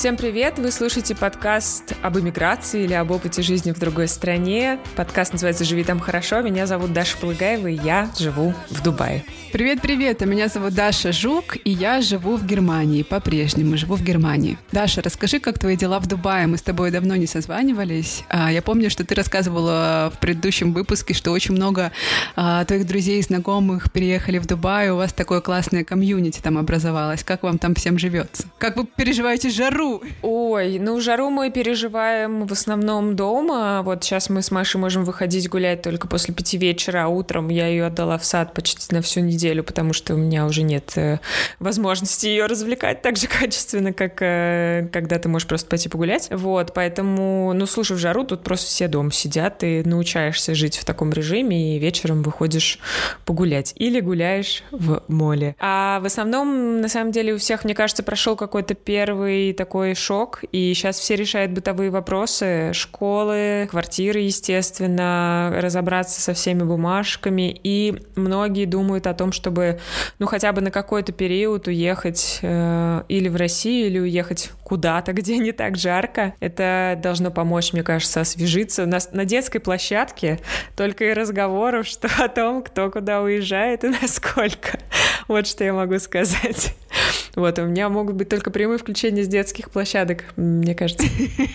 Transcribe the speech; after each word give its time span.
Всем 0.00 0.16
привет! 0.16 0.58
Вы 0.58 0.70
слушаете 0.70 1.14
подкаст 1.14 1.92
об 2.00 2.18
иммиграции 2.18 2.84
или 2.84 2.94
об 2.94 3.10
опыте 3.10 3.42
жизни 3.42 3.70
в 3.70 3.78
другой 3.78 4.08
стране. 4.08 4.78
Подкаст 4.96 5.34
называется 5.34 5.64
«Живи 5.64 5.84
там 5.84 6.00
хорошо». 6.00 6.40
Меня 6.40 6.66
зовут 6.66 6.94
Даша 6.94 7.18
Полыгаева, 7.18 7.66
и 7.66 7.74
я 7.74 8.08
живу 8.18 8.54
в 8.70 8.82
Дубае. 8.82 9.26
Привет-привет! 9.52 10.22
Меня 10.22 10.48
зовут 10.48 10.72
Даша 10.72 11.12
Жук, 11.12 11.58
и 11.64 11.70
я 11.70 12.00
живу 12.00 12.36
в 12.36 12.46
Германии. 12.46 13.02
По-прежнему 13.02 13.76
живу 13.76 13.96
в 13.96 14.02
Германии. 14.02 14.56
Даша, 14.72 15.02
расскажи, 15.02 15.38
как 15.38 15.58
твои 15.58 15.76
дела 15.76 16.00
в 16.00 16.06
Дубае? 16.06 16.46
Мы 16.46 16.56
с 16.56 16.62
тобой 16.62 16.90
давно 16.90 17.14
не 17.16 17.26
созванивались. 17.26 18.24
А, 18.30 18.50
я 18.50 18.62
помню, 18.62 18.88
что 18.88 19.04
ты 19.04 19.14
рассказывала 19.14 20.10
в 20.14 20.18
предыдущем 20.18 20.72
выпуске, 20.72 21.12
что 21.12 21.30
очень 21.30 21.54
много 21.54 21.92
а, 22.36 22.64
твоих 22.64 22.86
друзей 22.86 23.18
и 23.18 23.22
знакомых 23.22 23.92
переехали 23.92 24.38
в 24.38 24.46
Дубай. 24.46 24.88
У 24.88 24.96
вас 24.96 25.12
такое 25.12 25.42
классное 25.42 25.84
комьюнити 25.84 26.40
там 26.40 26.56
образовалось. 26.56 27.22
Как 27.22 27.42
вам 27.42 27.58
там 27.58 27.74
всем 27.74 27.98
живется? 27.98 28.44
Как 28.56 28.78
вы 28.78 28.86
переживаете 28.86 29.50
жару? 29.50 29.89
Ой, 30.22 30.78
ну 30.78 31.00
жару 31.00 31.30
мы 31.30 31.50
переживаем 31.50 32.46
в 32.46 32.52
основном 32.52 33.16
дома. 33.16 33.82
Вот 33.82 34.04
сейчас 34.04 34.30
мы 34.30 34.42
с 34.42 34.50
Машей 34.50 34.80
можем 34.80 35.04
выходить 35.04 35.48
гулять 35.48 35.82
только 35.82 36.08
после 36.08 36.34
пяти 36.34 36.58
вечера, 36.58 37.04
а 37.04 37.08
утром 37.08 37.48
я 37.48 37.66
ее 37.66 37.86
отдала 37.86 38.18
в 38.18 38.24
сад 38.24 38.54
почти 38.54 38.94
на 38.94 39.02
всю 39.02 39.20
неделю, 39.20 39.64
потому 39.64 39.92
что 39.92 40.14
у 40.14 40.16
меня 40.16 40.46
уже 40.46 40.62
нет 40.62 40.92
э, 40.96 41.18
возможности 41.58 42.26
ее 42.26 42.46
развлекать 42.46 43.02
так 43.02 43.16
же 43.16 43.26
качественно, 43.26 43.92
как 43.92 44.20
э, 44.20 44.88
когда 44.92 45.18
ты 45.18 45.28
можешь 45.28 45.48
просто 45.48 45.68
пойти 45.68 45.88
погулять. 45.88 46.28
Вот, 46.30 46.72
поэтому, 46.74 47.52
ну, 47.54 47.66
слушай, 47.66 47.96
в 47.96 48.00
жару 48.00 48.24
тут 48.24 48.42
просто 48.42 48.66
все 48.66 48.88
дома 48.88 49.10
сидят, 49.12 49.58
ты 49.58 49.82
научаешься 49.84 50.54
жить 50.54 50.76
в 50.76 50.84
таком 50.84 51.12
режиме 51.12 51.76
и 51.76 51.78
вечером 51.78 52.22
выходишь 52.22 52.78
погулять 53.24 53.72
или 53.76 54.00
гуляешь 54.00 54.62
в 54.70 55.02
моле. 55.08 55.56
А 55.58 56.00
в 56.00 56.06
основном, 56.06 56.80
на 56.80 56.88
самом 56.88 57.12
деле, 57.12 57.34
у 57.34 57.38
всех, 57.38 57.64
мне 57.64 57.74
кажется, 57.74 58.02
прошел 58.02 58.36
какой-то 58.36 58.74
первый 58.74 59.52
такой 59.52 59.79
такой 59.80 59.94
шок, 59.94 60.44
и 60.52 60.74
сейчас 60.74 60.98
все 60.98 61.16
решают 61.16 61.52
бытовые 61.52 61.90
вопросы, 61.90 62.72
школы, 62.74 63.66
квартиры, 63.70 64.20
естественно, 64.20 65.50
разобраться 65.56 66.20
со 66.20 66.34
всеми 66.34 66.64
бумажками, 66.64 67.58
и 67.64 67.94
многие 68.14 68.66
думают 68.66 69.06
о 69.06 69.14
том, 69.14 69.32
чтобы, 69.32 69.80
ну, 70.18 70.26
хотя 70.26 70.52
бы 70.52 70.60
на 70.60 70.70
какой-то 70.70 71.12
период 71.12 71.66
уехать 71.66 72.40
э, 72.42 73.02
или 73.08 73.28
в 73.28 73.36
Россию, 73.36 73.86
или 73.86 73.98
уехать 74.00 74.50
куда-то, 74.64 75.12
где 75.14 75.38
не 75.38 75.52
так 75.52 75.78
жарко. 75.78 76.34
Это 76.40 76.98
должно 77.02 77.30
помочь, 77.30 77.72
мне 77.72 77.82
кажется, 77.82 78.20
освежиться. 78.20 78.82
У 78.82 78.86
нас 78.86 79.12
на 79.12 79.24
детской 79.24 79.60
площадке 79.60 80.40
только 80.76 81.04
и 81.06 81.14
разговоров, 81.14 81.86
что 81.86 82.08
о 82.22 82.28
том, 82.28 82.62
кто 82.62 82.90
куда 82.90 83.22
уезжает 83.22 83.84
и 83.84 83.88
насколько. 84.02 84.78
Вот 85.26 85.46
что 85.46 85.64
я 85.64 85.72
могу 85.72 85.98
сказать. 85.98 86.74
Вот, 87.36 87.58
у 87.58 87.62
меня 87.62 87.88
могут 87.88 88.16
быть 88.16 88.28
только 88.28 88.50
прямые 88.50 88.78
включения 88.78 89.22
с 89.22 89.28
детских 89.28 89.70
площадок, 89.70 90.24
мне 90.36 90.74
кажется. 90.74 91.06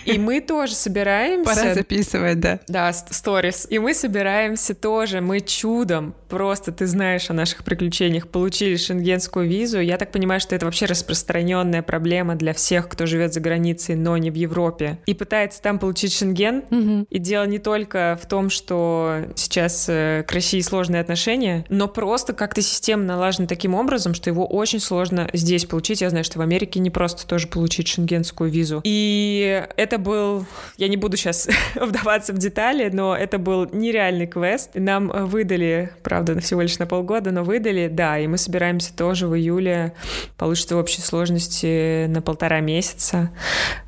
И 0.04 0.18
мы 0.18 0.40
тоже 0.46 0.74
собираемся... 0.74 1.54
Пора 1.54 1.74
записывать, 1.74 2.40
да. 2.40 2.60
Да, 2.66 2.92
сторис. 2.92 3.66
И 3.68 3.78
мы 3.78 3.94
собираемся 3.94 4.74
тоже, 4.74 5.20
мы 5.20 5.40
чудом, 5.40 6.14
просто 6.28 6.72
ты 6.72 6.86
знаешь 6.86 7.30
о 7.30 7.34
наших 7.34 7.64
приключениях, 7.64 8.28
получили 8.28 8.76
шенгенскую 8.76 9.48
визу. 9.48 9.80
Я 9.80 9.98
так 9.98 10.12
понимаю, 10.12 10.40
что 10.40 10.54
это 10.54 10.64
вообще 10.64 10.86
распространенная 10.86 11.82
проблема 11.82 12.36
для 12.36 12.54
всех, 12.54 12.88
кто 12.88 13.06
живет 13.06 13.34
за 13.34 13.40
границей, 13.40 13.94
но 13.94 14.16
не 14.16 14.30
в 14.30 14.34
Европе. 14.34 14.98
И 15.06 15.14
пытается 15.14 15.60
там 15.60 15.78
получить 15.78 16.14
шенген. 16.14 16.64
Угу. 16.70 17.06
И 17.10 17.18
дело 17.18 17.44
не 17.44 17.58
только 17.58 18.18
в 18.20 18.26
том, 18.26 18.50
что 18.50 19.26
сейчас 19.34 19.86
э, 19.88 20.24
к 20.26 20.32
России 20.32 20.60
сложные 20.60 21.00
отношения, 21.00 21.64
но 21.68 21.88
просто 21.88 22.32
как-то 22.32 22.62
система 22.62 23.04
налажена 23.04 23.46
таким 23.46 23.74
образом, 23.74 24.14
что 24.14 24.30
его 24.30 24.46
очень 24.46 24.80
сложно 24.80 25.25
здесь 25.32 25.64
получить. 25.64 26.00
Я 26.00 26.10
знаю, 26.10 26.24
что 26.24 26.38
в 26.38 26.42
Америке 26.42 26.80
не 26.80 26.90
просто 26.90 27.26
тоже 27.26 27.46
получить 27.48 27.88
шенгенскую 27.88 28.50
визу. 28.50 28.80
И 28.84 29.66
это 29.76 29.98
был... 29.98 30.46
Я 30.76 30.88
не 30.88 30.96
буду 30.96 31.16
сейчас 31.16 31.48
вдаваться 31.74 32.32
в 32.32 32.38
детали, 32.38 32.90
но 32.92 33.16
это 33.16 33.38
был 33.38 33.68
нереальный 33.72 34.26
квест. 34.26 34.70
Нам 34.74 35.08
выдали, 35.08 35.92
правда, 36.02 36.38
всего 36.40 36.62
лишь 36.62 36.78
на 36.78 36.86
полгода, 36.86 37.30
но 37.30 37.44
выдали, 37.44 37.88
да, 37.88 38.18
и 38.18 38.26
мы 38.26 38.38
собираемся 38.38 38.94
тоже 38.94 39.26
в 39.26 39.36
июле, 39.36 39.92
получится 40.36 40.76
в 40.76 40.78
общей 40.78 41.00
сложности 41.00 42.06
на 42.06 42.22
полтора 42.22 42.60
месяца 42.60 43.30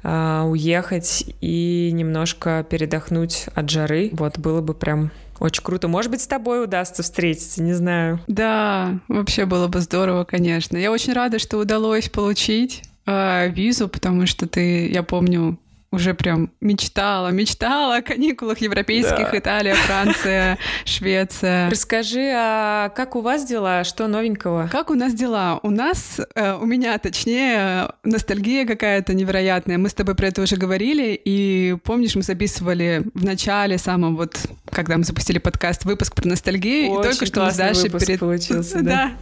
э, 0.03 0.43
уехать 0.47 1.25
и 1.41 1.91
немножко 1.93 2.65
передохнуть 2.69 3.47
от 3.55 3.71
жары. 3.71 4.11
Вот, 4.13 4.39
было 4.39 4.61
бы 4.61 4.75
прям 4.75 5.11
очень 5.39 5.63
круто. 5.63 5.89
Может 5.89 6.11
быть, 6.11 6.21
с 6.21 6.27
тобой 6.27 6.65
удастся 6.65 7.03
встретиться, 7.03 7.63
не 7.63 7.73
знаю. 7.73 8.21
Да, 8.27 8.99
вообще 9.09 9.45
было 9.47 9.69
бы 9.69 9.81
здорово, 9.81 10.25
конечно. 10.25 10.77
Я 10.77 10.91
очень 10.91 11.13
рада, 11.13 11.39
что 11.39 11.59
удалось 11.59 12.09
получить 12.09 12.83
э, 13.07 13.49
визу, 13.51 13.89
потому 13.89 14.27
что 14.27 14.49
ты, 14.49 14.89
я 14.89 15.03
помню, 15.03 15.59
уже 15.91 16.13
прям 16.13 16.51
мечтала, 16.61 17.29
мечтала 17.29 17.97
о 17.97 18.03
каникулах 18.03 18.59
европейских, 18.59 19.31
да. 19.33 19.39
Италия, 19.39 19.75
Франция, 19.75 20.59
Швеция. 20.85 21.71
Расскажи, 21.71 22.31
а 22.35 22.91
как 22.91 23.17
у 23.17 23.23
вас 23.23 23.47
дела? 23.47 23.85
Что 23.85 24.07
новенького? 24.07 24.69
Как 24.71 24.91
у 24.91 24.95
нас 24.95 25.15
дела? 25.15 25.61
У 25.63 25.71
нас, 25.71 26.21
э, 26.35 26.55
у 26.55 26.67
меня 26.67 26.99
точнее, 26.99 27.91
ностальгия 28.05 28.67
какая-то 28.67 29.15
невероятная. 29.15 29.79
Мы 29.79 29.89
с 29.89 29.95
тобой 29.95 30.15
про 30.15 30.27
это 30.29 30.43
уже 30.43 30.57
говорили, 30.57 31.19
и 31.25 31.77
помнишь, 31.85 32.17
мы 32.17 32.23
записывали 32.23 33.05
в 33.15 33.25
начале 33.25 33.79
самом 33.79 34.17
вот, 34.17 34.37
когда 34.71 34.99
мы 34.99 35.05
запустили 35.05 35.39
подкаст, 35.39 35.87
выпуск 35.87 36.15
про 36.15 36.29
ностальгию, 36.29 36.91
очень 36.91 37.01
и 37.01 37.11
только 37.11 37.27
что 37.27 37.45
мы 37.45 37.51
с 37.51 37.57
Дашей 37.57 37.91
перед... 37.91 38.21
получился, 38.21 38.79
да? 38.83 38.83
да. 38.83 39.13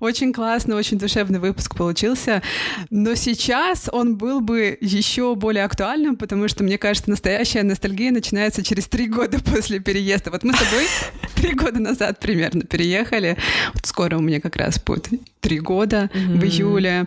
Очень 0.00 0.32
классный, 0.32 0.76
очень 0.76 0.98
душевный 0.98 1.38
выпуск 1.38 1.76
получился. 1.76 2.42
Но 2.90 3.14
сейчас 3.14 3.88
он 3.92 4.16
был 4.16 4.40
бы 4.40 4.78
еще 4.80 5.34
более 5.34 5.64
актуальным, 5.64 6.13
потому 6.16 6.48
что, 6.48 6.64
мне 6.64 6.78
кажется, 6.78 7.10
настоящая 7.10 7.62
ностальгия 7.62 8.10
начинается 8.10 8.62
через 8.62 8.86
три 8.86 9.08
года 9.08 9.38
после 9.40 9.80
переезда. 9.80 10.30
Вот 10.30 10.44
мы 10.44 10.52
с 10.54 10.58
тобой 10.58 10.86
три 11.34 11.54
года 11.54 11.80
назад 11.80 12.18
примерно 12.20 12.62
переехали. 12.62 13.36
Вот 13.74 13.86
скоро 13.86 14.16
у 14.16 14.20
меня 14.20 14.40
как 14.40 14.56
раз 14.56 14.80
будет 14.80 15.08
три 15.44 15.60
года 15.60 16.10
mm-hmm. 16.14 16.38
в 16.38 16.44
июле. 16.44 17.04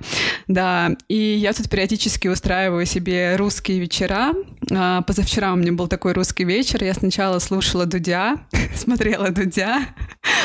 Да, 0.47 0.91
и 1.07 1.15
я 1.15 1.53
тут 1.53 1.69
периодически 1.69 2.27
устраиваю 2.27 2.85
себе 2.85 3.35
русские 3.35 3.79
вечера. 3.79 4.33
А, 4.71 5.01
позавчера 5.01 5.53
у 5.53 5.55
меня 5.55 5.71
был 5.71 5.87
такой 5.87 6.13
русский 6.13 6.43
вечер. 6.43 6.83
Я 6.83 6.93
сначала 6.93 7.39
слушала 7.39 7.87
Дудя, 7.87 8.35
смотрела 8.75 9.29
Дудя, 9.29 9.87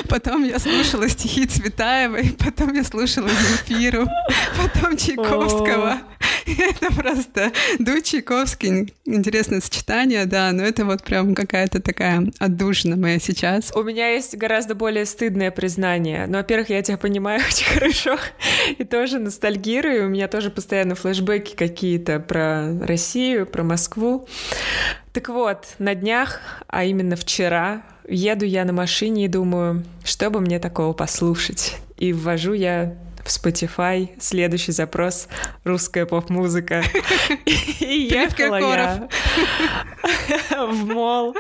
потом 0.08 0.44
я 0.44 0.58
слушала 0.58 1.06
стихи 1.08 1.44
Цветаевой, 1.46 2.34
потом 2.38 2.72
я 2.72 2.82
слушала 2.82 3.28
Земфиру, 3.28 4.06
потом 4.56 4.96
Чайковского. 4.96 5.98
Это 6.46 6.92
просто 6.94 7.52
Дудь, 7.78 8.04
Чайковский. 8.52 8.94
Интересное 9.04 9.60
сочетание, 9.60 10.26
да, 10.26 10.52
но 10.52 10.62
это 10.62 10.84
вот 10.84 11.02
прям 11.02 11.34
какая-то 11.34 11.80
такая 11.80 12.30
отдушина 12.38 12.96
моя 12.96 13.18
сейчас. 13.18 13.72
У 13.74 13.82
меня 13.82 14.08
есть 14.10 14.36
гораздо 14.36 14.74
более 14.74 15.06
стыдное 15.06 15.50
признание. 15.50 16.26
Ну, 16.26 16.38
во-первых, 16.38 16.70
я 16.70 16.82
тебя 16.82 16.96
понимаю 16.98 17.40
очень 17.48 17.66
хорошо 17.66 18.18
и 18.78 18.84
тоже 18.84 19.18
ностальгирую. 19.18 20.06
У 20.06 20.08
меня 20.08 20.28
тоже 20.28 20.50
постоянно 20.50 20.94
флешбеки 20.94 21.54
какие-то 21.54 22.20
про 22.20 22.78
Россию, 22.80 23.46
про 23.46 23.62
Москву. 23.62 24.26
Так 25.12 25.28
вот, 25.28 25.66
на 25.78 25.94
днях, 25.94 26.40
а 26.68 26.84
именно 26.84 27.16
вчера, 27.16 27.82
еду 28.08 28.46
я 28.46 28.64
на 28.64 28.72
машине 28.72 29.26
и 29.26 29.28
думаю, 29.28 29.84
что 30.04 30.30
бы 30.30 30.40
мне 30.40 30.58
такого 30.58 30.92
послушать. 30.92 31.76
И 31.98 32.12
ввожу 32.12 32.54
я 32.54 32.96
в 33.24 33.28
Spotify 33.28 34.10
следующий 34.20 34.72
запрос 34.72 35.28
«Русская 35.64 36.06
поп-музыка». 36.06 36.82
И 37.80 38.08
ехала 38.10 38.60
я 38.60 39.08
в 40.66 40.84
мол 40.86 41.36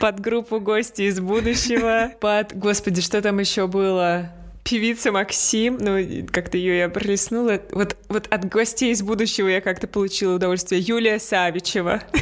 под 0.00 0.20
группу 0.20 0.60
«Гости 0.60 1.02
из 1.02 1.20
будущего», 1.20 2.12
под... 2.20 2.56
Господи, 2.56 3.00
что 3.00 3.20
там 3.22 3.38
еще 3.38 3.66
было? 3.66 4.30
певица 4.64 5.10
Максим, 5.10 5.76
ну, 5.80 5.98
как-то 6.30 6.56
ее 6.56 6.78
я 6.78 6.88
пролистнула. 6.88 7.60
Вот, 7.72 7.96
вот 8.08 8.26
от 8.30 8.48
гостей 8.48 8.92
из 8.92 9.02
будущего 9.02 9.48
я 9.48 9.60
как-то 9.60 9.86
получила 9.86 10.36
удовольствие. 10.36 10.80
Юлия 10.80 11.18
Савичева. 11.18 12.02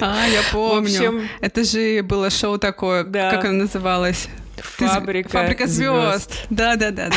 А, 0.00 0.26
я 0.26 0.40
помню. 0.52 1.28
Это 1.40 1.64
же 1.64 2.02
было 2.02 2.30
шоу 2.30 2.58
такое, 2.58 3.04
как 3.04 3.44
оно 3.44 3.64
называлось? 3.64 4.28
Фабрика, 4.62 5.28
Фабрика 5.28 5.66
звезд. 5.66 6.46
Да, 6.50 6.76
да, 6.76 6.90
да, 6.90 7.08
да. 7.08 7.16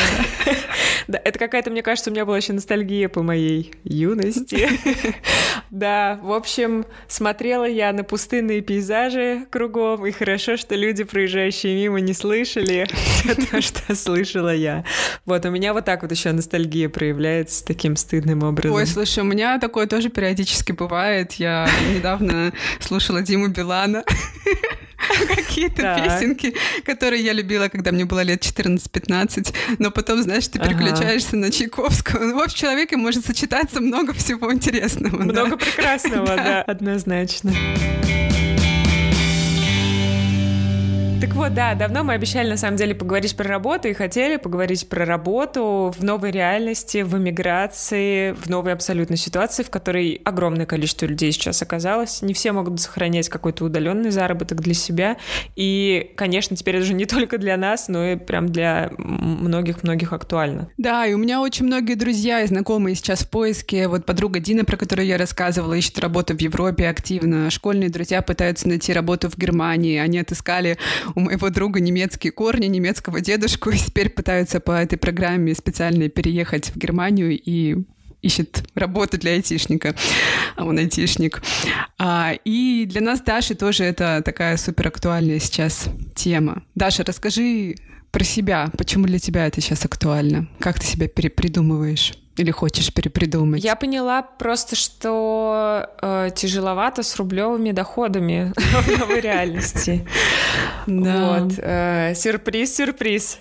Да, 1.08 1.20
это 1.24 1.38
какая-то, 1.38 1.70
мне 1.70 1.82
кажется, 1.82 2.10
у 2.10 2.12
меня 2.12 2.24
была 2.24 2.36
еще 2.36 2.52
ностальгия 2.52 3.08
по 3.08 3.22
моей 3.22 3.74
юности. 3.84 4.68
Да, 5.70 6.20
в 6.22 6.32
общем, 6.32 6.84
смотрела 7.08 7.64
я 7.64 7.92
на 7.94 8.04
пустынные 8.04 8.60
пейзажи 8.60 9.46
кругом, 9.50 10.04
и 10.06 10.10
хорошо, 10.10 10.58
что 10.58 10.74
люди, 10.74 11.02
проезжающие 11.02 11.74
мимо, 11.74 12.00
не 12.00 12.12
слышали 12.12 12.86
то, 13.50 13.62
что 13.62 13.94
слышала 13.94 14.54
я. 14.54 14.84
Вот, 15.24 15.46
у 15.46 15.50
меня 15.50 15.72
вот 15.72 15.86
так 15.86 16.02
вот 16.02 16.10
еще 16.10 16.32
ностальгия 16.32 16.90
проявляется 16.90 17.64
таким 17.64 17.96
стыдным 17.96 18.42
образом. 18.42 18.76
Ой, 18.76 18.86
слушай, 18.86 19.20
у 19.20 19.24
меня 19.24 19.58
такое 19.58 19.86
тоже 19.86 20.10
периодически 20.10 20.72
бывает. 20.72 21.32
Я 21.34 21.66
недавно 21.94 22.52
слушала 22.80 23.22
Диму 23.22 23.48
Билана. 23.48 24.04
какие-то 25.34 26.00
песенки, 26.02 26.54
которые 26.84 27.22
я 27.22 27.32
любила, 27.32 27.68
когда 27.68 27.92
мне 27.92 28.04
было 28.04 28.20
лет 28.20 28.42
14-15, 28.42 29.54
но 29.78 29.90
потом, 29.90 30.22
знаешь, 30.22 30.48
ты 30.48 30.58
переключаешься 30.58 31.36
на 31.36 31.50
Чайковского. 31.50 32.24
Ну, 32.24 32.38
в 32.38 32.42
общем, 32.42 32.56
человеке 32.56 32.96
может 32.96 33.26
сочетаться 33.26 33.80
много 33.80 34.12
всего 34.12 34.52
интересного. 34.52 35.22
Много 35.22 35.56
прекрасного, 35.56 36.26
да, 36.36 36.62
однозначно. 36.62 37.52
Так 41.22 41.34
вот, 41.34 41.54
да, 41.54 41.76
давно 41.76 42.02
мы 42.02 42.14
обещали 42.14 42.50
на 42.50 42.56
самом 42.56 42.76
деле 42.76 42.96
поговорить 42.96 43.36
про 43.36 43.48
работу 43.48 43.86
и 43.86 43.92
хотели 43.92 44.38
поговорить 44.38 44.88
про 44.88 45.04
работу 45.04 45.94
в 45.96 46.02
новой 46.02 46.32
реальности, 46.32 47.02
в 47.02 47.16
эмиграции, 47.16 48.32
в 48.32 48.50
новой 48.50 48.72
абсолютной 48.72 49.16
ситуации, 49.16 49.62
в 49.62 49.70
которой 49.70 50.20
огромное 50.24 50.66
количество 50.66 51.06
людей 51.06 51.30
сейчас 51.30 51.62
оказалось. 51.62 52.22
Не 52.22 52.34
все 52.34 52.50
могут 52.50 52.80
сохранять 52.80 53.28
какой-то 53.28 53.66
удаленный 53.66 54.10
заработок 54.10 54.60
для 54.62 54.74
себя. 54.74 55.16
И, 55.54 56.10
конечно, 56.16 56.56
теперь 56.56 56.74
это 56.74 56.86
уже 56.86 56.94
не 56.94 57.06
только 57.06 57.38
для 57.38 57.56
нас, 57.56 57.86
но 57.86 58.04
и 58.04 58.16
прям 58.16 58.48
для 58.48 58.90
многих-многих 58.98 60.12
актуально. 60.12 60.70
Да, 60.76 61.06
и 61.06 61.14
у 61.14 61.18
меня 61.18 61.40
очень 61.40 61.66
многие 61.66 61.94
друзья 61.94 62.40
и 62.40 62.48
знакомые 62.48 62.96
сейчас 62.96 63.20
в 63.20 63.30
поиске. 63.30 63.86
Вот 63.86 64.06
подруга 64.06 64.40
Дина, 64.40 64.64
про 64.64 64.76
которую 64.76 65.06
я 65.06 65.18
рассказывала, 65.18 65.74
ищет 65.74 66.00
работу 66.00 66.36
в 66.36 66.40
Европе 66.40 66.88
активно. 66.88 67.48
Школьные 67.48 67.90
друзья 67.90 68.22
пытаются 68.22 68.66
найти 68.66 68.92
работу 68.92 69.30
в 69.30 69.38
Германии. 69.38 69.98
Они 69.98 70.18
отыскали 70.18 70.78
у 71.14 71.20
моего 71.20 71.50
друга 71.50 71.80
немецкие 71.80 72.32
корни, 72.32 72.66
немецкого 72.66 73.20
дедушку, 73.20 73.70
и 73.70 73.78
теперь 73.78 74.10
пытаются 74.10 74.60
по 74.60 74.72
этой 74.72 74.96
программе 74.96 75.54
специально 75.54 76.08
переехать 76.08 76.70
в 76.70 76.76
Германию 76.76 77.38
и 77.38 77.76
ищет 78.22 78.62
работу 78.74 79.18
для 79.18 79.32
айтишника, 79.32 79.94
а 80.56 80.64
он 80.64 80.78
айтишник. 80.78 81.42
А, 81.98 82.32
и 82.44 82.86
для 82.86 83.00
нас, 83.00 83.20
Даши, 83.20 83.54
тоже 83.54 83.84
это 83.84 84.22
такая 84.24 84.56
супер 84.56 84.88
актуальная 84.88 85.40
сейчас 85.40 85.88
тема. 86.14 86.62
Даша, 86.74 87.04
расскажи 87.04 87.76
про 88.12 88.24
себя. 88.24 88.70
Почему 88.78 89.06
для 89.06 89.18
тебя 89.18 89.46
это 89.46 89.60
сейчас 89.60 89.84
актуально? 89.84 90.48
Как 90.60 90.78
ты 90.78 90.86
себя 90.86 91.08
перепридумываешь? 91.08 92.12
Или 92.36 92.50
хочешь 92.50 92.92
перепридумать? 92.92 93.62
Я 93.62 93.76
поняла 93.76 94.22
просто, 94.22 94.74
что 94.74 95.90
э, 96.00 96.30
тяжеловато 96.34 97.02
с 97.02 97.16
рублевыми 97.16 97.72
доходами 97.72 98.52
в 98.56 98.98
новой 98.98 99.20
реальности. 99.20 100.06
Вот. 100.86 101.52
Э, 101.58 102.14
сюрприз, 102.14 102.76
сюрприз. 102.76 103.38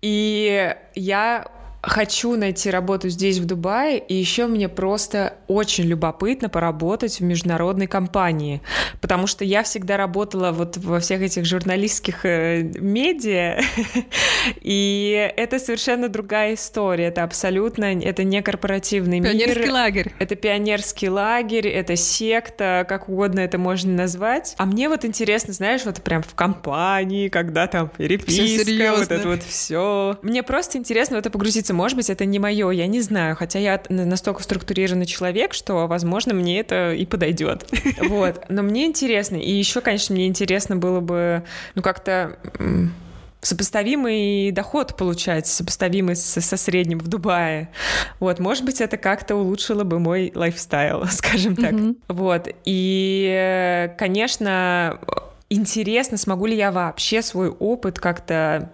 И 0.00 0.74
я 0.94 1.46
хочу 1.82 2.36
найти 2.36 2.70
работу 2.70 3.08
здесь, 3.08 3.38
в 3.38 3.44
Дубае, 3.44 3.98
и 3.98 4.14
еще 4.14 4.46
мне 4.46 4.68
просто 4.68 5.34
очень 5.48 5.84
любопытно 5.84 6.48
поработать 6.48 7.18
в 7.18 7.24
международной 7.24 7.88
компании, 7.88 8.62
потому 9.00 9.26
что 9.26 9.44
я 9.44 9.64
всегда 9.64 9.96
работала 9.96 10.52
вот 10.52 10.76
во 10.76 11.00
всех 11.00 11.22
этих 11.22 11.44
журналистских 11.44 12.24
э, 12.24 12.62
медиа, 12.62 13.60
и 14.60 15.32
это 15.36 15.58
совершенно 15.58 16.08
другая 16.08 16.54
история, 16.54 17.06
это 17.06 17.24
абсолютно, 17.24 17.84
это 18.00 18.22
не 18.22 18.42
корпоративный 18.42 19.18
мир. 19.18 19.32
Пионерский 19.32 19.70
лагерь. 19.70 20.12
Это 20.20 20.36
пионерский 20.36 21.08
лагерь, 21.08 21.66
это 21.66 21.96
секта, 21.96 22.86
как 22.88 23.08
угодно 23.08 23.40
это 23.40 23.58
можно 23.58 23.92
назвать. 23.92 24.54
А 24.58 24.66
мне 24.66 24.88
вот 24.88 25.04
интересно, 25.04 25.52
знаешь, 25.52 25.84
вот 25.84 26.00
прям 26.02 26.22
в 26.22 26.34
компании, 26.34 27.28
когда 27.28 27.66
там 27.66 27.88
переписка, 27.88 28.94
вот 28.96 29.10
это 29.10 29.28
вот 29.28 29.42
все. 29.42 30.18
Мне 30.22 30.44
просто 30.44 30.78
интересно 30.78 31.16
в 31.16 31.18
это 31.18 31.30
погрузиться 31.30 31.71
разница, 31.72 31.74
может 31.74 31.96
быть, 31.96 32.10
это 32.10 32.24
не 32.24 32.38
мое, 32.38 32.70
я 32.70 32.86
не 32.86 33.00
знаю. 33.00 33.36
Хотя 33.36 33.58
я 33.58 33.80
настолько 33.88 34.42
структурированный 34.42 35.06
человек, 35.06 35.54
что, 35.54 35.86
возможно, 35.86 36.34
мне 36.34 36.60
это 36.60 36.92
и 36.92 37.06
подойдет. 37.06 37.66
Вот. 38.12 38.44
Но 38.48 38.62
мне 38.62 38.86
интересно. 38.86 39.36
И 39.36 39.50
еще, 39.50 39.80
конечно, 39.80 40.14
мне 40.14 40.26
интересно 40.26 40.76
было 40.76 41.00
бы, 41.00 41.44
ну, 41.74 41.82
как-то 41.82 42.36
сопоставимый 43.40 44.50
доход 44.52 44.96
получать, 44.96 45.46
сопоставимый 45.46 46.14
со, 46.16 46.40
со 46.40 46.56
средним 46.56 46.98
в 46.98 47.08
Дубае. 47.08 47.68
Вот, 48.20 48.38
может 48.38 48.64
быть, 48.64 48.80
это 48.80 48.96
как-то 48.96 49.34
улучшило 49.36 49.84
бы 49.84 49.98
мой 49.98 50.32
лайфстайл, 50.34 51.06
скажем 51.10 51.56
так. 51.56 51.72
Mm-hmm. 51.72 51.96
Вот, 52.08 52.48
и, 52.64 53.90
конечно, 53.98 54.98
интересно, 55.50 56.18
смогу 56.18 56.46
ли 56.46 56.56
я 56.56 56.70
вообще 56.70 57.22
свой 57.22 57.48
опыт 57.48 57.98
как-то 57.98 58.70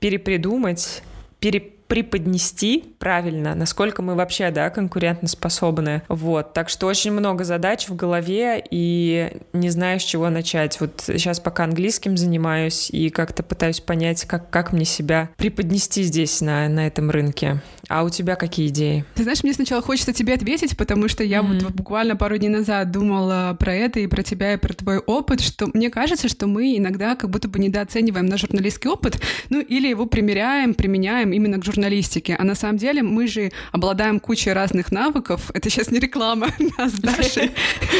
перепридумать, 0.00 1.02
пере 1.40 1.75
преподнести 1.88 2.84
правильно, 2.98 3.54
насколько 3.54 4.02
мы 4.02 4.14
вообще, 4.14 4.50
да, 4.50 4.70
конкурентоспособны. 4.70 6.02
Вот, 6.08 6.52
так 6.52 6.68
что 6.68 6.86
очень 6.86 7.12
много 7.12 7.44
задач 7.44 7.88
в 7.88 7.96
голове 7.96 8.62
и 8.70 9.38
не 9.52 9.70
знаю, 9.70 10.00
с 10.00 10.04
чего 10.04 10.28
начать. 10.30 10.80
Вот 10.80 11.02
сейчас 11.06 11.40
пока 11.40 11.64
английским 11.64 12.16
занимаюсь 12.16 12.90
и 12.90 13.10
как-то 13.10 13.42
пытаюсь 13.42 13.80
понять, 13.80 14.24
как, 14.24 14.50
как 14.50 14.72
мне 14.72 14.84
себя 14.84 15.30
преподнести 15.36 16.02
здесь, 16.02 16.40
на, 16.40 16.68
на 16.68 16.86
этом 16.86 17.10
рынке. 17.10 17.62
А 17.88 18.02
у 18.02 18.10
тебя 18.10 18.36
какие 18.36 18.68
идеи? 18.68 19.04
Ты 19.14 19.22
знаешь, 19.22 19.42
мне 19.42 19.52
сначала 19.52 19.80
хочется 19.80 20.12
тебе 20.12 20.34
ответить, 20.34 20.76
потому 20.76 21.08
что 21.08 21.22
я 21.22 21.38
mm-hmm. 21.38 21.64
вот 21.64 21.72
буквально 21.72 22.16
пару 22.16 22.36
дней 22.36 22.48
назад 22.48 22.90
думала 22.90 23.56
про 23.58 23.74
это 23.74 24.00
и 24.00 24.06
про 24.06 24.22
тебя, 24.22 24.54
и 24.54 24.56
про 24.56 24.74
твой 24.74 24.98
опыт, 24.98 25.40
что 25.40 25.68
мне 25.72 25.90
кажется, 25.90 26.28
что 26.28 26.46
мы 26.46 26.76
иногда 26.76 27.14
как 27.14 27.30
будто 27.30 27.48
бы 27.48 27.58
недооцениваем 27.58 28.26
наш 28.26 28.40
журналистский 28.40 28.90
опыт, 28.90 29.20
ну 29.50 29.60
или 29.60 29.88
его 29.88 30.06
примеряем, 30.06 30.74
применяем 30.74 31.32
именно 31.32 31.58
к 31.58 31.64
журналистике. 31.64 32.34
А 32.38 32.44
на 32.44 32.54
самом 32.54 32.78
деле 32.78 33.02
мы 33.02 33.28
же 33.28 33.52
обладаем 33.70 34.18
кучей 34.18 34.52
разных 34.52 34.90
навыков. 34.90 35.50
Это 35.54 35.70
сейчас 35.70 35.90
не 35.90 36.00
реклама 36.00 36.48
нас, 36.78 36.92
Даши. 36.92 37.52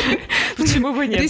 Почему 0.56 0.92
бы 0.92 1.06
нет? 1.06 1.20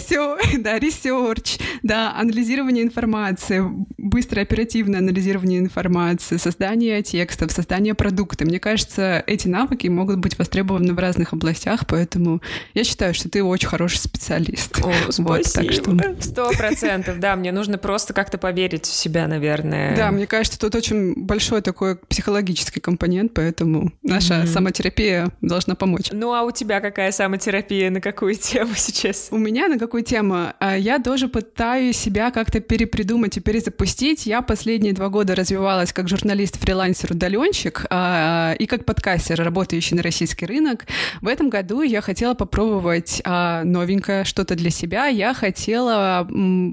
Да, 0.58 0.78
research, 0.78 1.58
да, 1.82 2.14
анализирование 2.16 2.84
информации, 2.84 3.62
быстрое 3.98 4.44
оперативное 4.44 5.00
анализирование 5.00 5.60
информации, 5.60 6.36
создание 6.38 7.02
текстов, 7.02 7.52
создание 7.52 7.94
продукта. 7.94 8.45
Мне 8.46 8.60
кажется, 8.60 9.22
эти 9.26 9.48
навыки 9.48 9.88
могут 9.88 10.18
быть 10.18 10.38
востребованы 10.38 10.94
в 10.94 10.98
разных 10.98 11.32
областях, 11.32 11.86
поэтому 11.86 12.40
я 12.74 12.84
считаю, 12.84 13.14
что 13.14 13.28
ты 13.28 13.42
очень 13.42 13.68
хороший 13.68 13.98
специалист. 13.98 14.78
О, 14.84 14.92
спасибо. 15.10 16.16
Сто 16.20 16.50
процентов, 16.52 17.18
да, 17.18 17.36
мне 17.36 17.52
нужно 17.52 17.78
просто 17.78 18.14
как-то 18.14 18.38
поверить 18.38 18.86
в 18.86 18.94
себя, 18.94 19.26
наверное. 19.26 19.96
Да, 19.96 20.10
мне 20.10 20.26
кажется, 20.26 20.58
тут 20.58 20.74
очень 20.74 21.14
большой 21.14 21.60
такой 21.62 21.96
психологический 21.96 22.80
компонент, 22.80 23.32
поэтому 23.34 23.92
наша 24.02 24.46
самотерапия 24.46 25.28
должна 25.40 25.74
помочь. 25.74 26.10
Ну, 26.12 26.32
а 26.32 26.42
у 26.42 26.50
тебя 26.50 26.80
какая 26.80 27.12
самотерапия, 27.12 27.90
на 27.90 28.00
какую 28.00 28.34
тему 28.34 28.72
сейчас? 28.76 29.28
У 29.30 29.38
меня 29.38 29.68
на 29.68 29.78
какую 29.78 30.02
тему? 30.02 30.52
А, 30.58 30.76
я 30.76 30.98
тоже 30.98 31.28
пытаюсь 31.28 31.96
себя 31.96 32.30
как-то 32.30 32.60
перепридумать 32.60 33.36
и 33.36 33.40
перезапустить. 33.40 34.26
Я 34.26 34.42
последние 34.42 34.92
два 34.92 35.08
года 35.08 35.34
развивалась 35.34 35.92
как 35.92 36.08
журналист-фрилансер, 36.08 37.12
удаленщик 37.12 37.86
а, 37.90 38.35
и 38.58 38.66
как 38.66 38.84
подкастер, 38.84 39.42
работающий 39.42 39.96
на 39.96 40.02
российский 40.02 40.46
рынок. 40.46 40.86
В 41.20 41.28
этом 41.28 41.50
году 41.50 41.82
я 41.82 42.00
хотела 42.00 42.34
попробовать 42.34 43.20
а, 43.24 43.64
новенькое, 43.64 44.24
что-то 44.24 44.54
для 44.54 44.70
себя. 44.70 45.06
Я 45.06 45.34
хотела 45.34 46.28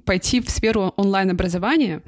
пойти 0.06 0.42
в 0.42 0.50
сферу 0.50 0.94
онлайн-образования, 0.96 2.02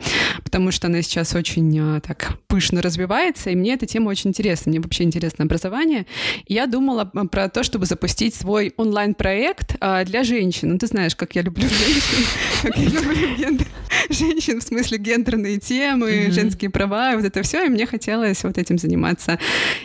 потому 0.44 0.72
что 0.72 0.88
она 0.88 1.02
сейчас 1.02 1.36
очень 1.36 2.02
так 2.02 2.38
пышно 2.48 2.82
развивается, 2.82 3.50
и 3.50 3.56
мне 3.56 3.74
эта 3.74 3.86
тема 3.86 4.10
очень 4.10 4.30
интересна. 4.30 4.70
Мне 4.70 4.80
вообще 4.80 5.04
интересно 5.04 5.46
образование. 5.46 6.06
И 6.46 6.54
я 6.54 6.68
думала 6.68 7.06
про 7.06 7.50
то, 7.50 7.64
чтобы 7.64 7.86
запустить 7.86 8.36
свой 8.36 8.74
онлайн-проект 8.78 9.76
для 10.06 10.24
женщин. 10.24 10.70
Ну, 10.70 10.78
ты 10.78 10.88
знаешь, 10.88 11.16
как 11.16 11.36
я 11.36 11.42
люблю 11.42 11.68
женщин, 11.68 12.26
как 12.62 12.78
я 12.78 12.90
люблю 12.90 13.66
женщин, 14.10 14.60
в 14.60 14.64
смысле 14.64 14.98
гендерные 14.98 15.58
темы, 15.58 16.30
женские 16.32 16.70
права, 16.70 17.16
вот 17.16 17.26
это 17.26 17.42
все, 17.44 17.66
и 17.66 17.70
мне 17.70 17.86
хотелось 17.86 18.44
вот 18.44 18.58
этим 18.58 18.78
заниматься. 18.78 19.40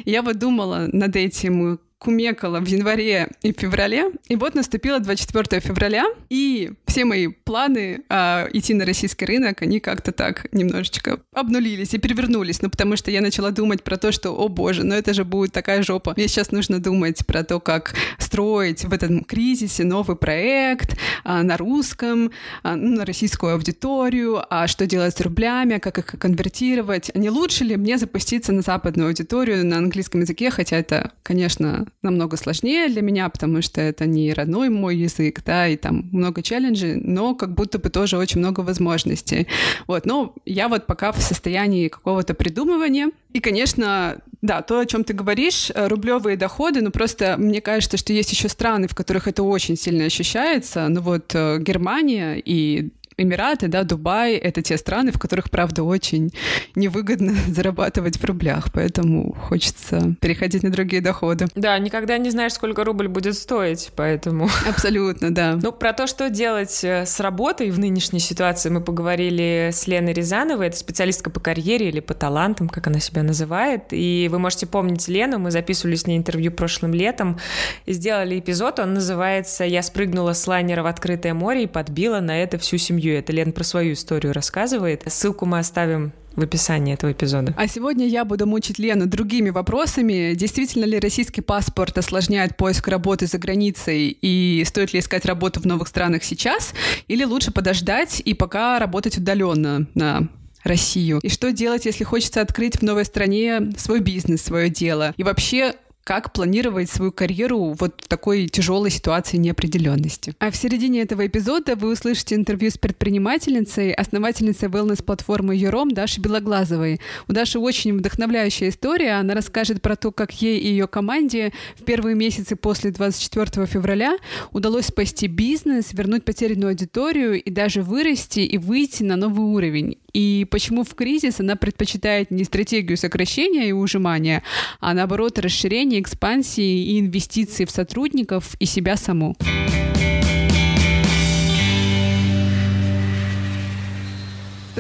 Я 0.05 0.23
вот 0.23 0.39
думала 0.39 0.89
над 0.93 1.17
этим, 1.17 1.81
кумекала 2.01 2.61
в 2.61 2.67
январе 2.67 3.29
и 3.43 3.53
феврале. 3.53 4.11
И 4.29 4.35
вот 4.35 4.55
наступило 4.55 4.99
24 5.01 5.61
февраля, 5.61 6.07
и 6.31 6.73
все 6.87 7.05
мои 7.05 7.29
планы 7.29 8.03
а, 8.09 8.49
идти 8.53 8.73
на 8.73 8.87
российский 8.87 9.27
рынок, 9.27 9.61
они 9.61 9.81
как-то 9.81 10.11
так 10.11 10.47
немножечко 10.51 11.21
обнулились 11.35 11.93
и 11.93 11.99
перевернулись. 11.99 12.63
Ну, 12.63 12.71
потому 12.71 12.97
что 12.97 13.11
я 13.11 13.21
начала 13.21 13.51
думать 13.51 13.85
про 13.85 13.99
то, 13.99 14.13
что, 14.13 14.31
о 14.31 14.49
боже, 14.49 14.83
ну 14.83 14.95
это 14.95 15.13
же 15.13 15.25
будет 15.25 15.53
такая 15.53 15.83
жопа. 15.83 16.15
Мне 16.17 16.27
сейчас 16.27 16.53
нужно 16.53 16.81
думать 16.81 17.25
про 17.27 17.45
то, 17.45 17.61
как 17.61 17.95
строить 18.19 18.85
в 18.85 18.93
этом 18.95 19.23
кризисе 19.23 19.85
новый 19.85 20.17
проект 20.17 20.97
а, 21.23 21.43
на 21.43 21.59
русском, 21.59 22.31
а, 22.63 22.77
ну, 22.77 22.97
на 22.97 23.05
российскую 23.05 23.53
аудиторию, 23.53 24.43
а 24.49 24.69
что 24.69 24.87
делать 24.87 25.15
с 25.15 25.21
рублями, 25.21 25.77
как 25.77 25.99
их 25.99 26.07
конвертировать. 26.19 27.11
Не 27.15 27.29
лучше 27.29 27.65
ли 27.65 27.77
мне 27.77 27.99
запуститься 27.99 28.53
на 28.53 28.63
западную 28.63 29.09
аудиторию 29.09 29.67
на 29.67 29.77
английском 29.77 30.23
языке, 30.23 30.51
хотя 30.51 30.79
это, 30.79 31.13
конечно, 31.23 31.90
намного 32.03 32.37
сложнее 32.37 32.89
для 32.89 33.03
меня, 33.03 33.29
потому 33.29 33.63
что 33.63 33.81
это 33.81 34.07
не 34.07 34.33
родной 34.33 34.69
мой 34.69 34.97
язык, 34.97 35.43
да, 35.45 35.69
и 35.69 35.77
там 35.77 36.09
много 36.13 36.43
челленджей, 36.43 36.97
но 36.97 37.35
как 37.35 37.55
будто 37.55 37.79
бы 37.79 37.91
тоже 37.91 38.17
очень 38.17 38.41
много 38.41 38.61
возможностей. 38.61 39.47
Вот, 39.87 40.07
но 40.07 40.35
я 40.45 40.69
вот 40.69 40.87
пока 40.87 41.13
в 41.13 41.21
состоянии 41.21 41.89
какого-то 41.89 42.35
придумывания. 42.35 43.11
И, 43.33 43.41
конечно, 43.41 44.19
да, 44.43 44.63
то, 44.63 44.81
о 44.81 44.87
чем 44.87 45.05
ты 45.05 45.13
говоришь, 45.13 45.71
э, 45.71 45.87
рублевые 45.87 46.37
доходы, 46.37 46.81
ну 46.81 46.91
просто 46.91 47.37
мне 47.39 47.61
кажется, 47.61 47.97
что 47.97 48.13
есть 48.13 48.33
еще 48.33 48.49
страны, 48.49 48.89
в 48.89 48.95
которых 48.95 49.29
это 49.29 49.43
очень 49.43 49.77
сильно 49.77 50.05
ощущается. 50.05 50.89
Ну 50.89 51.01
вот 51.01 51.35
э, 51.35 51.59
Германия 51.61 52.41
и 52.43 52.91
Эмираты, 53.21 53.69
да, 53.69 53.85
Дубай— 53.85 54.35
это 54.37 54.63
те 54.63 54.79
страны, 54.79 55.13
в 55.13 55.19
которых, 55.19 55.51
правда, 55.51 55.83
очень 55.83 56.33
невыгодно 56.75 57.35
зарабатывать 57.49 58.17
в 58.17 58.25
рублях, 58.25 58.73
поэтому 58.73 59.35
хочется 59.35 60.15
переходить 60.21 60.63
на 60.63 60.71
другие 60.71 61.03
доходы. 61.03 61.47
Да, 61.55 61.79
никогда 61.79 62.17
не 62.17 62.31
знаешь, 62.31 62.55
сколько 62.55 62.83
рубль 62.83 63.09
будет 63.09 63.37
стоить, 63.37 63.91
поэтому... 63.95 64.49
Абсолютно, 64.69 65.35
да. 65.35 65.59
Ну, 65.63 65.71
про 65.71 65.93
то, 65.93 66.07
что 66.07 66.31
делать 66.31 66.83
э, 66.83 67.05
с 67.05 67.21
работой 67.21 67.71
в 67.71 67.79
нынешней 67.79 68.21
ситуации, 68.21 68.71
мы 68.71 68.81
поговорили 68.81 69.69
с 69.71 69.87
Леной 69.87 70.15
Рязановой, 70.15 70.69
это 70.69 70.79
специалистка 70.79 71.29
по 71.29 71.41
карьере 71.41 71.89
или 71.89 72.01
по 72.01 72.15
талантам, 72.15 72.71
как 72.71 72.87
она 72.87 73.01
себя 73.01 73.23
называет, 73.23 73.85
и 73.91 74.29
вы 74.31 74.39
можете 74.39 74.67
помнить 74.67 75.09
Лену, 75.09 75.39
мы 75.39 75.51
записывали 75.51 75.97
с 75.97 76.07
ней 76.07 76.17
интервью 76.17 76.53
прошлым 76.53 76.95
летом, 76.95 77.39
и 77.85 77.93
сделали 77.93 78.39
эпизод, 78.39 78.79
он 78.79 78.95
называется 78.95 79.65
«Я 79.65 79.83
спрыгнула 79.83 80.33
с 80.33 80.47
лайнера 80.47 80.83
в 80.83 80.87
открытое 80.87 81.35
море 81.35 81.65
и 81.65 81.67
подбила 81.67 82.21
на 82.21 82.43
это 82.43 82.57
всю 82.57 82.79
семью». 82.79 83.10
Это 83.19 83.33
Лен 83.33 83.53
про 83.53 83.65
свою 83.65 83.95
историю 83.95 84.33
рассказывает. 84.33 85.03
Ссылку 85.07 85.47
мы 85.47 85.59
оставим 85.59 86.13
в 86.37 86.43
описании 86.43 86.95
этого 86.95 87.13
эпизода. 87.13 87.55
А 87.57 87.67
сегодня 87.67 88.07
я 88.07 88.25
буду 88.25 88.47
мучить 88.47 88.79
Лену 88.79 89.07
другими 89.07 89.51
вопросами. 89.51 90.35
Действительно 90.35 90.85
ли 90.85 90.99
российский 90.99 91.41
паспорт 91.41 91.99
осложняет 91.99 92.57
поиск 92.57 92.87
работы 92.89 93.27
за 93.27 93.39
границей 93.39 94.17
и 94.21 94.63
стоит 94.65 94.93
ли 94.93 95.01
искать 95.01 95.25
работу 95.25 95.61
в 95.61 95.67
новых 95.67 95.89
странах 95.89 96.23
сейчас? 96.23 96.73
Или 97.09 97.25
лучше 97.25 97.51
подождать 97.51 98.23
и 98.25 98.35
пока 98.35 98.79
работать 98.79 99.19
удаленно 99.19 99.87
на 99.95 100.29
Россию? 100.63 101.19
И 101.23 101.29
что 101.29 101.53
делать, 101.53 101.87
если 101.87 102.05
хочется 102.05 102.41
открыть 102.41 102.77
в 102.77 102.83
новой 102.83 103.05
стране 103.05 103.73
свой 103.77 104.01
бизнес, 104.01 104.43
свое 104.43 104.71
дело? 104.71 105.15
И 105.17 105.23
вообще, 105.25 105.75
как 106.11 106.33
планировать 106.33 106.91
свою 106.91 107.13
карьеру 107.13 107.77
вот 107.79 108.03
в 108.03 108.09
такой 108.09 108.49
тяжелой 108.49 108.91
ситуации 108.91 109.37
неопределенности. 109.37 110.35
А 110.41 110.51
в 110.51 110.57
середине 110.57 111.03
этого 111.03 111.25
эпизода 111.25 111.77
вы 111.77 111.93
услышите 111.93 112.35
интервью 112.35 112.73
с 112.73 112.79
предпринимательницей, 112.79 113.93
основательницей 113.93 114.69
wellness-платформы 114.69 115.55
Юром 115.55 115.93
Дашей 115.93 116.21
Белоглазовой. 116.21 117.01
У 117.29 117.33
Даши 117.33 117.61
очень 117.61 117.97
вдохновляющая 117.97 118.71
история. 118.71 119.21
Она 119.21 119.35
расскажет 119.35 119.83
про 119.83 119.95
то, 119.95 120.11
как 120.11 120.33
ей 120.43 120.59
и 120.59 120.71
ее 120.71 120.89
команде 120.89 121.53
в 121.77 121.85
первые 121.85 122.17
месяцы 122.17 122.57
после 122.57 122.91
24 122.91 123.65
февраля 123.69 124.17
удалось 124.51 124.87
спасти 124.87 125.29
бизнес, 125.29 125.93
вернуть 125.93 126.25
потерянную 126.25 126.71
аудиторию 126.71 127.41
и 127.41 127.51
даже 127.53 127.83
вырасти 127.83 128.41
и 128.41 128.59
выйти 128.59 129.05
на 129.05 129.15
новый 129.15 129.47
уровень. 129.47 129.97
И 130.13 130.47
почему 130.51 130.85
в 130.85 130.95
кризис 130.95 131.41
она 131.41 131.57
предпочитает 131.57 132.31
не 132.31 132.45
стратегию 132.45 132.97
сокращения 132.97 133.69
и 133.69 133.73
ужимания, 133.73 134.43
а 134.81 134.95
наоборот 134.95 135.39
расширение 135.39 136.01
экспансии 136.01 136.85
и 136.85 137.01
инвестиции 137.01 137.65
в 137.65 137.71
сотрудников 137.71 138.55
и 138.59 138.67
себя 138.67 138.97
саму. 138.97 139.37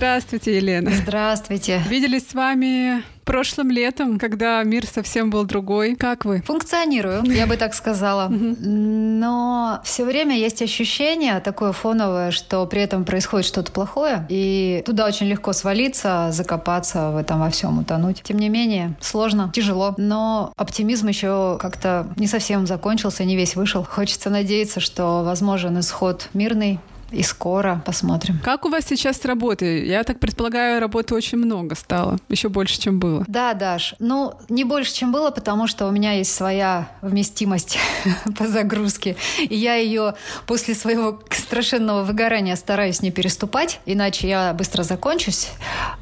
Здравствуйте, 0.00 0.56
Елена. 0.56 0.90
Здравствуйте. 0.92 1.82
Виделись 1.90 2.26
с 2.26 2.32
вами 2.32 3.02
прошлым 3.26 3.70
летом, 3.70 4.18
когда 4.18 4.62
мир 4.62 4.86
совсем 4.86 5.28
был 5.28 5.44
другой. 5.44 5.94
Как 5.94 6.24
вы? 6.24 6.40
Функционирую, 6.40 7.22
я 7.24 7.46
бы 7.46 7.58
так 7.58 7.74
сказала. 7.74 8.28
Но 8.30 9.82
все 9.84 10.06
время 10.06 10.38
есть 10.38 10.62
ощущение 10.62 11.38
такое 11.40 11.72
фоновое, 11.72 12.30
что 12.30 12.64
при 12.64 12.80
этом 12.80 13.04
происходит 13.04 13.46
что-то 13.46 13.72
плохое, 13.72 14.24
и 14.30 14.82
туда 14.86 15.04
очень 15.04 15.26
легко 15.26 15.52
свалиться, 15.52 16.28
закопаться 16.32 17.10
в 17.10 17.18
этом 17.18 17.38
во 17.38 17.50
всем, 17.50 17.78
утонуть. 17.78 18.22
Тем 18.22 18.38
не 18.38 18.48
менее, 18.48 18.96
сложно, 19.02 19.52
тяжело, 19.54 19.94
но 19.98 20.54
оптимизм 20.56 21.08
еще 21.08 21.58
как-то 21.60 22.06
не 22.16 22.26
совсем 22.26 22.66
закончился, 22.66 23.24
не 23.24 23.36
весь 23.36 23.54
вышел. 23.54 23.84
Хочется 23.84 24.30
надеяться, 24.30 24.80
что 24.80 25.24
возможен 25.24 25.78
исход 25.78 26.30
мирный, 26.32 26.80
и 27.10 27.22
скоро 27.22 27.82
посмотрим. 27.84 28.38
Как 28.42 28.64
у 28.64 28.68
вас 28.68 28.84
сейчас 28.86 29.18
с 29.18 29.24
работой? 29.24 29.86
Я 29.86 30.04
так 30.04 30.20
предполагаю, 30.20 30.80
работы 30.80 31.14
очень 31.14 31.38
много 31.38 31.74
стало, 31.74 32.18
еще 32.28 32.48
больше, 32.48 32.80
чем 32.80 32.98
было. 32.98 33.24
Да, 33.26 33.54
Даш. 33.54 33.94
Ну, 33.98 34.34
не 34.48 34.64
больше, 34.64 34.94
чем 34.94 35.12
было, 35.12 35.30
потому 35.30 35.66
что 35.66 35.86
у 35.86 35.90
меня 35.90 36.12
есть 36.12 36.34
своя 36.34 36.88
вместимость 37.02 37.78
по 38.38 38.46
загрузке, 38.46 39.16
и 39.38 39.54
я 39.54 39.74
ее 39.74 40.14
после 40.46 40.74
своего 40.74 41.20
страшенного 41.30 42.02
выгорания 42.02 42.56
стараюсь 42.56 43.02
не 43.02 43.10
переступать, 43.10 43.80
иначе 43.86 44.28
я 44.28 44.52
быстро 44.54 44.82
закончусь 44.82 45.48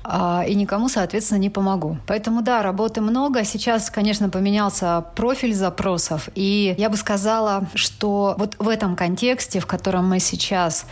а, 0.04 0.44
и 0.46 0.54
никому, 0.54 0.88
соответственно, 0.88 1.38
не 1.38 1.50
помогу. 1.50 1.98
Поэтому, 2.06 2.42
да, 2.42 2.62
работы 2.62 3.00
много. 3.00 3.44
Сейчас, 3.44 3.90
конечно, 3.90 4.28
поменялся 4.28 5.04
профиль 5.14 5.54
запросов, 5.54 6.28
и 6.34 6.74
я 6.78 6.90
бы 6.90 6.96
сказала, 6.96 7.66
что 7.74 8.34
вот 8.38 8.56
в 8.58 8.68
этом 8.68 8.96
контексте, 8.96 9.60
в 9.60 9.66
котором 9.66 10.08
мы 10.08 10.20
сейчас 10.20 10.86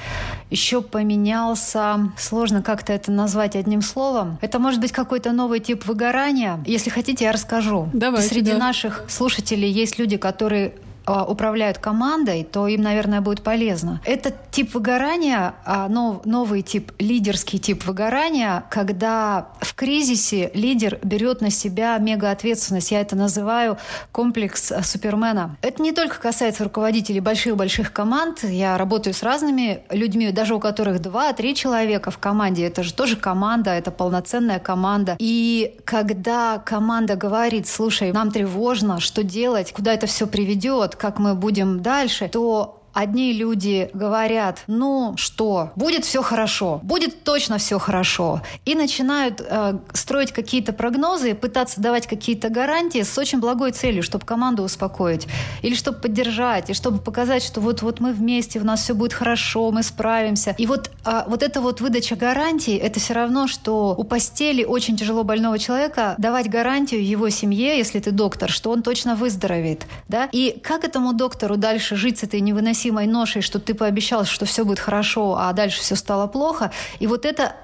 еще 0.51 0.81
поменялся, 0.81 2.13
сложно 2.17 2.63
как-то 2.63 2.93
это 2.93 3.11
назвать 3.11 3.57
одним 3.57 3.83
словом. 3.83 4.39
Это 4.41 4.59
может 4.59 4.81
быть 4.81 4.93
какой-то 4.93 5.33
новый 5.33 5.61
тип 5.61 5.87
выгорания. 5.87 6.63
Если 6.67 6.91
хотите, 6.91 7.25
я 7.25 7.33
расскажу. 7.33 7.89
Давайте, 7.93 8.29
Среди 8.29 8.53
да. 8.53 8.59
наших 8.59 9.05
слушателей 9.09 9.71
есть 9.71 9.99
люди, 9.99 10.17
которые 10.17 10.75
управляют 11.07 11.79
командой, 11.79 12.45
то 12.45 12.67
им, 12.67 12.83
наверное, 12.83 13.21
будет 13.21 13.43
полезно. 13.43 14.01
Этот 14.05 14.35
тип 14.51 14.75
выгорания, 14.75 15.55
а, 15.65 15.89
новый 15.89 16.63
тип, 16.63 16.93
лидерский 16.99 17.59
тип 17.59 17.85
выгорания, 17.85 18.65
когда 18.71 19.49
в 19.61 19.75
кризисе 19.75 20.51
лидер 20.55 20.99
берет 21.03 21.41
на 21.41 21.51
себя 21.51 21.97
мега 21.99 22.31
ответственность. 22.31 22.91
Я 22.91 23.01
это 23.01 23.17
называю 23.17 23.79
комплекс 24.13 24.73
а, 24.73 24.83
Супермена. 24.83 25.57
Это 25.63 25.83
не 25.83 25.93
только 25.93 26.19
касается 26.21 26.65
руководителей 26.65 27.21
больших-больших 27.21 27.93
команд. 27.93 28.43
Я 28.43 28.77
работаю 28.77 29.15
с 29.15 29.23
разными 29.23 29.83
людьми, 29.91 30.33
даже 30.33 30.55
у 30.55 30.61
которых 30.61 31.01
два-три 31.01 31.55
человека 31.55 32.11
в 32.11 32.19
команде. 32.19 32.67
Это 32.67 32.83
же 32.83 32.93
тоже 32.93 33.17
команда, 33.17 33.71
это 33.71 33.91
полноценная 33.91 34.59
команда. 34.59 35.17
И 35.19 35.77
когда 35.85 36.59
команда 36.59 37.17
говорит, 37.17 37.69
слушай, 37.69 38.13
нам 38.13 38.33
тревожно, 38.33 39.01
что 39.01 39.23
делать, 39.23 39.73
куда 39.73 39.93
это 39.93 40.07
все 40.07 40.27
приведет, 40.27 40.96
как 40.97 41.19
мы 41.19 41.35
будем 41.35 41.83
дальше, 41.83 42.29
то 42.29 42.83
Одни 42.97 43.35
люди 43.35 43.91
говорят, 43.93 44.63
ну 44.69 45.13
что, 45.19 45.71
будет 45.77 46.07
все 46.07 46.23
хорошо, 46.23 46.81
будет 46.83 47.25
точно 47.25 47.59
все 47.59 47.79
хорошо. 47.79 48.41
И 48.65 48.75
начинают 48.75 49.43
э, 49.47 49.77
строить 49.93 50.33
какие-то 50.33 50.73
прогнозы, 50.73 51.35
пытаться 51.35 51.79
давать 51.83 52.07
какие-то 52.07 52.49
гарантии 52.49 53.03
с 53.03 53.19
очень 53.19 53.39
благой 53.39 53.73
целью, 53.73 54.03
чтобы 54.03 54.25
команду 54.25 54.63
успокоить. 54.63 55.27
Или 55.61 55.75
чтобы 55.75 55.99
поддержать, 55.99 56.71
и 56.71 56.73
чтобы 56.73 56.97
показать, 56.97 57.43
что 57.43 57.61
вот, 57.61 57.83
вот 57.83 58.01
мы 58.01 58.15
вместе, 58.15 58.61
у 58.61 58.65
нас 58.65 58.81
все 58.81 58.95
будет 58.95 59.13
хорошо, 59.13 59.71
мы 59.73 59.83
справимся. 59.83 60.55
И 60.57 60.67
вот, 60.67 60.91
э, 61.05 61.25
вот 61.27 61.43
эта 61.43 61.61
вот 61.61 61.83
выдача 61.83 62.17
гарантий, 62.17 62.77
это 62.77 62.99
все 62.99 63.13
равно, 63.13 63.47
что 63.47 63.95
у 63.95 64.05
постели 64.05 64.65
очень 64.65 64.97
тяжело 64.97 65.23
больного 65.23 65.59
человека 65.59 66.15
давать 66.17 66.49
гарантию 66.49 67.07
его 67.07 67.29
семье, 67.29 67.77
если 67.77 68.01
ты 68.01 68.11
доктор, 68.11 68.49
что 68.49 68.71
он 68.71 68.83
точно 68.83 69.17
выздоровеет. 69.17 69.87
Да? 70.09 70.31
И 70.33 70.59
как 70.63 70.85
этому 70.85 71.13
доктору 71.13 71.59
дальше 71.59 71.95
жить 71.97 72.21
с 72.21 72.23
этой 72.23 72.41
невыносимой 72.41 72.86
невыносимой 72.87 73.07
ношей, 73.07 73.43
что 73.43 73.59
ты 73.59 73.75
пообещал, 73.75 74.25
что 74.25 74.45
все 74.45 74.65
будет 74.65 74.79
хорошо, 74.79 75.37
а 75.39 75.53
дальше 75.53 75.81
все 75.81 75.97
стало 75.97 76.27
плохо. 76.27 76.71
И 77.01 77.07
вот 77.07 77.25
это 77.25 77.55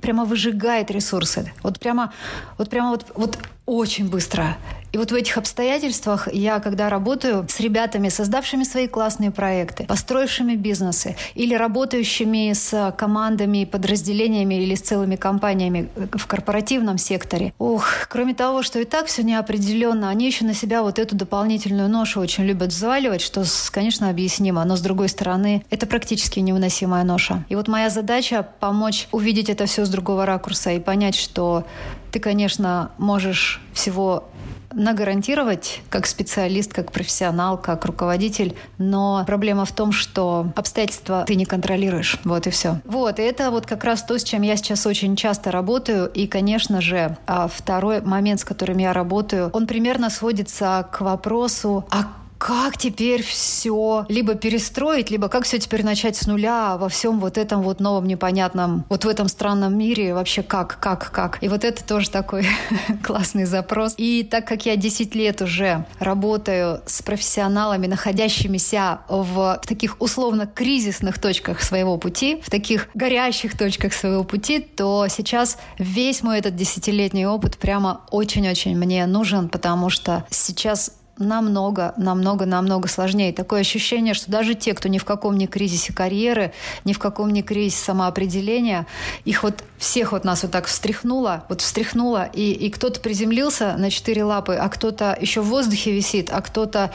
прямо 0.00 0.24
выжигает 0.24 0.90
ресурсы. 0.90 1.52
Вот 1.62 1.80
прямо, 1.80 2.12
вот 2.58 2.70
прямо 2.70 2.90
вот, 2.90 3.06
вот 3.14 3.38
очень 3.66 4.08
быстро. 4.08 4.56
И 4.92 4.98
вот 4.98 5.12
в 5.12 5.14
этих 5.14 5.36
обстоятельствах 5.36 6.28
я, 6.32 6.60
когда 6.60 6.88
работаю 6.88 7.46
с 7.48 7.60
ребятами, 7.60 8.08
создавшими 8.08 8.64
свои 8.64 8.86
классные 8.86 9.30
проекты, 9.30 9.84
построившими 9.84 10.54
бизнесы 10.54 11.16
или 11.34 11.54
работающими 11.54 12.52
с 12.52 12.94
командами, 12.96 13.64
подразделениями 13.64 14.54
или 14.54 14.74
с 14.74 14.80
целыми 14.80 15.16
компаниями 15.16 15.88
в 16.12 16.26
корпоративном 16.26 16.98
секторе, 16.98 17.52
ух, 17.58 17.86
кроме 18.08 18.34
того, 18.34 18.62
что 18.62 18.78
и 18.78 18.84
так 18.84 19.06
все 19.06 19.22
неопределенно, 19.22 20.08
они 20.08 20.26
еще 20.26 20.44
на 20.44 20.54
себя 20.54 20.82
вот 20.82 20.98
эту 20.98 21.16
дополнительную 21.16 21.88
ношу 21.88 22.20
очень 22.20 22.44
любят 22.44 22.70
взваливать, 22.70 23.20
что, 23.20 23.44
конечно, 23.70 24.08
объяснимо, 24.08 24.64
но 24.64 24.76
с 24.76 24.80
другой 24.80 25.08
стороны, 25.08 25.64
это 25.70 25.86
практически 25.86 26.40
невыносимая 26.40 27.04
ноша. 27.04 27.44
И 27.48 27.56
вот 27.56 27.68
моя 27.68 27.90
задача 27.90 28.46
помочь 28.60 29.08
увидеть 29.12 29.50
это 29.50 29.66
все 29.66 29.84
с 29.84 29.88
другого 29.88 30.26
ракурса 30.26 30.70
и 30.72 30.80
понять, 30.80 31.16
что 31.16 31.64
ты, 32.12 32.20
конечно, 32.20 32.92
можешь 32.98 33.60
всего 33.74 34.28
нагарантировать 34.72 35.82
как 35.90 36.06
специалист, 36.06 36.72
как 36.72 36.92
профессионал, 36.92 37.58
как 37.58 37.84
руководитель, 37.84 38.56
но 38.78 39.24
проблема 39.26 39.64
в 39.64 39.72
том, 39.72 39.92
что 39.92 40.52
обстоятельства 40.56 41.24
ты 41.26 41.34
не 41.34 41.46
контролируешь. 41.46 42.18
Вот 42.24 42.46
и 42.46 42.50
все. 42.50 42.80
Вот, 42.84 43.18
и 43.18 43.22
это 43.22 43.50
вот 43.50 43.66
как 43.66 43.84
раз 43.84 44.02
то, 44.02 44.18
с 44.18 44.24
чем 44.24 44.42
я 44.42 44.56
сейчас 44.56 44.86
очень 44.86 45.16
часто 45.16 45.50
работаю. 45.50 46.06
И, 46.06 46.26
конечно 46.26 46.80
же, 46.80 47.16
а, 47.26 47.48
второй 47.48 48.00
момент, 48.00 48.40
с 48.40 48.44
которым 48.44 48.78
я 48.78 48.92
работаю, 48.92 49.50
он 49.52 49.66
примерно 49.66 50.10
сводится 50.10 50.88
к 50.90 51.00
вопросу, 51.00 51.84
а 51.90 52.06
как 52.38 52.76
теперь 52.76 53.22
все 53.22 54.04
либо 54.08 54.34
перестроить, 54.34 55.10
либо 55.10 55.28
как 55.28 55.44
все 55.44 55.58
теперь 55.58 55.84
начать 55.84 56.16
с 56.16 56.26
нуля 56.26 56.76
во 56.76 56.88
всем 56.88 57.20
вот 57.20 57.38
этом 57.38 57.62
вот 57.62 57.80
новом 57.80 58.06
непонятном, 58.06 58.84
вот 58.88 59.04
в 59.04 59.08
этом 59.08 59.28
странном 59.28 59.76
мире 59.76 60.14
вообще 60.14 60.42
как, 60.42 60.78
как, 60.80 61.10
как. 61.10 61.42
И 61.42 61.48
вот 61.48 61.64
это 61.64 61.84
тоже 61.84 62.10
такой 62.10 62.46
классный 63.02 63.44
запрос. 63.44 63.94
И 63.96 64.22
так 64.22 64.46
как 64.46 64.66
я 64.66 64.76
10 64.76 65.14
лет 65.14 65.42
уже 65.42 65.86
работаю 65.98 66.82
с 66.86 67.02
профессионалами, 67.02 67.86
находящимися 67.86 69.00
в, 69.08 69.60
в 69.62 69.66
таких 69.66 70.00
условно 70.00 70.46
кризисных 70.46 71.18
точках 71.18 71.62
своего 71.62 71.96
пути, 71.96 72.40
в 72.42 72.50
таких 72.50 72.88
горящих 72.94 73.56
точках 73.56 73.92
своего 73.92 74.24
пути, 74.24 74.60
то 74.60 75.06
сейчас 75.08 75.58
весь 75.78 76.22
мой 76.22 76.38
этот 76.38 76.56
десятилетний 76.56 77.26
опыт 77.26 77.56
прямо 77.56 78.02
очень-очень 78.10 78.76
мне 78.76 79.06
нужен, 79.06 79.48
потому 79.48 79.90
что 79.90 80.24
сейчас 80.30 80.92
намного, 81.18 81.94
намного, 81.96 82.46
намного 82.46 82.88
сложнее. 82.88 83.32
Такое 83.32 83.60
ощущение, 83.60 84.14
что 84.14 84.30
даже 84.30 84.54
те, 84.54 84.74
кто 84.74 84.88
ни 84.88 84.98
в 84.98 85.04
каком 85.04 85.36
не 85.36 85.46
кризисе 85.46 85.92
карьеры, 85.92 86.52
ни 86.84 86.92
в 86.92 86.98
каком 86.98 87.30
не 87.30 87.42
кризисе 87.42 87.84
самоопределения, 87.84 88.86
их 89.24 89.42
вот 89.42 89.62
всех 89.78 90.12
вот 90.12 90.24
нас 90.24 90.42
вот 90.42 90.52
так 90.52 90.66
встряхнуло, 90.66 91.44
вот 91.48 91.60
встряхнуло, 91.60 92.28
и, 92.32 92.52
и 92.52 92.70
кто-то 92.70 93.00
приземлился 93.00 93.76
на 93.76 93.90
четыре 93.90 94.24
лапы, 94.24 94.54
а 94.54 94.68
кто-то 94.68 95.16
еще 95.20 95.40
в 95.40 95.46
воздухе 95.46 95.92
висит, 95.92 96.30
а 96.32 96.40
кто-то 96.40 96.90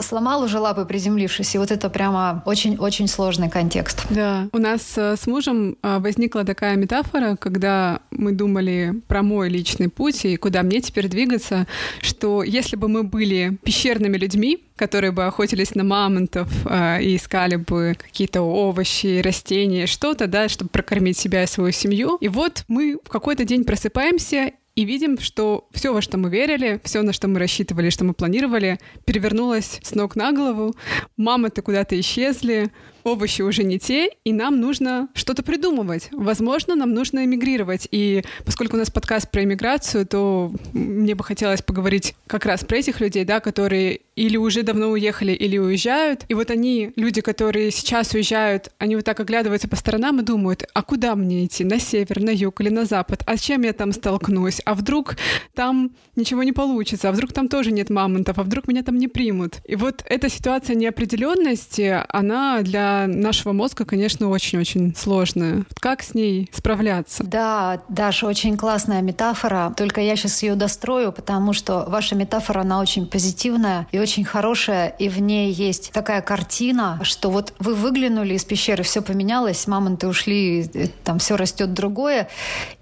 сломал 0.00 0.42
уже 0.42 0.58
лапы, 0.58 0.84
приземлившись. 0.84 1.54
И 1.54 1.58
вот 1.58 1.70
это 1.70 1.90
прямо 1.90 2.42
очень-очень 2.46 3.08
сложный 3.08 3.50
контекст. 3.50 4.04
Да, 4.10 4.48
у 4.52 4.58
нас 4.58 4.80
э, 4.96 5.16
с 5.16 5.26
мужем 5.26 5.76
э, 5.82 5.98
возникла 5.98 6.44
такая 6.44 6.76
метафора, 6.76 7.36
когда 7.36 8.00
мы 8.10 8.32
думали 8.32 8.94
про 9.08 9.22
мой 9.22 9.48
личный 9.48 9.88
путь 9.88 10.24
и 10.24 10.36
куда 10.36 10.62
мне 10.62 10.80
теперь 10.80 11.08
двигаться, 11.08 11.66
что 12.00 12.42
если 12.42 12.76
бы 12.76 12.88
мы 12.88 13.02
были 13.02 13.58
пещерными 13.64 14.16
людьми, 14.16 14.64
которые 14.76 15.12
бы 15.12 15.24
охотились 15.24 15.74
на 15.74 15.84
мамонтов 15.84 16.48
э, 16.66 17.02
и 17.02 17.16
искали 17.16 17.56
бы 17.56 17.96
какие-то 17.98 18.42
овощи, 18.42 19.20
растения, 19.20 19.86
что-то, 19.86 20.26
да, 20.26 20.48
чтобы 20.48 20.70
прокормить 20.70 21.16
себя 21.16 21.44
и 21.44 21.46
свою 21.46 21.72
семью. 21.72 22.16
И 22.20 22.28
вот 22.28 22.64
мы 22.68 22.98
в 23.04 23.08
какой-то 23.08 23.44
день 23.44 23.64
просыпаемся 23.64 24.52
и 24.74 24.84
видим, 24.84 25.18
что 25.18 25.68
все, 25.72 25.92
во 25.92 26.00
что 26.00 26.16
мы 26.16 26.30
верили, 26.30 26.80
все, 26.82 27.02
на 27.02 27.12
что 27.12 27.28
мы 27.28 27.38
рассчитывали, 27.38 27.90
что 27.90 28.04
мы 28.04 28.14
планировали, 28.14 28.78
перевернулось 29.04 29.78
с 29.82 29.94
ног 29.94 30.16
на 30.16 30.32
голову. 30.32 30.74
Мамы-то 31.16 31.62
куда-то 31.62 31.98
исчезли, 32.00 32.70
овощи 33.04 33.42
уже 33.42 33.62
не 33.64 33.78
те, 33.78 34.10
и 34.24 34.32
нам 34.32 34.60
нужно 34.60 35.08
что-то 35.14 35.42
придумывать. 35.42 36.08
Возможно, 36.12 36.74
нам 36.74 36.92
нужно 36.94 37.24
эмигрировать. 37.24 37.88
И 37.90 38.22
поскольку 38.44 38.76
у 38.76 38.78
нас 38.78 38.90
подкаст 38.90 39.30
про 39.30 39.44
эмиграцию, 39.44 40.06
то 40.06 40.52
мне 40.72 41.14
бы 41.14 41.24
хотелось 41.24 41.62
поговорить 41.62 42.14
как 42.26 42.46
раз 42.46 42.64
про 42.64 42.78
этих 42.78 43.00
людей, 43.00 43.24
да, 43.24 43.40
которые 43.40 44.00
или 44.14 44.36
уже 44.36 44.62
давно 44.62 44.90
уехали, 44.90 45.32
или 45.32 45.58
уезжают. 45.58 46.24
И 46.28 46.34
вот 46.34 46.50
они, 46.50 46.92
люди, 46.96 47.20
которые 47.20 47.70
сейчас 47.70 48.12
уезжают, 48.12 48.70
они 48.78 48.96
вот 48.96 49.04
так 49.04 49.18
оглядываются 49.20 49.68
по 49.68 49.76
сторонам 49.76 50.20
и 50.20 50.22
думают, 50.22 50.64
а 50.74 50.82
куда 50.82 51.16
мне 51.16 51.46
идти? 51.46 51.64
На 51.64 51.78
север, 51.78 52.20
на 52.20 52.30
юг 52.30 52.60
или 52.60 52.68
на 52.68 52.84
запад? 52.84 53.22
А 53.26 53.36
с 53.36 53.40
чем 53.40 53.62
я 53.62 53.72
там 53.72 53.92
столкнусь? 53.92 54.60
А 54.64 54.74
вдруг 54.74 55.16
там 55.54 55.92
ничего 56.14 56.42
не 56.42 56.52
получится? 56.52 57.08
А 57.08 57.12
вдруг 57.12 57.32
там 57.32 57.48
тоже 57.48 57.72
нет 57.72 57.88
мамонтов? 57.88 58.38
А 58.38 58.42
вдруг 58.42 58.68
меня 58.68 58.82
там 58.82 58.98
не 58.98 59.08
примут? 59.08 59.60
И 59.64 59.76
вот 59.76 60.04
эта 60.06 60.28
ситуация 60.28 60.76
неопределенности, 60.76 62.02
она 62.08 62.60
для 62.62 62.91
нашего 63.06 63.52
мозга, 63.52 63.84
конечно, 63.84 64.28
очень-очень 64.28 64.94
сложная. 64.96 65.64
Как 65.80 66.02
с 66.02 66.14
ней 66.14 66.50
справляться? 66.52 67.24
Да, 67.24 67.82
Даша, 67.88 68.26
очень 68.26 68.56
классная 68.56 69.02
метафора. 69.02 69.72
Только 69.76 70.00
я 70.00 70.16
сейчас 70.16 70.42
ее 70.42 70.54
дострою, 70.54 71.12
потому 71.12 71.52
что 71.52 71.84
ваша 71.88 72.14
метафора, 72.14 72.60
она 72.60 72.80
очень 72.80 73.06
позитивная 73.06 73.86
и 73.92 73.98
очень 73.98 74.24
хорошая, 74.24 74.88
и 74.88 75.08
в 75.08 75.20
ней 75.20 75.52
есть 75.52 75.90
такая 75.92 76.22
картина, 76.22 77.00
что 77.02 77.30
вот 77.30 77.54
вы 77.58 77.74
выглянули 77.74 78.34
из 78.34 78.44
пещеры, 78.44 78.82
все 78.82 79.02
поменялось, 79.02 79.66
мамонты 79.66 80.08
ушли, 80.08 80.70
э, 80.74 80.88
там 81.04 81.18
все 81.18 81.36
растет 81.36 81.72
другое, 81.72 82.28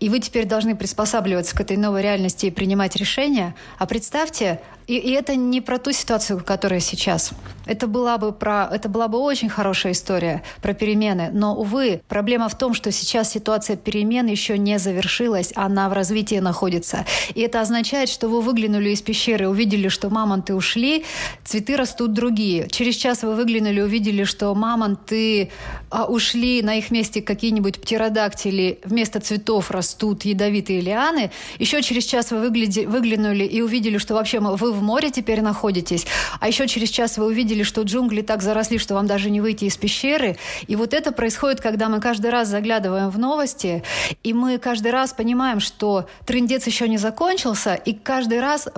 и 0.00 0.08
вы 0.08 0.20
теперь 0.20 0.46
должны 0.46 0.76
приспосабливаться 0.76 1.56
к 1.56 1.60
этой 1.60 1.76
новой 1.76 2.02
реальности 2.02 2.46
и 2.46 2.50
принимать 2.50 2.96
решения. 2.96 3.54
А 3.78 3.86
представьте, 3.86 4.60
и, 4.90 4.96
и 4.96 5.12
это 5.12 5.36
не 5.36 5.60
про 5.60 5.78
ту 5.78 5.92
ситуацию, 5.92 6.42
которая 6.44 6.80
сейчас. 6.80 7.30
Это 7.64 7.86
была 7.86 8.18
бы 8.18 8.32
про, 8.32 8.68
это 8.72 8.88
была 8.88 9.06
бы 9.06 9.18
очень 9.18 9.48
хорошая 9.48 9.92
история 9.92 10.42
про 10.60 10.74
перемены. 10.74 11.30
Но, 11.32 11.54
увы, 11.54 12.02
проблема 12.08 12.48
в 12.48 12.58
том, 12.58 12.74
что 12.74 12.90
сейчас 12.90 13.30
ситуация 13.30 13.76
перемен 13.76 14.26
еще 14.26 14.58
не 14.58 14.80
завершилась, 14.80 15.52
она 15.54 15.88
в 15.88 15.92
развитии 15.92 16.40
находится. 16.40 17.06
И 17.36 17.40
это 17.40 17.60
означает, 17.60 18.08
что 18.08 18.26
вы 18.26 18.40
выглянули 18.40 18.90
из 18.90 19.00
пещеры, 19.00 19.48
увидели, 19.48 19.86
что 19.86 20.10
мамонты 20.10 20.56
ушли, 20.56 21.04
цветы 21.44 21.76
растут 21.76 22.12
другие. 22.12 22.66
Через 22.68 22.96
час 22.96 23.22
вы 23.22 23.36
выглянули, 23.36 23.80
увидели, 23.80 24.24
что 24.24 24.52
мамонты 24.56 25.50
а, 25.90 26.06
ушли, 26.06 26.62
на 26.62 26.78
их 26.78 26.90
месте 26.90 27.22
какие-нибудь 27.22 27.80
птеродактили, 27.80 28.80
вместо 28.84 29.20
цветов 29.20 29.70
растут 29.70 30.24
ядовитые 30.24 30.80
лианы. 30.80 31.30
Еще 31.60 31.80
через 31.82 32.04
час 32.06 32.32
вы 32.32 32.40
выглянули 32.40 33.44
и 33.44 33.60
увидели, 33.60 33.98
что 33.98 34.14
вообще 34.14 34.40
вы 34.40 34.79
в 34.80 34.82
море 34.82 35.10
теперь 35.10 35.42
находитесь, 35.42 36.06
а 36.40 36.48
еще 36.48 36.66
через 36.66 36.88
час 36.88 37.18
вы 37.18 37.26
увидели, 37.26 37.62
что 37.62 37.82
джунгли 37.82 38.22
так 38.22 38.42
заросли, 38.42 38.78
что 38.78 38.94
вам 38.94 39.06
даже 39.06 39.30
не 39.30 39.40
выйти 39.40 39.66
из 39.66 39.76
пещеры. 39.76 40.36
И 40.66 40.74
вот 40.76 40.94
это 40.94 41.12
происходит, 41.12 41.60
когда 41.60 41.88
мы 41.88 42.00
каждый 42.00 42.30
раз 42.30 42.48
заглядываем 42.48 43.10
в 43.10 43.18
новости, 43.18 43.82
и 44.24 44.32
мы 44.32 44.58
каждый 44.58 44.90
раз 44.90 45.12
понимаем, 45.12 45.60
что 45.60 46.06
трендец 46.26 46.66
еще 46.66 46.88
не 46.88 46.98
закончился, 46.98 47.74
и 47.74 47.92
каждый 47.92 48.40
раз 48.40 48.68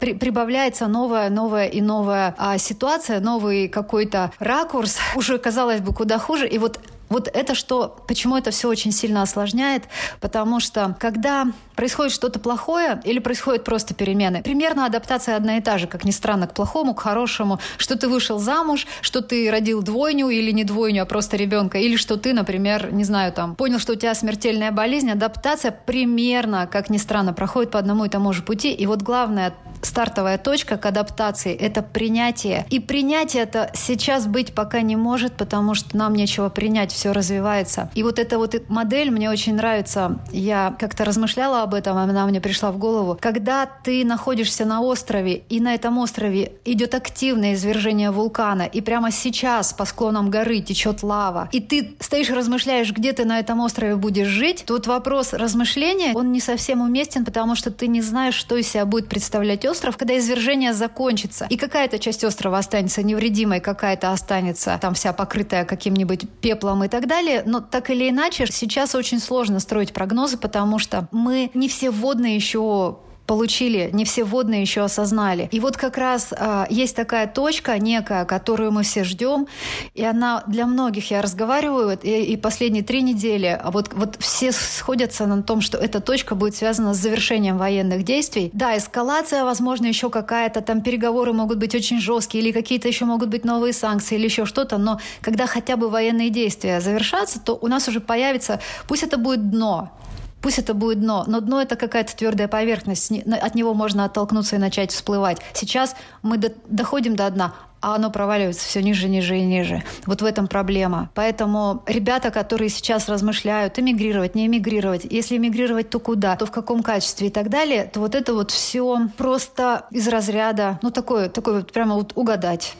при 0.00 0.14
прибавляется 0.14 0.88
новая, 0.88 1.30
новая 1.30 1.68
и 1.68 1.80
новая 1.80 2.34
а, 2.36 2.58
ситуация, 2.58 3.20
новый 3.20 3.68
какой-то 3.68 4.32
ракурс, 4.40 4.98
уже, 5.14 5.38
казалось 5.38 5.80
бы, 5.80 5.94
куда 5.94 6.18
хуже. 6.18 6.48
И 6.48 6.58
вот 6.58 6.80
вот 7.08 7.28
это 7.28 7.54
что, 7.54 7.96
почему 8.06 8.36
это 8.36 8.50
все 8.50 8.68
очень 8.68 8.92
сильно 8.92 9.22
осложняет? 9.22 9.84
Потому 10.20 10.60
что 10.60 10.96
когда 10.98 11.46
происходит 11.74 12.12
что-то 12.12 12.38
плохое 12.38 13.00
или 13.04 13.18
происходят 13.18 13.64
просто 13.64 13.94
перемены, 13.94 14.42
примерно 14.42 14.86
адаптация 14.86 15.36
одна 15.36 15.58
и 15.58 15.60
та 15.60 15.78
же, 15.78 15.86
как 15.86 16.04
ни 16.04 16.10
странно, 16.10 16.46
к 16.46 16.54
плохому, 16.54 16.94
к 16.94 17.00
хорошему, 17.00 17.60
что 17.76 17.96
ты 17.96 18.08
вышел 18.08 18.38
замуж, 18.38 18.86
что 19.00 19.20
ты 19.20 19.50
родил 19.50 19.82
двойню 19.82 20.28
или 20.28 20.50
не 20.50 20.64
двойню, 20.64 21.02
а 21.02 21.06
просто 21.06 21.36
ребенка, 21.36 21.78
или 21.78 21.96
что 21.96 22.16
ты, 22.16 22.32
например, 22.32 22.92
не 22.92 23.04
знаю, 23.04 23.32
там, 23.32 23.54
понял, 23.54 23.78
что 23.78 23.92
у 23.92 23.96
тебя 23.96 24.14
смертельная 24.14 24.72
болезнь, 24.72 25.10
адаптация 25.10 25.70
примерно, 25.70 26.66
как 26.66 26.90
ни 26.90 26.98
странно, 26.98 27.32
проходит 27.32 27.70
по 27.70 27.78
одному 27.78 28.04
и 28.04 28.08
тому 28.08 28.32
же 28.32 28.42
пути. 28.42 28.72
И 28.72 28.86
вот 28.86 29.02
главная 29.02 29.54
стартовая 29.82 30.38
точка 30.38 30.76
к 30.76 30.86
адаптации– 30.86 31.54
это 31.56 31.82
принятие. 31.82 32.66
И 32.70 32.80
принятие 32.80 33.42
это 33.44 33.70
сейчас 33.74 34.26
быть 34.26 34.54
пока 34.54 34.80
не 34.80 34.96
может, 34.96 35.34
потому 35.34 35.74
что 35.74 35.96
нам 35.96 36.14
нечего 36.14 36.48
принять 36.48 36.92
все 36.98 37.12
развивается. 37.12 37.90
И 37.94 38.02
вот 38.02 38.18
эта 38.18 38.38
вот 38.38 38.54
модель 38.68 39.10
мне 39.10 39.30
очень 39.30 39.54
нравится. 39.54 40.18
Я 40.32 40.74
как-то 40.78 41.04
размышляла 41.04 41.62
об 41.62 41.74
этом, 41.74 41.96
она 41.96 42.26
мне 42.26 42.40
пришла 42.40 42.72
в 42.72 42.78
голову. 42.78 43.16
Когда 43.20 43.66
ты 43.66 44.04
находишься 44.04 44.64
на 44.64 44.80
острове, 44.80 45.42
и 45.48 45.60
на 45.60 45.74
этом 45.74 45.98
острове 45.98 46.52
идет 46.64 46.94
активное 46.94 47.54
извержение 47.54 48.10
вулкана, 48.10 48.62
и 48.62 48.80
прямо 48.80 49.12
сейчас 49.12 49.72
по 49.72 49.84
склонам 49.84 50.28
горы 50.30 50.60
течет 50.60 51.02
лава, 51.04 51.48
и 51.52 51.60
ты 51.60 51.96
стоишь 52.00 52.30
размышляешь, 52.30 52.92
где 52.92 53.12
ты 53.12 53.24
на 53.24 53.38
этом 53.38 53.60
острове 53.60 53.94
будешь 53.94 54.26
жить, 54.26 54.64
тут 54.66 54.88
вопрос 54.88 55.32
размышления, 55.32 56.12
он 56.14 56.32
не 56.32 56.40
совсем 56.40 56.80
уместен, 56.80 57.24
потому 57.24 57.54
что 57.54 57.70
ты 57.70 57.86
не 57.86 58.02
знаешь, 58.02 58.34
что 58.34 58.56
из 58.56 58.68
себя 58.68 58.84
будет 58.84 59.08
представлять 59.08 59.64
остров, 59.64 59.96
когда 59.96 60.18
извержение 60.18 60.72
закончится. 60.74 61.46
И 61.48 61.56
какая-то 61.56 62.00
часть 62.00 62.24
острова 62.24 62.58
останется 62.58 63.04
невредимой, 63.04 63.60
какая-то 63.60 64.10
останется 64.10 64.78
там 64.80 64.94
вся 64.94 65.12
покрытая 65.12 65.64
каким-нибудь 65.64 66.28
пеплом 66.40 66.82
и 66.82 66.87
так 66.88 67.06
далее. 67.06 67.42
Но 67.46 67.60
так 67.60 67.90
или 67.90 68.08
иначе, 68.08 68.46
сейчас 68.46 68.94
очень 68.94 69.20
сложно 69.20 69.60
строить 69.60 69.92
прогнозы, 69.92 70.36
потому 70.36 70.78
что 70.78 71.08
мы 71.12 71.50
не 71.54 71.68
все 71.68 71.90
водные 71.90 72.36
еще 72.36 72.98
получили, 73.28 73.90
не 73.92 74.04
все 74.06 74.24
водные 74.24 74.62
еще 74.62 74.80
осознали. 74.80 75.48
И 75.52 75.60
вот 75.60 75.76
как 75.76 75.98
раз 75.98 76.28
э, 76.32 76.64
есть 76.70 76.96
такая 76.96 77.26
точка 77.26 77.78
некая, 77.78 78.24
которую 78.24 78.72
мы 78.72 78.82
все 78.82 79.04
ждем, 79.04 79.46
и 79.94 80.02
она 80.02 80.42
для 80.46 80.66
многих, 80.66 81.10
я 81.10 81.20
разговариваю, 81.20 81.98
и, 82.02 82.32
и 82.32 82.36
последние 82.38 82.82
три 82.82 83.02
недели, 83.02 83.60
а 83.62 83.70
вот, 83.70 83.92
вот 83.92 84.16
все 84.18 84.50
сходятся 84.50 85.26
на 85.26 85.42
том, 85.42 85.60
что 85.60 85.76
эта 85.76 86.00
точка 86.00 86.34
будет 86.34 86.56
связана 86.56 86.94
с 86.94 86.96
завершением 86.96 87.58
военных 87.58 88.02
действий. 88.02 88.50
Да, 88.54 88.76
эскалация, 88.78 89.44
возможно, 89.44 89.84
еще 89.86 90.08
какая-то, 90.08 90.62
там 90.62 90.80
переговоры 90.80 91.34
могут 91.34 91.58
быть 91.58 91.74
очень 91.74 92.00
жесткие, 92.00 92.42
или 92.42 92.50
какие-то 92.52 92.88
еще 92.88 93.04
могут 93.04 93.28
быть 93.28 93.44
новые 93.44 93.74
санкции, 93.74 94.14
или 94.14 94.24
еще 94.24 94.46
что-то, 94.46 94.78
но 94.78 95.00
когда 95.20 95.46
хотя 95.46 95.76
бы 95.76 95.90
военные 95.90 96.30
действия 96.30 96.80
завершатся, 96.80 97.40
то 97.40 97.58
у 97.60 97.68
нас 97.68 97.88
уже 97.88 98.00
появится, 98.00 98.58
пусть 98.86 99.02
это 99.02 99.18
будет 99.18 99.50
дно, 99.50 99.90
Пусть 100.40 100.58
это 100.58 100.74
будет 100.74 101.00
дно, 101.00 101.24
но 101.26 101.40
дно 101.40 101.60
это 101.60 101.76
какая-то 101.76 102.16
твердая 102.16 102.48
поверхность, 102.48 103.10
от 103.10 103.54
него 103.54 103.74
можно 103.74 104.04
оттолкнуться 104.04 104.56
и 104.56 104.58
начать 104.58 104.92
всплывать. 104.92 105.38
Сейчас 105.52 105.96
мы 106.22 106.38
до, 106.38 106.52
доходим 106.68 107.16
до 107.16 107.28
дна, 107.30 107.54
а 107.80 107.94
оно 107.94 108.10
проваливается 108.10 108.66
все 108.66 108.82
ниже, 108.82 109.08
ниже 109.08 109.38
и 109.38 109.42
ниже. 109.44 109.82
Вот 110.06 110.22
в 110.22 110.24
этом 110.24 110.48
проблема. 110.48 111.10
Поэтому 111.14 111.82
ребята, 111.86 112.30
которые 112.30 112.68
сейчас 112.68 113.08
размышляют, 113.08 113.78
эмигрировать, 113.78 114.34
не 114.34 114.46
эмигрировать, 114.46 115.04
если 115.04 115.36
эмигрировать, 115.36 115.90
то 115.90 116.00
куда, 116.00 116.36
то 116.36 116.46
в 116.46 116.50
каком 116.50 116.82
качестве 116.82 117.28
и 117.28 117.30
так 117.30 117.50
далее, 117.50 117.84
то 117.84 118.00
вот 118.00 118.14
это 118.14 118.34
вот 118.34 118.50
все 118.50 119.08
просто 119.16 119.86
из 119.90 120.08
разряда, 120.08 120.78
ну 120.82 120.90
такое, 120.90 121.28
такое 121.28 121.56
вот 121.56 121.72
прямо 121.72 121.94
вот 121.94 122.12
угадать 122.14 122.74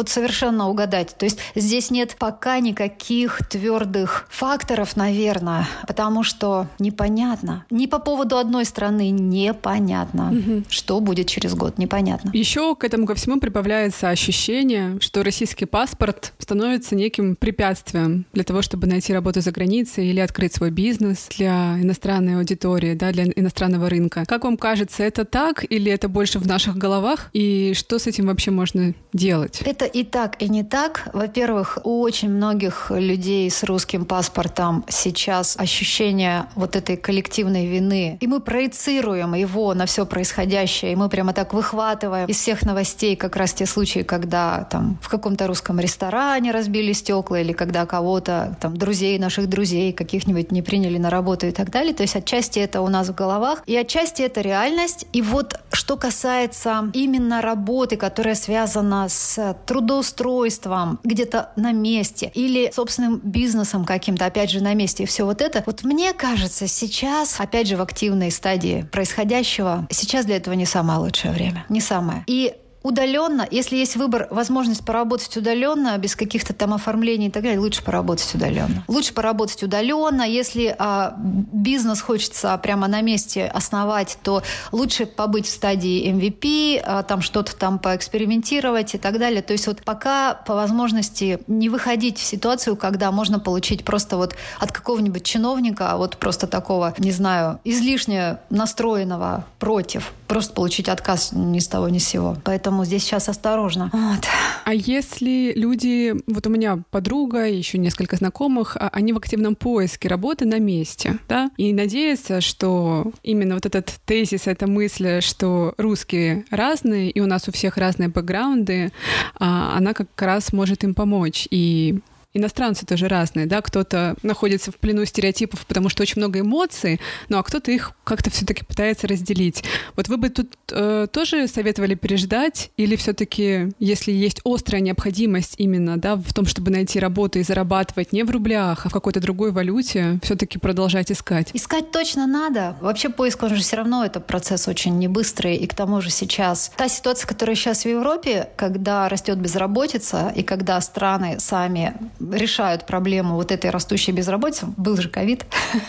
вот 0.00 0.08
совершенно 0.08 0.70
угадать. 0.70 1.14
То 1.18 1.26
есть 1.26 1.38
здесь 1.54 1.90
нет 1.90 2.16
пока 2.18 2.58
никаких 2.60 3.46
твердых 3.46 4.26
факторов, 4.30 4.96
наверное, 4.96 5.68
потому 5.86 6.22
что 6.22 6.68
непонятно. 6.78 7.66
Ни 7.68 7.84
по 7.84 7.98
поводу 7.98 8.38
одной 8.38 8.64
страны 8.64 9.10
непонятно, 9.10 10.32
угу. 10.32 10.64
что 10.70 11.00
будет 11.00 11.26
через 11.26 11.54
год, 11.54 11.76
непонятно. 11.76 12.30
Еще 12.32 12.74
к 12.76 12.84
этому 12.84 13.06
ко 13.06 13.14
всему 13.14 13.40
прибавляется 13.40 14.08
ощущение, 14.08 14.98
что 15.00 15.22
российский 15.22 15.66
паспорт 15.66 16.32
становится 16.38 16.94
неким 16.94 17.36
препятствием 17.36 18.24
для 18.32 18.44
того, 18.44 18.62
чтобы 18.62 18.86
найти 18.86 19.12
работу 19.12 19.42
за 19.42 19.52
границей 19.52 20.06
или 20.06 20.20
открыть 20.20 20.54
свой 20.54 20.70
бизнес 20.70 21.28
для 21.36 21.78
иностранной 21.78 22.38
аудитории, 22.38 22.94
да, 22.94 23.12
для 23.12 23.24
иностранного 23.24 23.90
рынка. 23.90 24.24
Как 24.26 24.44
вам 24.44 24.56
кажется, 24.56 25.02
это 25.02 25.26
так 25.26 25.62
или 25.70 25.92
это 25.92 26.08
больше 26.08 26.38
в 26.38 26.46
наших 26.46 26.78
головах? 26.78 27.28
И 27.34 27.74
что 27.74 27.98
с 27.98 28.06
этим 28.06 28.28
вообще 28.28 28.50
можно 28.50 28.94
делать? 29.12 29.60
Это 29.64 29.84
и 29.92 30.04
так, 30.04 30.40
и 30.42 30.48
не 30.48 30.62
так. 30.62 31.08
Во-первых, 31.12 31.78
у 31.84 32.00
очень 32.00 32.30
многих 32.30 32.90
людей 32.90 33.50
с 33.50 33.62
русским 33.64 34.04
паспортом 34.04 34.84
сейчас 34.88 35.56
ощущение 35.58 36.46
вот 36.54 36.76
этой 36.76 36.96
коллективной 36.96 37.66
вины. 37.66 38.18
И 38.20 38.26
мы 38.26 38.40
проецируем 38.40 39.34
его 39.34 39.74
на 39.74 39.86
все 39.86 40.06
происходящее, 40.06 40.92
и 40.92 40.96
мы 40.96 41.08
прямо 41.08 41.32
так 41.32 41.52
выхватываем 41.52 42.26
из 42.28 42.36
всех 42.36 42.62
новостей 42.62 43.16
как 43.16 43.36
раз 43.36 43.52
те 43.52 43.66
случаи, 43.66 44.00
когда 44.00 44.64
там 44.70 44.98
в 45.02 45.08
каком-то 45.08 45.46
русском 45.46 45.78
ресторане 45.80 46.52
разбили 46.52 46.92
стекла, 46.92 47.40
или 47.40 47.52
когда 47.52 47.86
кого-то, 47.86 48.56
там, 48.60 48.76
друзей 48.76 49.18
наших 49.18 49.48
друзей 49.48 49.92
каких-нибудь 49.92 50.52
не 50.52 50.62
приняли 50.62 50.98
на 50.98 51.10
работу 51.10 51.46
и 51.46 51.52
так 51.52 51.70
далее. 51.70 51.94
То 51.94 52.02
есть 52.02 52.16
отчасти 52.16 52.58
это 52.58 52.80
у 52.80 52.88
нас 52.88 53.08
в 53.08 53.14
головах, 53.14 53.62
и 53.66 53.76
отчасти 53.76 54.22
это 54.22 54.40
реальность. 54.40 55.06
И 55.12 55.22
вот 55.22 55.60
что 55.72 55.96
касается 55.96 56.90
именно 56.92 57.40
работы, 57.40 57.96
которая 57.96 58.34
связана 58.34 59.08
с 59.08 59.56
трудоустройством 59.70 60.98
где-то 61.04 61.50
на 61.54 61.70
месте 61.70 62.32
или 62.34 62.72
собственным 62.74 63.20
бизнесом 63.22 63.84
каким-то, 63.84 64.26
опять 64.26 64.50
же, 64.50 64.60
на 64.60 64.74
месте. 64.74 65.04
И 65.04 65.06
все 65.06 65.24
вот 65.24 65.40
это. 65.40 65.62
Вот 65.64 65.84
мне 65.84 66.12
кажется, 66.12 66.66
сейчас, 66.66 67.38
опять 67.38 67.68
же, 67.68 67.76
в 67.76 67.80
активной 67.80 68.32
стадии 68.32 68.88
происходящего, 68.90 69.86
сейчас 69.88 70.26
для 70.26 70.38
этого 70.38 70.54
не 70.54 70.66
самое 70.66 70.98
лучшее 70.98 71.32
время. 71.32 71.66
Не 71.68 71.80
самое. 71.80 72.24
И 72.26 72.52
удаленно, 72.82 73.46
если 73.50 73.76
есть 73.76 73.96
выбор, 73.96 74.26
возможность 74.30 74.84
поработать 74.84 75.36
удаленно, 75.36 75.96
без 75.98 76.16
каких-то 76.16 76.54
там 76.54 76.72
оформлений 76.74 77.28
и 77.28 77.30
так 77.30 77.42
далее, 77.42 77.60
лучше 77.60 77.82
поработать 77.82 78.34
удаленно. 78.34 78.84
Лучше 78.88 79.12
поработать 79.12 79.62
удаленно. 79.62 80.22
Если 80.22 80.74
а, 80.78 81.14
бизнес 81.18 82.00
хочется 82.00 82.56
прямо 82.62 82.88
на 82.88 83.02
месте 83.02 83.46
основать, 83.46 84.18
то 84.22 84.42
лучше 84.72 85.06
побыть 85.06 85.46
в 85.46 85.50
стадии 85.50 86.10
MVP, 86.10 86.82
а, 86.82 87.02
там 87.02 87.20
что-то 87.20 87.54
там 87.54 87.78
поэкспериментировать 87.78 88.94
и 88.94 88.98
так 88.98 89.18
далее. 89.18 89.42
То 89.42 89.52
есть 89.52 89.66
вот 89.66 89.82
пока 89.84 90.34
по 90.34 90.54
возможности 90.54 91.40
не 91.46 91.68
выходить 91.68 92.18
в 92.18 92.24
ситуацию, 92.24 92.76
когда 92.76 93.10
можно 93.12 93.38
получить 93.38 93.84
просто 93.84 94.16
вот 94.16 94.34
от 94.58 94.72
какого-нибудь 94.72 95.24
чиновника, 95.24 95.96
вот 95.96 96.16
просто 96.16 96.46
такого, 96.46 96.94
не 96.98 97.12
знаю, 97.12 97.60
излишне 97.64 98.38
настроенного 98.48 99.44
против, 99.58 100.12
просто 100.26 100.54
получить 100.54 100.88
отказ 100.88 101.32
ни 101.32 101.58
с 101.58 101.68
того 101.68 101.88
ни 101.88 101.98
с 101.98 102.08
сего. 102.08 102.36
Поэтому 102.44 102.69
поэтому 102.70 102.84
здесь 102.84 103.02
сейчас 103.02 103.28
осторожно. 103.28 103.90
Вот. 103.92 104.26
А 104.64 104.72
если 104.72 105.52
люди, 105.56 106.14
вот 106.28 106.46
у 106.46 106.50
меня 106.50 106.78
подруга, 106.90 107.48
еще 107.48 107.78
несколько 107.78 108.16
знакомых, 108.16 108.76
а, 108.76 108.90
они 108.92 109.12
в 109.12 109.16
активном 109.16 109.56
поиске 109.56 110.08
работы 110.08 110.44
на 110.44 110.60
месте, 110.60 111.18
да, 111.28 111.50
и 111.56 111.72
надеются, 111.72 112.40
что 112.40 113.12
именно 113.24 113.54
вот 113.54 113.66
этот 113.66 113.92
тезис, 114.06 114.46
эта 114.46 114.68
мысль, 114.68 115.20
что 115.20 115.74
русские 115.78 116.44
разные, 116.50 117.10
и 117.10 117.20
у 117.20 117.26
нас 117.26 117.48
у 117.48 117.52
всех 117.52 117.76
разные 117.76 118.08
бэкграунды, 118.08 118.92
а, 119.38 119.76
она 119.76 119.92
как 119.92 120.08
раз 120.22 120.52
может 120.52 120.84
им 120.84 120.94
помочь. 120.94 121.48
И 121.50 121.98
иностранцы 122.34 122.86
тоже 122.86 123.08
разные, 123.08 123.46
да, 123.46 123.60
кто-то 123.60 124.16
находится 124.22 124.70
в 124.70 124.76
плену 124.76 125.04
стереотипов, 125.04 125.66
потому 125.66 125.88
что 125.88 126.02
очень 126.02 126.20
много 126.20 126.40
эмоций, 126.40 127.00
ну 127.28 127.38
а 127.38 127.42
кто-то 127.42 127.70
их 127.70 127.92
как-то 128.04 128.30
все-таки 128.30 128.64
пытается 128.64 129.08
разделить. 129.08 129.64
Вот 129.96 130.08
вы 130.08 130.16
бы 130.16 130.28
тут 130.28 130.52
э, 130.70 131.06
тоже 131.12 131.48
советовали 131.48 131.94
переждать, 131.94 132.70
или 132.76 132.96
все-таки, 132.96 133.72
если 133.78 134.12
есть 134.12 134.40
острая 134.44 134.80
необходимость 134.80 135.54
именно, 135.58 135.96
да, 135.96 136.16
в 136.16 136.32
том, 136.32 136.46
чтобы 136.46 136.70
найти 136.70 137.00
работу 137.00 137.38
и 137.38 137.42
зарабатывать 137.42 138.12
не 138.12 138.22
в 138.22 138.30
рублях, 138.30 138.86
а 138.86 138.88
в 138.88 138.92
какой-то 138.92 139.20
другой 139.20 139.50
валюте, 139.50 140.20
все-таки 140.22 140.58
продолжать 140.58 141.10
искать? 141.10 141.50
Искать 141.52 141.90
точно 141.90 142.26
надо. 142.26 142.76
Вообще 142.80 143.08
поиск, 143.08 143.42
он 143.42 143.54
же 143.54 143.62
все 143.62 143.76
равно 143.76 144.04
это 144.04 144.20
процесс 144.20 144.68
очень 144.68 144.98
не 144.98 145.08
быстрый, 145.08 145.56
и 145.56 145.66
к 145.66 145.74
тому 145.74 146.00
же 146.00 146.10
сейчас 146.10 146.70
та 146.76 146.88
ситуация, 146.88 147.26
которая 147.26 147.56
сейчас 147.56 147.84
в 147.84 147.88
Европе, 147.88 148.48
когда 148.56 149.08
растет 149.08 149.38
безработица, 149.38 150.32
и 150.34 150.42
когда 150.42 150.80
страны 150.80 151.40
сами 151.40 151.94
решают 152.32 152.86
проблему 152.86 153.34
вот 153.34 153.52
этой 153.52 153.70
растущей 153.70 154.12
безработицы. 154.12 154.66
Был 154.76 154.96
же 154.96 155.08
ковид. 155.08 155.44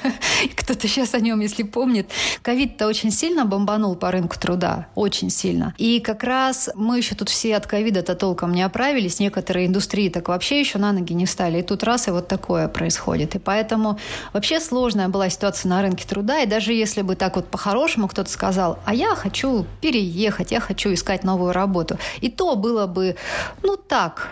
Кто-то 0.55 0.87
сейчас 0.87 1.13
о 1.13 1.19
нем, 1.19 1.39
если 1.39 1.63
помнит. 1.63 2.09
Ковид-то 2.41 2.87
очень 2.87 3.11
сильно 3.11 3.45
бомбанул 3.45 3.95
по 3.95 4.11
рынку 4.11 4.39
труда. 4.39 4.87
Очень 4.95 5.29
сильно. 5.29 5.73
И 5.77 5.99
как 5.99 6.23
раз 6.23 6.69
мы 6.75 6.97
еще 6.97 7.15
тут 7.15 7.29
все 7.29 7.55
от 7.55 7.67
ковида-то 7.67 8.15
толком 8.15 8.53
не 8.53 8.63
оправились. 8.63 9.19
Некоторые 9.19 9.67
индустрии 9.67 10.09
так 10.09 10.29
вообще 10.29 10.59
еще 10.59 10.77
на 10.77 10.91
ноги 10.91 11.13
не 11.13 11.25
встали. 11.25 11.59
И 11.59 11.63
тут 11.63 11.83
раз 11.83 12.07
и 12.07 12.11
вот 12.11 12.27
такое 12.27 12.67
происходит. 12.67 13.35
И 13.35 13.39
поэтому 13.39 13.99
вообще 14.33 14.59
сложная 14.59 15.09
была 15.09 15.29
ситуация 15.29 15.69
на 15.69 15.81
рынке 15.81 16.07
труда. 16.07 16.39
И 16.41 16.45
даже 16.45 16.73
если 16.73 17.01
бы 17.01 17.15
так 17.15 17.35
вот 17.35 17.47
по-хорошему 17.47 18.07
кто-то 18.07 18.29
сказал, 18.29 18.79
а 18.85 18.93
я 18.93 19.15
хочу 19.15 19.65
переехать, 19.81 20.51
я 20.51 20.59
хочу 20.59 20.93
искать 20.93 21.23
новую 21.23 21.51
работу. 21.51 21.97
И 22.21 22.29
то 22.29 22.55
было 22.55 22.87
бы, 22.87 23.15
ну 23.63 23.77
так, 23.77 24.29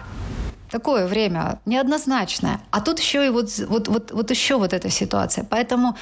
такое 0.69 1.07
время 1.07 1.59
неоднозначное. 1.65 2.61
А 2.71 2.81
тут 2.81 2.99
еще 2.99 3.25
и 3.25 3.29
вот, 3.29 3.49
вот, 3.67 3.87
вот, 3.87 4.11
вот 4.11 4.31
еще 4.31 4.57
вот 4.57 4.73
эта 4.73 4.89
ситуация. 4.89 5.45
Поэтому, 5.49 5.95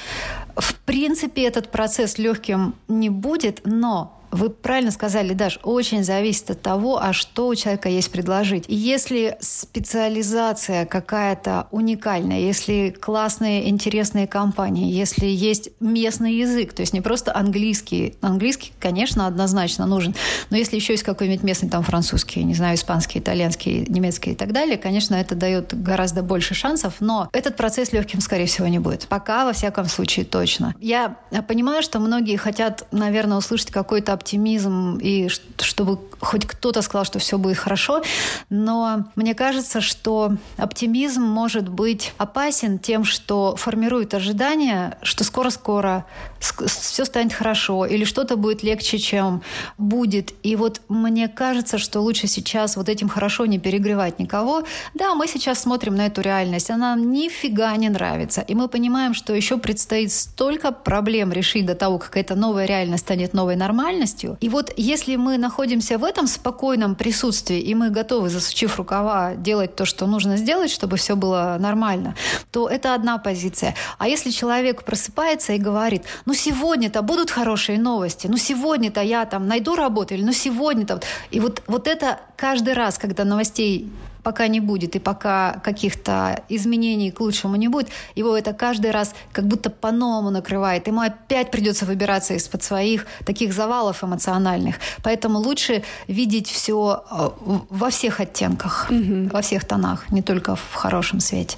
в 0.56 0.74
принципе, 0.74 1.46
этот 1.46 1.70
процесс 1.70 2.18
легким 2.18 2.74
не 2.88 3.10
будет, 3.10 3.62
но 3.64 4.17
вы 4.30 4.50
правильно 4.50 4.90
сказали, 4.90 5.32
Даш, 5.32 5.58
очень 5.62 6.04
зависит 6.04 6.50
от 6.50 6.60
того, 6.60 7.00
а 7.02 7.12
что 7.12 7.48
у 7.48 7.54
человека 7.54 7.88
есть 7.88 8.10
предложить. 8.12 8.64
И 8.68 8.74
если 8.74 9.36
специализация 9.40 10.84
какая-то 10.86 11.68
уникальная, 11.70 12.40
если 12.40 12.90
классные, 12.90 13.68
интересные 13.68 14.26
компании, 14.26 14.92
если 14.92 15.26
есть 15.26 15.70
местный 15.80 16.34
язык, 16.34 16.72
то 16.72 16.82
есть 16.82 16.92
не 16.92 17.00
просто 17.00 17.34
английский. 17.34 18.16
Английский, 18.20 18.72
конечно, 18.78 19.26
однозначно 19.26 19.86
нужен, 19.86 20.14
но 20.50 20.56
если 20.56 20.76
еще 20.76 20.92
есть 20.92 21.04
какой-нибудь 21.04 21.42
местный 21.42 21.68
там 21.68 21.82
французский, 21.82 22.44
не 22.44 22.54
знаю, 22.54 22.76
испанский, 22.76 23.20
итальянский, 23.20 23.86
немецкий 23.88 24.32
и 24.32 24.34
так 24.34 24.52
далее, 24.52 24.76
конечно, 24.76 25.14
это 25.14 25.34
дает 25.34 25.80
гораздо 25.82 26.22
больше 26.22 26.54
шансов, 26.54 26.94
но 27.00 27.28
этот 27.32 27.56
процесс 27.56 27.92
легким, 27.92 28.20
скорее 28.20 28.46
всего, 28.46 28.66
не 28.66 28.78
будет. 28.78 29.06
Пока, 29.08 29.44
во 29.44 29.52
всяком 29.52 29.86
случае, 29.86 30.26
точно. 30.26 30.74
Я 30.80 31.16
понимаю, 31.46 31.82
что 31.82 31.98
многие 31.98 32.36
хотят, 32.36 32.86
наверное, 32.92 33.38
услышать 33.38 33.70
какой-то 33.70 34.17
оптимизм 34.18 34.98
и 35.00 35.28
чтобы 35.28 35.98
хоть 36.20 36.46
кто-то 36.46 36.82
сказал, 36.82 37.04
что 37.04 37.18
все 37.18 37.38
будет 37.38 37.56
хорошо. 37.56 38.02
Но 38.50 39.04
мне 39.14 39.34
кажется, 39.34 39.80
что 39.80 40.32
оптимизм 40.56 41.22
может 41.22 41.68
быть 41.68 42.12
опасен 42.18 42.78
тем, 42.78 43.04
что 43.04 43.54
формирует 43.56 44.14
ожидание, 44.14 44.98
что 45.02 45.24
скоро-скоро 45.24 46.04
все 46.40 47.04
станет 47.04 47.32
хорошо 47.32 47.86
или 47.86 48.04
что-то 48.04 48.36
будет 48.36 48.62
легче, 48.62 48.98
чем 48.98 49.42
будет. 49.78 50.32
И 50.42 50.56
вот 50.56 50.80
мне 50.88 51.28
кажется, 51.28 51.78
что 51.78 52.00
лучше 52.00 52.26
сейчас 52.26 52.76
вот 52.76 52.88
этим 52.88 53.08
хорошо 53.08 53.46
не 53.46 53.58
перегревать 53.58 54.18
никого. 54.18 54.64
Да, 54.94 55.14
мы 55.14 55.28
сейчас 55.28 55.60
смотрим 55.60 55.94
на 55.94 56.06
эту 56.06 56.20
реальность, 56.20 56.70
она 56.70 56.88
нам 56.88 57.12
нифига 57.12 57.76
не 57.76 57.88
нравится. 57.88 58.40
И 58.40 58.54
мы 58.54 58.68
понимаем, 58.68 59.14
что 59.14 59.34
еще 59.34 59.58
предстоит 59.58 60.12
столько 60.12 60.72
проблем 60.72 61.32
решить 61.32 61.66
до 61.66 61.74
того, 61.74 61.98
как 61.98 62.16
эта 62.16 62.34
новая 62.34 62.66
реальность 62.66 63.04
станет 63.04 63.34
новой 63.34 63.56
нормальностью. 63.56 64.07
И 64.40 64.48
вот 64.48 64.72
если 64.76 65.16
мы 65.16 65.38
находимся 65.38 65.98
в 65.98 66.04
этом 66.04 66.26
спокойном 66.26 66.94
присутствии, 66.94 67.60
и 67.60 67.74
мы 67.74 67.90
готовы, 67.90 68.30
засучив 68.30 68.76
рукава, 68.76 69.34
делать 69.34 69.76
то, 69.76 69.84
что 69.84 70.06
нужно 70.06 70.36
сделать, 70.36 70.70
чтобы 70.70 70.96
все 70.96 71.16
было 71.16 71.56
нормально, 71.60 72.14
то 72.50 72.68
это 72.68 72.94
одна 72.94 73.18
позиция. 73.18 73.74
А 73.98 74.08
если 74.08 74.30
человек 74.30 74.84
просыпается 74.84 75.52
и 75.52 75.58
говорит, 75.58 76.02
ну 76.26 76.34
сегодня-то 76.34 77.02
будут 77.02 77.30
хорошие 77.30 77.78
новости, 77.78 78.26
ну 78.26 78.36
сегодня-то 78.36 79.00
я 79.00 79.24
там 79.26 79.46
найду 79.46 79.74
работу, 79.74 80.14
или 80.14 80.22
ну 80.22 80.32
сегодня-то... 80.32 81.00
И 81.30 81.40
вот, 81.40 81.62
вот 81.66 81.86
это 81.86 82.20
каждый 82.36 82.74
раз, 82.74 82.98
когда 82.98 83.24
новостей 83.24 83.90
пока 84.22 84.48
не 84.48 84.60
будет 84.60 84.96
и 84.96 84.98
пока 84.98 85.60
каких-то 85.64 86.42
изменений 86.48 87.10
к 87.10 87.20
лучшему 87.20 87.56
не 87.56 87.68
будет, 87.68 87.88
его 88.14 88.36
это 88.36 88.52
каждый 88.52 88.90
раз 88.90 89.14
как 89.32 89.46
будто 89.46 89.70
по-новому 89.70 90.30
накрывает. 90.30 90.86
Ему 90.86 91.00
опять 91.00 91.50
придется 91.50 91.84
выбираться 91.84 92.34
из-под 92.34 92.62
своих 92.62 93.06
таких 93.24 93.52
завалов 93.52 94.04
эмоциональных. 94.04 94.76
Поэтому 95.02 95.38
лучше 95.38 95.82
видеть 96.08 96.48
все 96.48 97.02
э, 97.10 97.28
во 97.70 97.90
всех 97.90 98.20
оттенках, 98.20 98.86
угу. 98.90 99.28
во 99.32 99.42
всех 99.42 99.64
тонах, 99.64 100.10
не 100.10 100.22
только 100.22 100.56
в 100.56 100.74
хорошем 100.74 101.20
свете. 101.20 101.56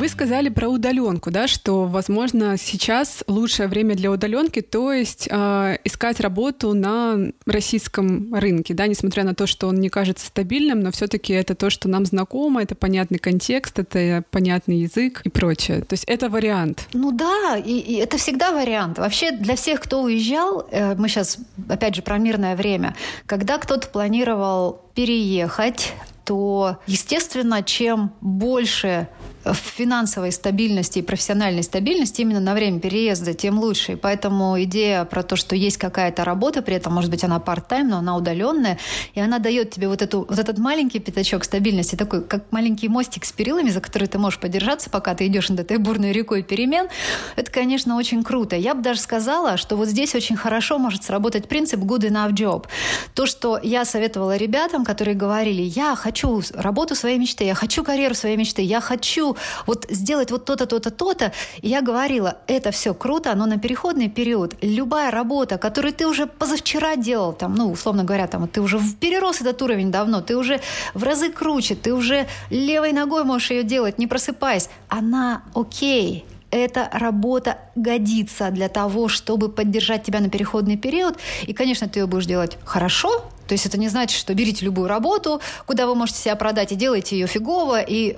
Вы 0.00 0.08
сказали 0.08 0.48
про 0.48 0.66
удаленку, 0.66 1.30
да, 1.30 1.46
что, 1.46 1.84
возможно, 1.84 2.56
сейчас 2.56 3.22
лучшее 3.26 3.68
время 3.68 3.94
для 3.94 4.10
удаленки, 4.10 4.62
то 4.62 4.94
есть 4.94 5.28
э, 5.30 5.76
искать 5.84 6.20
работу 6.20 6.72
на 6.72 7.18
российском 7.44 8.32
рынке, 8.34 8.72
да, 8.72 8.86
несмотря 8.86 9.24
на 9.24 9.34
то, 9.34 9.46
что 9.46 9.68
он 9.68 9.78
не 9.78 9.90
кажется 9.90 10.26
стабильным, 10.26 10.80
но 10.80 10.90
все-таки 10.90 11.34
это 11.34 11.54
то, 11.54 11.68
что 11.68 11.86
нам 11.90 12.06
знакомо, 12.06 12.62
это 12.62 12.74
понятный 12.74 13.18
контекст, 13.18 13.78
это 13.78 14.24
понятный 14.30 14.78
язык 14.78 15.20
и 15.24 15.28
прочее. 15.28 15.82
То 15.82 15.92
есть 15.92 16.04
это 16.04 16.30
вариант. 16.30 16.88
Ну 16.94 17.12
да, 17.12 17.58
и, 17.58 17.78
и 17.78 17.96
это 17.96 18.16
всегда 18.16 18.52
вариант. 18.52 18.96
Вообще 18.96 19.32
для 19.32 19.54
всех, 19.54 19.82
кто 19.82 20.00
уезжал, 20.00 20.66
э, 20.70 20.94
мы 20.94 21.10
сейчас, 21.10 21.36
опять 21.68 21.94
же, 21.94 22.00
про 22.00 22.16
мирное 22.16 22.56
время, 22.56 22.96
когда 23.26 23.58
кто-то 23.58 23.86
планировал 23.88 24.80
переехать, 24.94 25.92
то, 26.24 26.78
естественно, 26.86 27.62
чем 27.62 28.12
больше 28.22 29.08
финансовой 29.44 30.32
стабильности 30.32 30.98
и 30.98 31.02
профессиональной 31.02 31.62
стабильности 31.62 32.20
именно 32.20 32.40
на 32.40 32.54
время 32.54 32.80
переезда, 32.80 33.34
тем 33.34 33.58
лучше. 33.58 33.92
И 33.92 33.96
поэтому 33.96 34.62
идея 34.62 35.04
про 35.04 35.22
то, 35.22 35.36
что 35.36 35.56
есть 35.56 35.78
какая-то 35.78 36.24
работа, 36.24 36.62
при 36.62 36.76
этом, 36.76 36.92
может 36.92 37.10
быть, 37.10 37.24
она 37.24 37.38
part-time, 37.38 37.84
но 37.84 37.98
она 37.98 38.16
удаленная, 38.16 38.78
и 39.14 39.20
она 39.20 39.38
дает 39.38 39.70
тебе 39.70 39.88
вот, 39.88 40.02
эту, 40.02 40.26
вот 40.28 40.38
этот 40.38 40.58
маленький 40.58 40.98
пятачок 40.98 41.44
стабильности, 41.44 41.96
такой, 41.96 42.22
как 42.22 42.52
маленький 42.52 42.88
мостик 42.88 43.24
с 43.24 43.32
перилами, 43.32 43.70
за 43.70 43.80
который 43.80 44.08
ты 44.08 44.18
можешь 44.18 44.38
подержаться, 44.38 44.90
пока 44.90 45.14
ты 45.14 45.26
идешь 45.26 45.48
над 45.48 45.60
этой 45.60 45.78
бурной 45.78 46.12
рекой 46.12 46.42
перемен. 46.42 46.88
Это, 47.36 47.50
конечно, 47.50 47.96
очень 47.96 48.22
круто. 48.22 48.56
Я 48.56 48.74
бы 48.74 48.82
даже 48.82 49.00
сказала, 49.00 49.56
что 49.56 49.76
вот 49.76 49.88
здесь 49.88 50.14
очень 50.14 50.36
хорошо 50.36 50.78
может 50.78 51.04
сработать 51.04 51.48
принцип 51.48 51.80
good 51.80 52.08
enough 52.08 52.32
job. 52.32 52.66
То, 53.14 53.26
что 53.26 53.58
я 53.62 53.84
советовала 53.84 54.36
ребятам, 54.36 54.84
которые 54.84 55.14
говорили, 55.14 55.62
я 55.62 55.96
хочу 55.96 56.42
работу 56.54 56.94
своей 56.94 57.18
мечты, 57.18 57.44
я 57.44 57.54
хочу 57.54 57.82
карьеру 57.84 58.14
своей 58.14 58.36
мечты, 58.36 58.62
я 58.62 58.80
хочу 58.80 59.29
вот 59.66 59.86
сделать 59.90 60.30
вот 60.30 60.44
то-то, 60.44 60.66
то-то, 60.66 60.90
то-то. 60.90 61.32
И 61.62 61.68
я 61.68 61.82
говорила, 61.82 62.38
это 62.46 62.70
все 62.70 62.94
круто, 62.94 63.34
но 63.34 63.46
на 63.46 63.58
переходный 63.58 64.08
период 64.08 64.54
любая 64.62 65.10
работа, 65.10 65.58
которую 65.58 65.92
ты 65.92 66.06
уже 66.06 66.26
позавчера 66.26 66.96
делал, 66.96 67.32
там, 67.32 67.54
ну, 67.54 67.70
условно 67.70 68.04
говоря, 68.04 68.26
там, 68.26 68.48
ты 68.48 68.60
уже 68.60 68.80
перерос 69.00 69.40
этот 69.40 69.60
уровень 69.62 69.90
давно, 69.90 70.20
ты 70.20 70.36
уже 70.36 70.60
в 70.94 71.02
разы 71.02 71.30
круче, 71.30 71.74
ты 71.74 71.92
уже 71.94 72.26
левой 72.50 72.92
ногой 72.92 73.24
можешь 73.24 73.50
ее 73.50 73.62
делать, 73.62 73.98
не 73.98 74.06
просыпаясь, 74.06 74.68
она 74.88 75.42
окей, 75.54 76.24
эта 76.50 76.88
работа 76.92 77.58
годится 77.76 78.50
для 78.50 78.68
того, 78.68 79.08
чтобы 79.08 79.48
поддержать 79.48 80.02
тебя 80.02 80.20
на 80.20 80.28
переходный 80.28 80.76
период. 80.76 81.16
И, 81.46 81.52
конечно, 81.52 81.88
ты 81.88 82.00
ее 82.00 82.06
будешь 82.06 82.26
делать 82.26 82.58
хорошо, 82.64 83.24
то 83.50 83.54
есть 83.54 83.66
это 83.66 83.80
не 83.80 83.88
значит, 83.88 84.16
что 84.16 84.32
берите 84.32 84.64
любую 84.64 84.86
работу, 84.86 85.40
куда 85.66 85.88
вы 85.88 85.96
можете 85.96 86.20
себя 86.20 86.36
продать, 86.36 86.70
и 86.70 86.76
делайте 86.76 87.18
ее 87.18 87.26
фигово, 87.26 87.80
и 87.80 88.16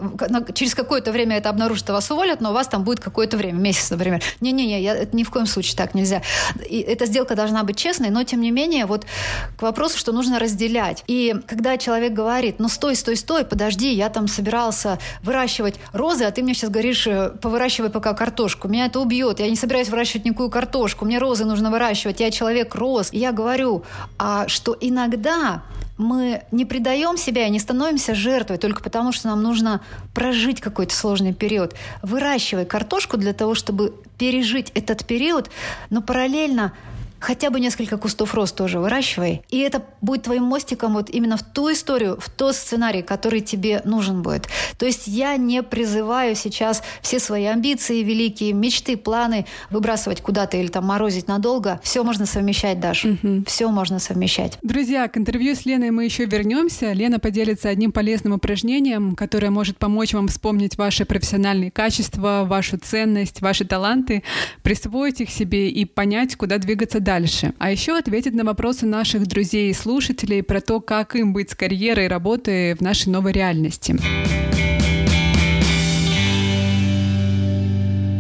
через 0.53 0.75
какое-то 0.75 1.11
время 1.11 1.39
это 1.39 1.49
обнаружит, 1.49 1.89
вас 1.89 2.11
уволят, 2.11 2.43
но 2.43 2.51
у 2.51 2.53
вас 2.53 2.69
там 2.69 2.85
будет 2.85 3.01
какое-то 3.01 3.39
время, 3.39 3.59
месяц, 3.59 3.91
например. 3.91 4.23
Не-не-не, 4.43 4.85
это 4.85 5.17
ни 5.17 5.25
в 5.25 5.31
коем 5.31 5.47
случае 5.47 5.75
так 5.79 5.95
нельзя. 5.95 6.21
И 6.69 6.81
эта 6.81 7.07
сделка 7.07 7.35
должна 7.35 7.65
быть 7.65 7.79
честной, 7.79 8.11
но 8.11 8.25
тем 8.25 8.43
не 8.43 8.51
менее, 8.51 8.85
вот 8.85 9.07
к 9.57 9.63
вопросу, 9.63 9.97
что 9.97 10.13
нужно 10.13 10.39
разделять. 10.39 11.03
И 11.07 11.35
когда 11.47 11.79
человек 11.79 12.13
говорит, 12.13 12.57
ну 12.59 12.69
стой, 12.69 12.95
стой, 12.95 13.17
стой, 13.17 13.47
подожди, 13.47 13.91
я 13.91 14.11
там 14.11 14.29
собирался 14.29 14.99
выращивать 15.23 15.77
розы, 15.95 16.25
а 16.25 16.31
ты 16.31 16.43
мне 16.43 16.53
сейчас 16.53 16.69
говоришь, 16.69 17.07
э, 17.07 17.31
повыращивай 17.41 17.89
пока 17.89 18.13
картошку. 18.13 18.69
Меня 18.69 18.85
это 18.85 19.01
убьет, 19.01 19.41
я 19.41 19.49
не 19.49 19.57
собираюсь 19.57 19.89
выращивать 19.89 20.27
никакую 20.27 20.51
картошку, 20.51 21.07
мне 21.07 21.17
розы 21.17 21.47
нужно 21.47 21.71
выращивать, 21.71 22.21
я 22.21 22.31
человек 22.31 22.75
роз. 22.75 23.11
И 23.15 23.19
я 23.19 23.33
говорю, 23.33 23.85
а 24.19 24.47
что 24.47 24.77
иногда 24.79 25.22
когда 25.23 25.63
мы 25.99 26.43
не 26.51 26.65
предаем 26.65 27.17
себя 27.17 27.47
и 27.47 27.51
не 27.51 27.61
становимся 27.61 28.13
жертвой 28.13 28.59
только 28.59 28.83
потому, 28.83 29.13
что 29.13 29.29
нам 29.29 29.41
нужно 29.41 29.81
прожить 30.15 30.61
какой-то 30.61 30.93
сложный 30.97 31.33
период. 31.33 31.77
Выращивай 32.03 32.65
картошку 32.65 33.17
для 33.19 33.33
того, 33.33 33.55
чтобы 33.55 33.95
пережить 34.19 34.73
этот 34.75 35.07
период, 35.07 35.49
но 35.91 36.03
параллельно 36.03 36.73
хотя 37.23 37.51
бы 37.51 37.61
несколько 37.61 37.97
кустов 37.97 38.35
роз 38.35 38.53
тоже 38.53 38.81
выращивай. 38.81 39.43
И 39.49 39.59
это 39.61 39.83
будет 40.01 40.25
твоим 40.25 40.43
мостиком 40.43 40.95
вот 40.95 41.09
именно 41.09 41.37
в 41.37 41.43
ту 41.43 41.73
историю, 41.73 42.19
в 42.21 42.29
тот 42.29 42.57
сценарий, 42.57 43.03
который 43.03 43.41
тебе 43.41 43.81
нужен 43.85 44.23
будет. 44.23 44.49
То 44.77 44.87
есть 44.87 45.07
я 45.07 45.37
не 45.37 45.63
призываю 45.63 46.35
сейчас 46.35 46.83
все 47.01 47.21
свои 47.21 47.45
амбиции 47.45 48.03
великие, 48.03 48.53
мечты, 48.53 48.97
планы 48.97 49.47
выбрасывать 49.71 50.21
куда-то 50.21 50.57
или 50.57 50.67
там 50.67 50.85
морозить 50.85 51.29
надолго. 51.29 51.81
Все 51.83 52.03
можно 52.03 52.27
совмещать, 52.27 52.81
Даша. 52.81 53.17
Угу. 53.23 53.45
Все 53.47 53.69
можно 53.69 54.01
совмещать. 54.01 54.59
Друзья, 54.63 55.07
к 55.09 55.17
интервью 55.17 55.55
с 55.55 55.65
Леной 55.65 55.93
мы 55.93 56.05
еще 56.05 56.25
вернемся. 56.25 56.93
Лена 56.93 57.21
поделится 57.21 57.69
одним 57.69 57.93
полезным 57.93 58.33
упражнением, 58.33 59.15
которое 59.15 59.51
может 59.51 59.79
помочь 59.79 60.13
вам 60.13 60.27
вспомнить 60.27 60.77
ваши 60.77 61.05
профессиональные 61.05 61.71
качества, 61.71 62.45
вашу 62.45 62.79
ценность, 62.79 63.41
ваши 63.41 63.65
таланты, 63.65 64.25
присвоить 64.63 65.21
их 65.21 65.31
себе 65.31 65.69
и 65.69 65.85
понять, 65.85 66.35
куда 66.35 66.59
двигаться 66.59 66.99
дальше 66.99 67.12
дальше. 67.13 67.53
А 67.59 67.71
еще 67.71 67.99
ответит 67.99 68.35
на 68.35 68.45
вопросы 68.45 68.87
наших 68.87 69.27
друзей 69.27 69.71
и 69.71 69.75
слушателей 69.75 70.43
про 70.43 70.63
то, 70.63 70.81
как 70.81 71.15
им 71.15 71.35
быть 71.35 71.51
с 71.51 71.55
карьерой 71.55 72.07
и 72.07 72.09
работой 72.09 72.75
в 72.75 72.81
нашей 72.81 73.11
новой 73.11 73.33
реальности. 73.33 74.52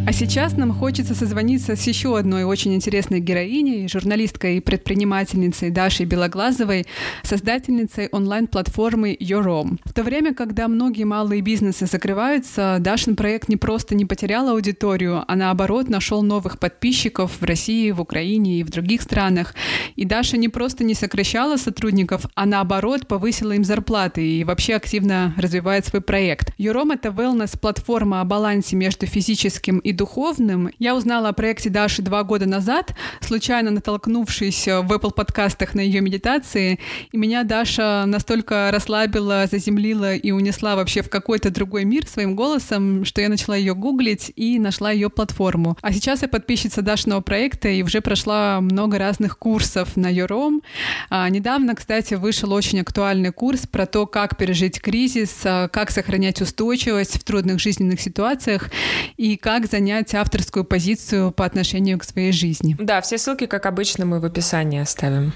А 0.04 0.12
сейчас 0.12 0.56
нам 0.56 0.72
хочется 0.72 1.14
созвониться 1.14 1.76
с 1.76 1.86
еще 1.86 2.18
одной 2.18 2.42
очень 2.42 2.74
интересной 2.74 3.20
героиней, 3.20 3.88
журналисткой 3.88 4.56
и 4.56 4.60
предпринимательницей 4.60 5.70
Дашей 5.70 6.06
Белоглазовой, 6.06 6.86
создательницей 7.22 8.08
онлайн-платформы 8.08 9.16
Your 9.18 9.78
В 9.84 9.92
то 9.92 10.02
время, 10.02 10.34
когда 10.34 10.66
многие 10.66 11.04
малые 11.04 11.40
бизнесы 11.40 11.86
закрываются, 11.86 12.78
Дашин 12.80 13.14
проект 13.14 13.48
не 13.48 13.56
просто 13.56 13.94
не 13.94 14.04
потерял 14.04 14.48
аудиторию, 14.48 15.24
а 15.28 15.36
наоборот 15.36 15.88
нашел 15.88 16.22
новых 16.22 16.58
подписчиков 16.58 17.40
в 17.40 17.44
России, 17.44 17.92
в 17.92 18.00
Украине 18.00 18.58
и 18.58 18.64
в 18.64 18.70
других 18.70 19.02
странах. 19.02 19.54
И 19.94 20.04
Даша 20.04 20.36
не 20.36 20.48
просто 20.48 20.82
не 20.82 20.94
сокращала 20.94 21.56
сотрудников, 21.56 22.26
а 22.34 22.44
наоборот 22.44 23.06
повысила 23.06 23.52
им 23.52 23.64
зарплаты 23.64 24.26
и 24.26 24.42
вообще 24.42 24.74
активно 24.74 25.32
развивает 25.38 25.86
свой 25.86 26.02
проект. 26.02 26.52
Your 26.58 26.92
это 26.92 27.10
wellness-платформа 27.10 28.20
о 28.20 28.24
балансе 28.24 28.74
между 28.74 29.06
физическим 29.06 29.78
и 29.78 29.91
духовным. 29.92 30.70
Я 30.78 30.94
узнала 30.94 31.28
о 31.28 31.32
проекте 31.32 31.70
Даши 31.70 32.02
два 32.02 32.22
года 32.24 32.46
назад, 32.46 32.94
случайно 33.20 33.70
натолкнувшись 33.70 34.66
в 34.66 34.92
Apple 34.92 35.12
подкастах 35.14 35.74
на 35.74 35.80
ее 35.80 36.00
медитации, 36.00 36.78
и 37.10 37.16
меня 37.16 37.44
Даша 37.44 38.04
настолько 38.06 38.70
расслабила, 38.72 39.46
заземлила 39.50 40.14
и 40.14 40.30
унесла 40.30 40.76
вообще 40.76 41.02
в 41.02 41.10
какой-то 41.10 41.50
другой 41.50 41.84
мир 41.84 42.06
своим 42.06 42.34
голосом, 42.34 43.04
что 43.04 43.20
я 43.20 43.28
начала 43.28 43.56
ее 43.56 43.74
гуглить 43.74 44.32
и 44.36 44.58
нашла 44.58 44.90
ее 44.90 45.10
платформу. 45.10 45.76
А 45.82 45.92
сейчас 45.92 46.22
я 46.22 46.28
подписчица 46.28 46.82
Дашиного 46.82 47.20
проекта 47.20 47.68
и 47.68 47.82
уже 47.82 48.00
прошла 48.00 48.60
много 48.60 48.98
разных 48.98 49.38
курсов 49.38 49.96
на 49.96 50.08
Юром. 50.12 50.62
А, 51.10 51.28
недавно, 51.28 51.74
кстати, 51.74 52.14
вышел 52.14 52.52
очень 52.52 52.80
актуальный 52.80 53.32
курс 53.32 53.66
про 53.66 53.86
то, 53.86 54.06
как 54.06 54.36
пережить 54.36 54.80
кризис, 54.80 55.40
а, 55.44 55.68
как 55.68 55.90
сохранять 55.90 56.40
устойчивость 56.40 57.18
в 57.18 57.24
трудных 57.24 57.60
жизненных 57.60 58.00
ситуациях 58.00 58.70
и 59.16 59.36
как 59.36 59.66
занять 59.66 59.81
занять 59.82 60.14
авторскую 60.14 60.64
позицию 60.64 61.32
по 61.32 61.44
отношению 61.44 61.98
к 61.98 62.04
своей 62.04 62.30
жизни. 62.30 62.76
Да, 62.78 63.00
все 63.00 63.18
ссылки, 63.18 63.46
как 63.46 63.66
обычно, 63.66 64.06
мы 64.06 64.20
в 64.20 64.24
описании 64.24 64.80
оставим. 64.80 65.32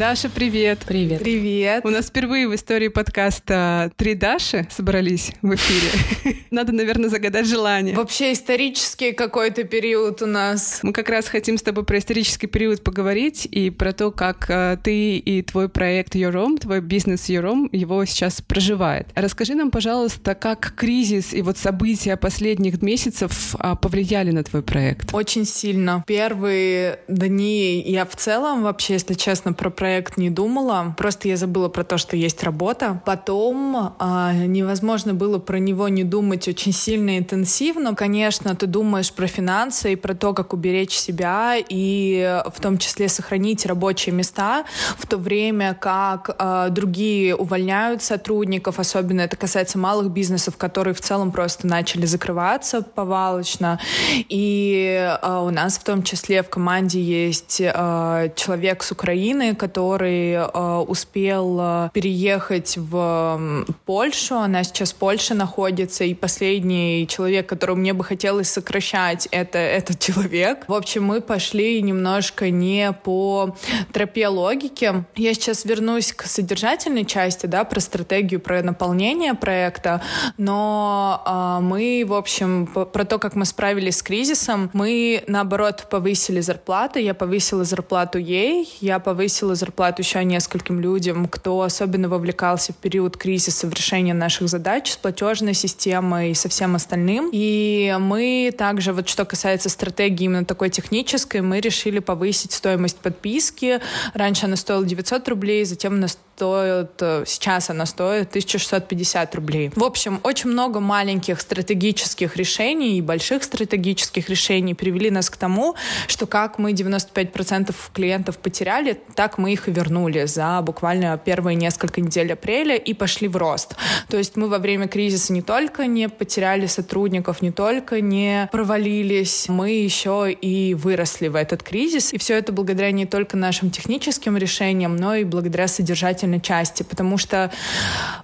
Даша, 0.00 0.30
привет. 0.30 0.78
Привет. 0.86 1.20
Привет. 1.20 1.84
У 1.84 1.90
нас 1.90 2.06
впервые 2.06 2.48
в 2.48 2.54
истории 2.54 2.88
подкаста 2.88 3.92
три 3.98 4.14
Даши 4.14 4.66
собрались 4.70 5.32
в 5.42 5.54
эфире. 5.54 6.38
Надо, 6.50 6.72
наверное, 6.72 7.10
загадать 7.10 7.44
желание. 7.46 7.94
Вообще 7.94 8.32
исторический 8.32 9.12
какой-то 9.12 9.64
период 9.64 10.22
у 10.22 10.26
нас. 10.26 10.80
Мы 10.82 10.94
как 10.94 11.10
раз 11.10 11.28
хотим 11.28 11.58
с 11.58 11.62
тобой 11.62 11.84
про 11.84 11.98
исторический 11.98 12.46
период 12.46 12.82
поговорить 12.82 13.44
и 13.44 13.68
про 13.68 13.92
то, 13.92 14.10
как 14.10 14.46
э, 14.48 14.78
ты 14.82 15.18
и 15.18 15.42
твой 15.42 15.68
проект 15.68 16.14
Your 16.14 16.58
твой 16.58 16.80
бизнес 16.80 17.28
Your 17.28 17.68
его 17.70 18.02
сейчас 18.06 18.40
проживает. 18.40 19.06
Расскажи 19.14 19.54
нам, 19.54 19.70
пожалуйста, 19.70 20.34
как 20.34 20.72
кризис 20.76 21.34
и 21.34 21.42
вот 21.42 21.58
события 21.58 22.16
последних 22.16 22.80
месяцев 22.80 23.54
а, 23.58 23.76
повлияли 23.76 24.30
на 24.30 24.44
твой 24.44 24.62
проект? 24.62 25.12
Очень 25.12 25.44
сильно. 25.44 26.02
Первые 26.06 27.00
дни 27.06 27.82
я 27.82 28.06
в 28.06 28.16
целом 28.16 28.62
вообще, 28.62 28.94
если 28.94 29.12
честно, 29.12 29.52
про 29.52 29.68
проект 29.68 29.89
проект 29.90 30.18
не 30.18 30.30
думала. 30.30 30.94
Просто 30.96 31.26
я 31.26 31.36
забыла 31.36 31.68
про 31.68 31.82
то, 31.82 31.98
что 31.98 32.16
есть 32.16 32.44
работа. 32.44 33.02
Потом 33.04 33.92
э, 33.98 34.46
невозможно 34.46 35.14
было 35.14 35.40
про 35.40 35.58
него 35.58 35.88
не 35.88 36.04
думать 36.04 36.46
очень 36.46 36.72
сильно 36.72 37.18
интенсивно. 37.18 37.96
Конечно, 37.96 38.54
ты 38.54 38.68
думаешь 38.68 39.12
про 39.12 39.26
финансы 39.26 39.94
и 39.94 39.96
про 39.96 40.14
то, 40.14 40.32
как 40.32 40.52
уберечь 40.52 40.96
себя 40.96 41.56
и 41.56 42.40
в 42.54 42.60
том 42.60 42.78
числе 42.78 43.08
сохранить 43.08 43.66
рабочие 43.66 44.14
места, 44.14 44.64
в 44.96 45.08
то 45.08 45.16
время 45.16 45.74
как 45.74 46.36
э, 46.38 46.68
другие 46.70 47.34
увольняют 47.34 48.00
сотрудников, 48.02 48.78
особенно 48.78 49.22
это 49.22 49.36
касается 49.36 49.76
малых 49.76 50.12
бизнесов, 50.12 50.56
которые 50.56 50.94
в 50.94 51.00
целом 51.00 51.32
просто 51.32 51.66
начали 51.66 52.06
закрываться 52.06 52.82
повалочно. 52.82 53.80
И 54.28 55.18
э, 55.20 55.38
у 55.38 55.50
нас 55.50 55.78
в 55.78 55.82
том 55.82 56.04
числе 56.04 56.44
в 56.44 56.48
команде 56.48 57.02
есть 57.02 57.60
э, 57.60 58.32
человек 58.36 58.84
с 58.84 58.92
Украины, 58.92 59.56
который 59.56 59.79
э, 59.82 60.84
успел 60.86 61.58
э, 61.60 61.90
переехать 61.92 62.76
в 62.76 63.64
Польшу. 63.84 64.36
Она 64.36 64.62
сейчас 64.64 64.92
в 64.92 64.96
Польше 64.96 65.34
находится. 65.34 66.04
И 66.04 66.14
последний 66.14 67.06
человек, 67.08 67.48
которого 67.48 67.76
мне 67.76 67.92
бы 67.92 68.04
хотелось 68.04 68.50
сокращать, 68.50 69.28
это 69.30 69.58
этот 69.58 69.98
человек. 69.98 70.64
В 70.68 70.74
общем, 70.74 71.04
мы 71.04 71.20
пошли 71.20 71.80
немножко 71.82 72.50
не 72.50 72.92
по 72.92 73.56
тропе 73.92 74.28
логики. 74.28 75.04
Я 75.16 75.34
сейчас 75.34 75.64
вернусь 75.64 76.12
к 76.12 76.24
содержательной 76.24 77.04
части, 77.04 77.46
да, 77.46 77.64
про 77.64 77.80
стратегию, 77.80 78.40
про 78.40 78.62
наполнение 78.62 79.34
проекта. 79.34 80.02
Но 80.36 81.22
э, 81.26 81.62
мы, 81.62 82.04
в 82.06 82.14
общем, 82.14 82.66
про 82.66 83.04
то, 83.04 83.18
как 83.18 83.34
мы 83.34 83.44
справились 83.44 83.98
с 83.98 84.02
кризисом, 84.02 84.70
мы, 84.72 85.24
наоборот, 85.26 85.86
повысили 85.90 86.40
зарплаты. 86.40 87.00
Я 87.00 87.14
повысила 87.14 87.64
зарплату 87.64 88.18
ей, 88.18 88.68
я 88.80 88.98
повысила 88.98 89.54
зарплату 89.54 89.69
еще 89.98 90.24
нескольким 90.24 90.80
людям, 90.80 91.26
кто 91.26 91.60
особенно 91.62 92.08
вовлекался 92.08 92.72
в 92.72 92.76
период 92.76 93.16
кризиса 93.16 93.66
в 93.66 93.74
решение 93.74 94.14
наших 94.14 94.48
задач 94.48 94.92
с 94.92 94.96
платежной 94.96 95.54
системой 95.54 96.30
и 96.30 96.34
со 96.34 96.48
всем 96.48 96.74
остальным. 96.74 97.30
И 97.32 97.96
мы 98.00 98.52
также, 98.56 98.92
вот 98.92 99.08
что 99.08 99.24
касается 99.24 99.68
стратегии 99.68 100.24
именно 100.24 100.44
такой 100.44 100.70
технической, 100.70 101.40
мы 101.40 101.60
решили 101.60 101.98
повысить 101.98 102.52
стоимость 102.52 102.98
подписки. 102.98 103.80
Раньше 104.14 104.46
она 104.46 104.56
стоила 104.56 104.84
900 104.84 105.28
рублей, 105.28 105.64
затем 105.64 105.94
она 105.94 106.08
стоит, 106.08 106.92
э, 107.00 107.24
сейчас 107.26 107.68
она 107.68 107.84
стоит 107.84 108.30
1650 108.30 109.34
рублей. 109.34 109.70
В 109.76 109.84
общем, 109.84 110.20
очень 110.22 110.50
много 110.50 110.80
маленьких 110.80 111.38
стратегических 111.40 112.36
решений 112.36 112.96
и 112.96 113.02
больших 113.02 113.44
стратегических 113.44 114.28
решений 114.30 114.74
привели 114.74 115.10
нас 115.10 115.28
к 115.28 115.36
тому, 115.36 115.74
что 116.06 116.26
как 116.26 116.58
мы 116.58 116.72
95% 116.72 117.74
клиентов 117.92 118.38
потеряли, 118.38 118.98
так 119.14 119.36
мы 119.36 119.49
их 119.52 119.68
и 119.68 119.72
вернули 119.72 120.24
за 120.26 120.60
буквально 120.62 121.18
первые 121.18 121.54
несколько 121.54 122.00
недель 122.00 122.32
апреля 122.32 122.76
и 122.76 122.94
пошли 122.94 123.28
в 123.28 123.36
рост. 123.36 123.74
То 124.08 124.16
есть 124.16 124.36
мы 124.36 124.48
во 124.48 124.58
время 124.58 124.88
кризиса 124.88 125.32
не 125.32 125.42
только 125.42 125.86
не 125.86 126.08
потеряли 126.08 126.66
сотрудников, 126.66 127.42
не 127.42 127.50
только 127.50 128.00
не 128.00 128.48
провалились, 128.52 129.48
мы 129.48 129.70
еще 129.70 130.30
и 130.30 130.74
выросли 130.74 131.28
в 131.28 131.36
этот 131.36 131.62
кризис. 131.62 132.12
И 132.12 132.18
все 132.18 132.34
это 132.34 132.52
благодаря 132.52 132.90
не 132.92 133.06
только 133.06 133.36
нашим 133.36 133.70
техническим 133.70 134.36
решениям, 134.36 134.96
но 134.96 135.14
и 135.14 135.24
благодаря 135.24 135.68
содержательной 135.68 136.40
части. 136.40 136.82
Потому 136.82 137.18
что 137.18 137.50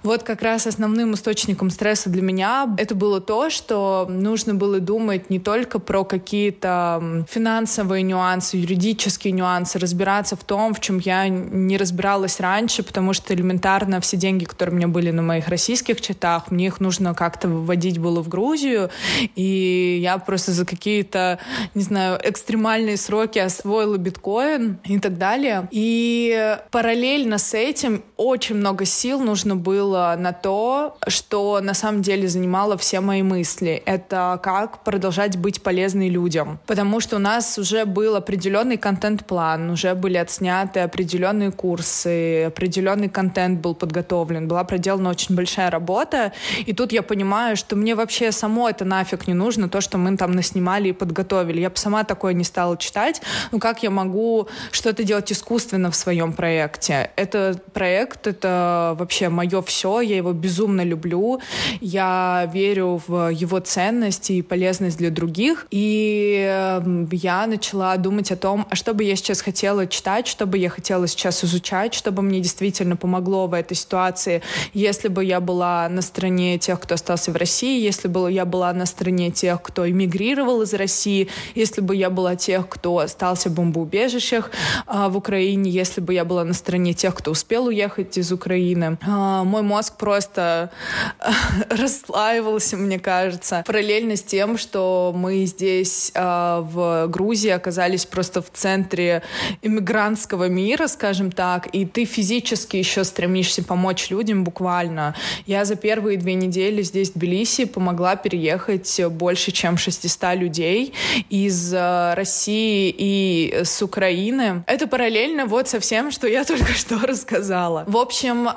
вот 0.03 0.23
как 0.23 0.41
раз 0.41 0.67
основным 0.67 1.13
источником 1.13 1.69
стресса 1.69 2.09
для 2.09 2.21
меня 2.21 2.75
это 2.77 2.95
было 2.95 3.21
то, 3.21 3.49
что 3.49 4.07
нужно 4.09 4.55
было 4.55 4.79
думать 4.79 5.29
не 5.29 5.39
только 5.39 5.79
про 5.79 6.03
какие-то 6.03 7.25
финансовые 7.29 8.03
нюансы, 8.03 8.57
юридические 8.57 9.33
нюансы, 9.33 9.79
разбираться 9.79 10.35
в 10.35 10.43
том, 10.43 10.73
в 10.73 10.79
чем 10.79 10.99
я 10.99 11.16
не 11.27 11.77
разбиралась 11.77 12.39
раньше, 12.39 12.83
потому 12.83 13.13
что 13.13 13.33
элементарно 13.33 13.99
все 14.01 14.17
деньги, 14.17 14.45
которые 14.45 14.73
у 14.73 14.77
меня 14.77 14.87
были 14.87 15.11
на 15.11 15.21
моих 15.21 15.47
российских 15.47 15.99
счетах, 15.99 16.51
мне 16.51 16.67
их 16.67 16.79
нужно 16.79 17.13
как-то 17.13 17.47
выводить 17.47 17.97
было 17.97 18.21
в 18.21 18.27
Грузию, 18.27 18.89
и 19.35 19.99
я 20.01 20.17
просто 20.17 20.51
за 20.51 20.65
какие-то, 20.65 21.39
не 21.73 21.81
знаю, 21.83 22.19
экстремальные 22.23 22.97
сроки 22.97 23.39
освоила 23.39 23.97
биткоин 23.97 24.79
и 24.83 24.99
так 24.99 25.17
далее. 25.17 25.67
И 25.71 26.57
параллельно 26.71 27.37
с 27.37 27.53
этим 27.53 28.03
очень 28.17 28.55
много 28.55 28.85
сил 28.85 29.19
нужно 29.19 29.55
было 29.55 30.15
на 30.17 30.33
то, 30.33 30.97
что 31.07 31.59
на 31.61 31.73
самом 31.73 32.01
деле 32.01 32.27
занимало 32.27 32.77
все 32.77 32.99
мои 32.99 33.23
мысли. 33.23 33.81
Это 33.85 34.39
как 34.43 34.83
продолжать 34.83 35.37
быть 35.37 35.61
полезной 35.61 36.09
людям. 36.09 36.59
Потому 36.65 36.99
что 36.99 37.15
у 37.15 37.19
нас 37.19 37.57
уже 37.57 37.85
был 37.85 38.15
определенный 38.15 38.77
контент-план, 38.77 39.69
уже 39.69 39.95
были 39.95 40.17
отсняты 40.17 40.81
определенные 40.81 41.06
курсы, 41.55 42.45
определенный 42.45 43.09
контент 43.09 43.59
был 43.59 43.75
подготовлен, 43.75 44.47
была 44.47 44.63
проделана 44.63 45.09
очень 45.09 45.35
большая 45.35 45.69
работа. 45.69 46.33
И 46.65 46.73
тут 46.73 46.91
я 46.91 47.01
понимаю, 47.01 47.55
что 47.57 47.75
мне 47.75 47.95
вообще 47.95 48.31
само 48.31 48.69
это 48.69 48.85
нафиг 48.85 49.27
не 49.27 49.33
нужно, 49.33 49.69
то, 49.69 49.81
что 49.81 49.97
мы 49.97 50.17
там 50.17 50.31
наснимали 50.31 50.89
и 50.89 50.93
подготовили. 50.93 51.61
Я 51.61 51.69
бы 51.69 51.77
сама 51.77 52.03
такое 52.03 52.33
не 52.33 52.43
стала 52.43 52.77
читать. 52.77 53.21
Ну 53.51 53.59
как 53.59 53.83
я 53.83 53.89
могу 53.89 54.47
что-то 54.71 55.03
делать 55.03 55.31
искусственно 55.31 55.91
в 55.91 55.95
своем 55.95 56.33
проекте? 56.33 57.11
Это 57.15 57.59
проект, 57.73 58.27
это 58.27 58.95
вообще 58.97 59.29
мое 59.29 59.61
все, 59.61 60.01
я 60.01 60.17
его 60.17 60.33
безумно 60.33 60.83
люблю. 60.83 61.41
Я 61.81 62.49
верю 62.53 63.01
в 63.07 63.29
его 63.29 63.59
ценность 63.59 64.29
и 64.31 64.41
полезность 64.41 64.97
для 64.97 65.09
других. 65.09 65.67
И 65.71 66.45
эм, 66.49 67.09
я 67.11 67.47
начала 67.47 67.95
думать 67.97 68.31
о 68.31 68.35
том, 68.35 68.65
а 68.69 68.75
что 68.75 68.93
бы 68.93 69.03
я 69.03 69.15
сейчас 69.15 69.41
хотела 69.41 69.87
читать, 69.87 70.27
что 70.27 70.45
бы 70.45 70.57
я 70.57 70.69
хотела 70.69 70.96
сейчас 71.05 71.43
изучать, 71.43 71.93
что 71.93 72.11
бы 72.11 72.21
мне 72.21 72.39
действительно 72.39 72.95
помогло 72.95 73.47
в 73.47 73.53
этой 73.53 73.75
ситуации, 73.75 74.41
если 74.73 75.07
бы 75.07 75.23
я 75.23 75.39
была 75.39 75.87
на 75.89 76.01
стороне 76.01 76.57
тех, 76.57 76.79
кто 76.79 76.95
остался 76.95 77.31
в 77.31 77.35
России, 77.35 77.79
если 77.79 78.07
бы 78.07 78.31
я 78.31 78.45
была 78.45 78.73
на 78.73 78.85
стороне 78.85 79.29
тех, 79.31 79.61
кто 79.61 79.87
эмигрировал 79.87 80.61
из 80.61 80.73
России, 80.73 81.29
если 81.55 81.81
бы 81.81 81.95
я 81.95 82.09
была 82.09 82.35
тех, 82.35 82.67
кто 82.67 82.97
остался 82.99 83.49
в 83.49 83.53
бомбоубежищах 83.53 84.51
а, 84.85 85.09
в 85.09 85.17
Украине, 85.17 85.69
если 85.69 86.01
бы 86.01 86.13
я 86.13 86.25
была 86.25 86.43
на 86.43 86.53
стороне 86.53 86.93
тех, 86.93 87.15
кто 87.15 87.31
успел 87.31 87.67
уехать 87.67 88.17
из 88.17 88.31
Украины. 88.31 88.97
А, 89.05 89.43
мой 89.43 89.61
мозг 89.61 89.97
просто 89.97 90.71
расслаивался, 91.69 92.77
мне 92.77 92.99
кажется, 92.99 93.63
параллельно 93.65 94.15
с 94.15 94.23
тем, 94.23 94.57
что 94.57 95.13
мы 95.15 95.45
здесь 95.45 96.11
а, 96.15 96.61
в 96.61 97.07
Грузии 97.07 97.49
оказались 97.49 98.05
просто 98.05 98.41
в 98.41 98.49
центре 98.51 99.23
иммигрантского 99.61 100.47
мира, 100.49 100.86
скажем 100.87 101.31
так, 101.31 101.67
и 101.67 101.85
ты 101.85 102.05
физически 102.05 102.77
еще 102.77 103.03
стремишься 103.03 103.63
помочь 103.63 104.09
людям 104.09 104.43
буквально. 104.43 105.15
Я 105.45 105.65
за 105.65 105.75
первые 105.75 106.17
две 106.17 106.33
недели 106.33 106.81
здесь, 106.81 107.11
в 107.11 107.13
Тбилиси, 107.13 107.65
помогла 107.65 108.15
переехать 108.15 109.01
больше, 109.11 109.51
чем 109.51 109.77
600 109.77 110.35
людей 110.35 110.93
из 111.29 111.73
а, 111.75 112.15
России 112.15 112.93
и 112.97 113.61
с 113.63 113.81
Украины. 113.81 114.63
Это 114.67 114.87
параллельно 114.87 115.45
вот 115.45 115.67
со 115.67 115.79
всем, 115.79 116.11
что 116.11 116.27
я 116.27 116.43
только 116.45 116.73
что 116.73 116.99
рассказала. 116.99 117.83
В 117.87 117.97
общем, 117.97 118.47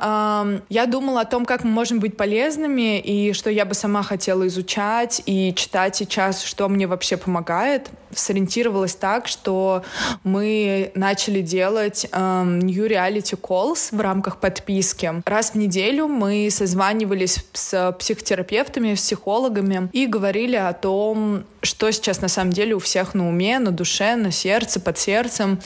я 0.68 0.86
думала 0.86 1.22
о 1.22 1.24
том, 1.24 1.44
как 1.44 1.64
мы 1.64 1.70
можем 1.70 2.00
быть 2.00 2.16
полезными, 2.16 2.98
и 2.98 3.32
что 3.32 3.50
я 3.50 3.64
бы 3.64 3.74
сама 3.74 4.02
хотела 4.02 4.46
изучать 4.46 5.22
и 5.26 5.54
читать 5.54 5.96
сейчас, 5.96 6.42
что 6.42 6.68
мне 6.68 6.86
вообще 6.86 7.16
помогает 7.16 7.90
сориентировалась 8.14 8.94
так, 8.94 9.28
что 9.28 9.82
мы 10.24 10.90
начали 10.94 11.42
делать 11.42 12.06
эм, 12.12 12.19
New 12.44 12.86
Reality 12.86 13.38
Calls 13.40 13.94
в 13.94 14.00
рамках 14.00 14.38
подписки. 14.38 15.22
Раз 15.24 15.52
в 15.52 15.54
неделю 15.56 16.08
мы 16.08 16.48
созванивались 16.50 17.44
с 17.52 17.96
психотерапевтами, 17.98 18.94
психологами 18.94 19.88
и 19.92 20.06
говорили 20.06 20.56
о 20.56 20.72
том, 20.72 21.44
что 21.62 21.90
сейчас 21.90 22.20
на 22.20 22.28
самом 22.28 22.52
деле 22.52 22.74
у 22.74 22.78
всех 22.78 23.14
на 23.14 23.28
уме, 23.28 23.58
на 23.58 23.70
душе, 23.70 24.16
на 24.16 24.30
сердце, 24.30 24.80
под 24.80 24.98
сердцем. 24.98 25.58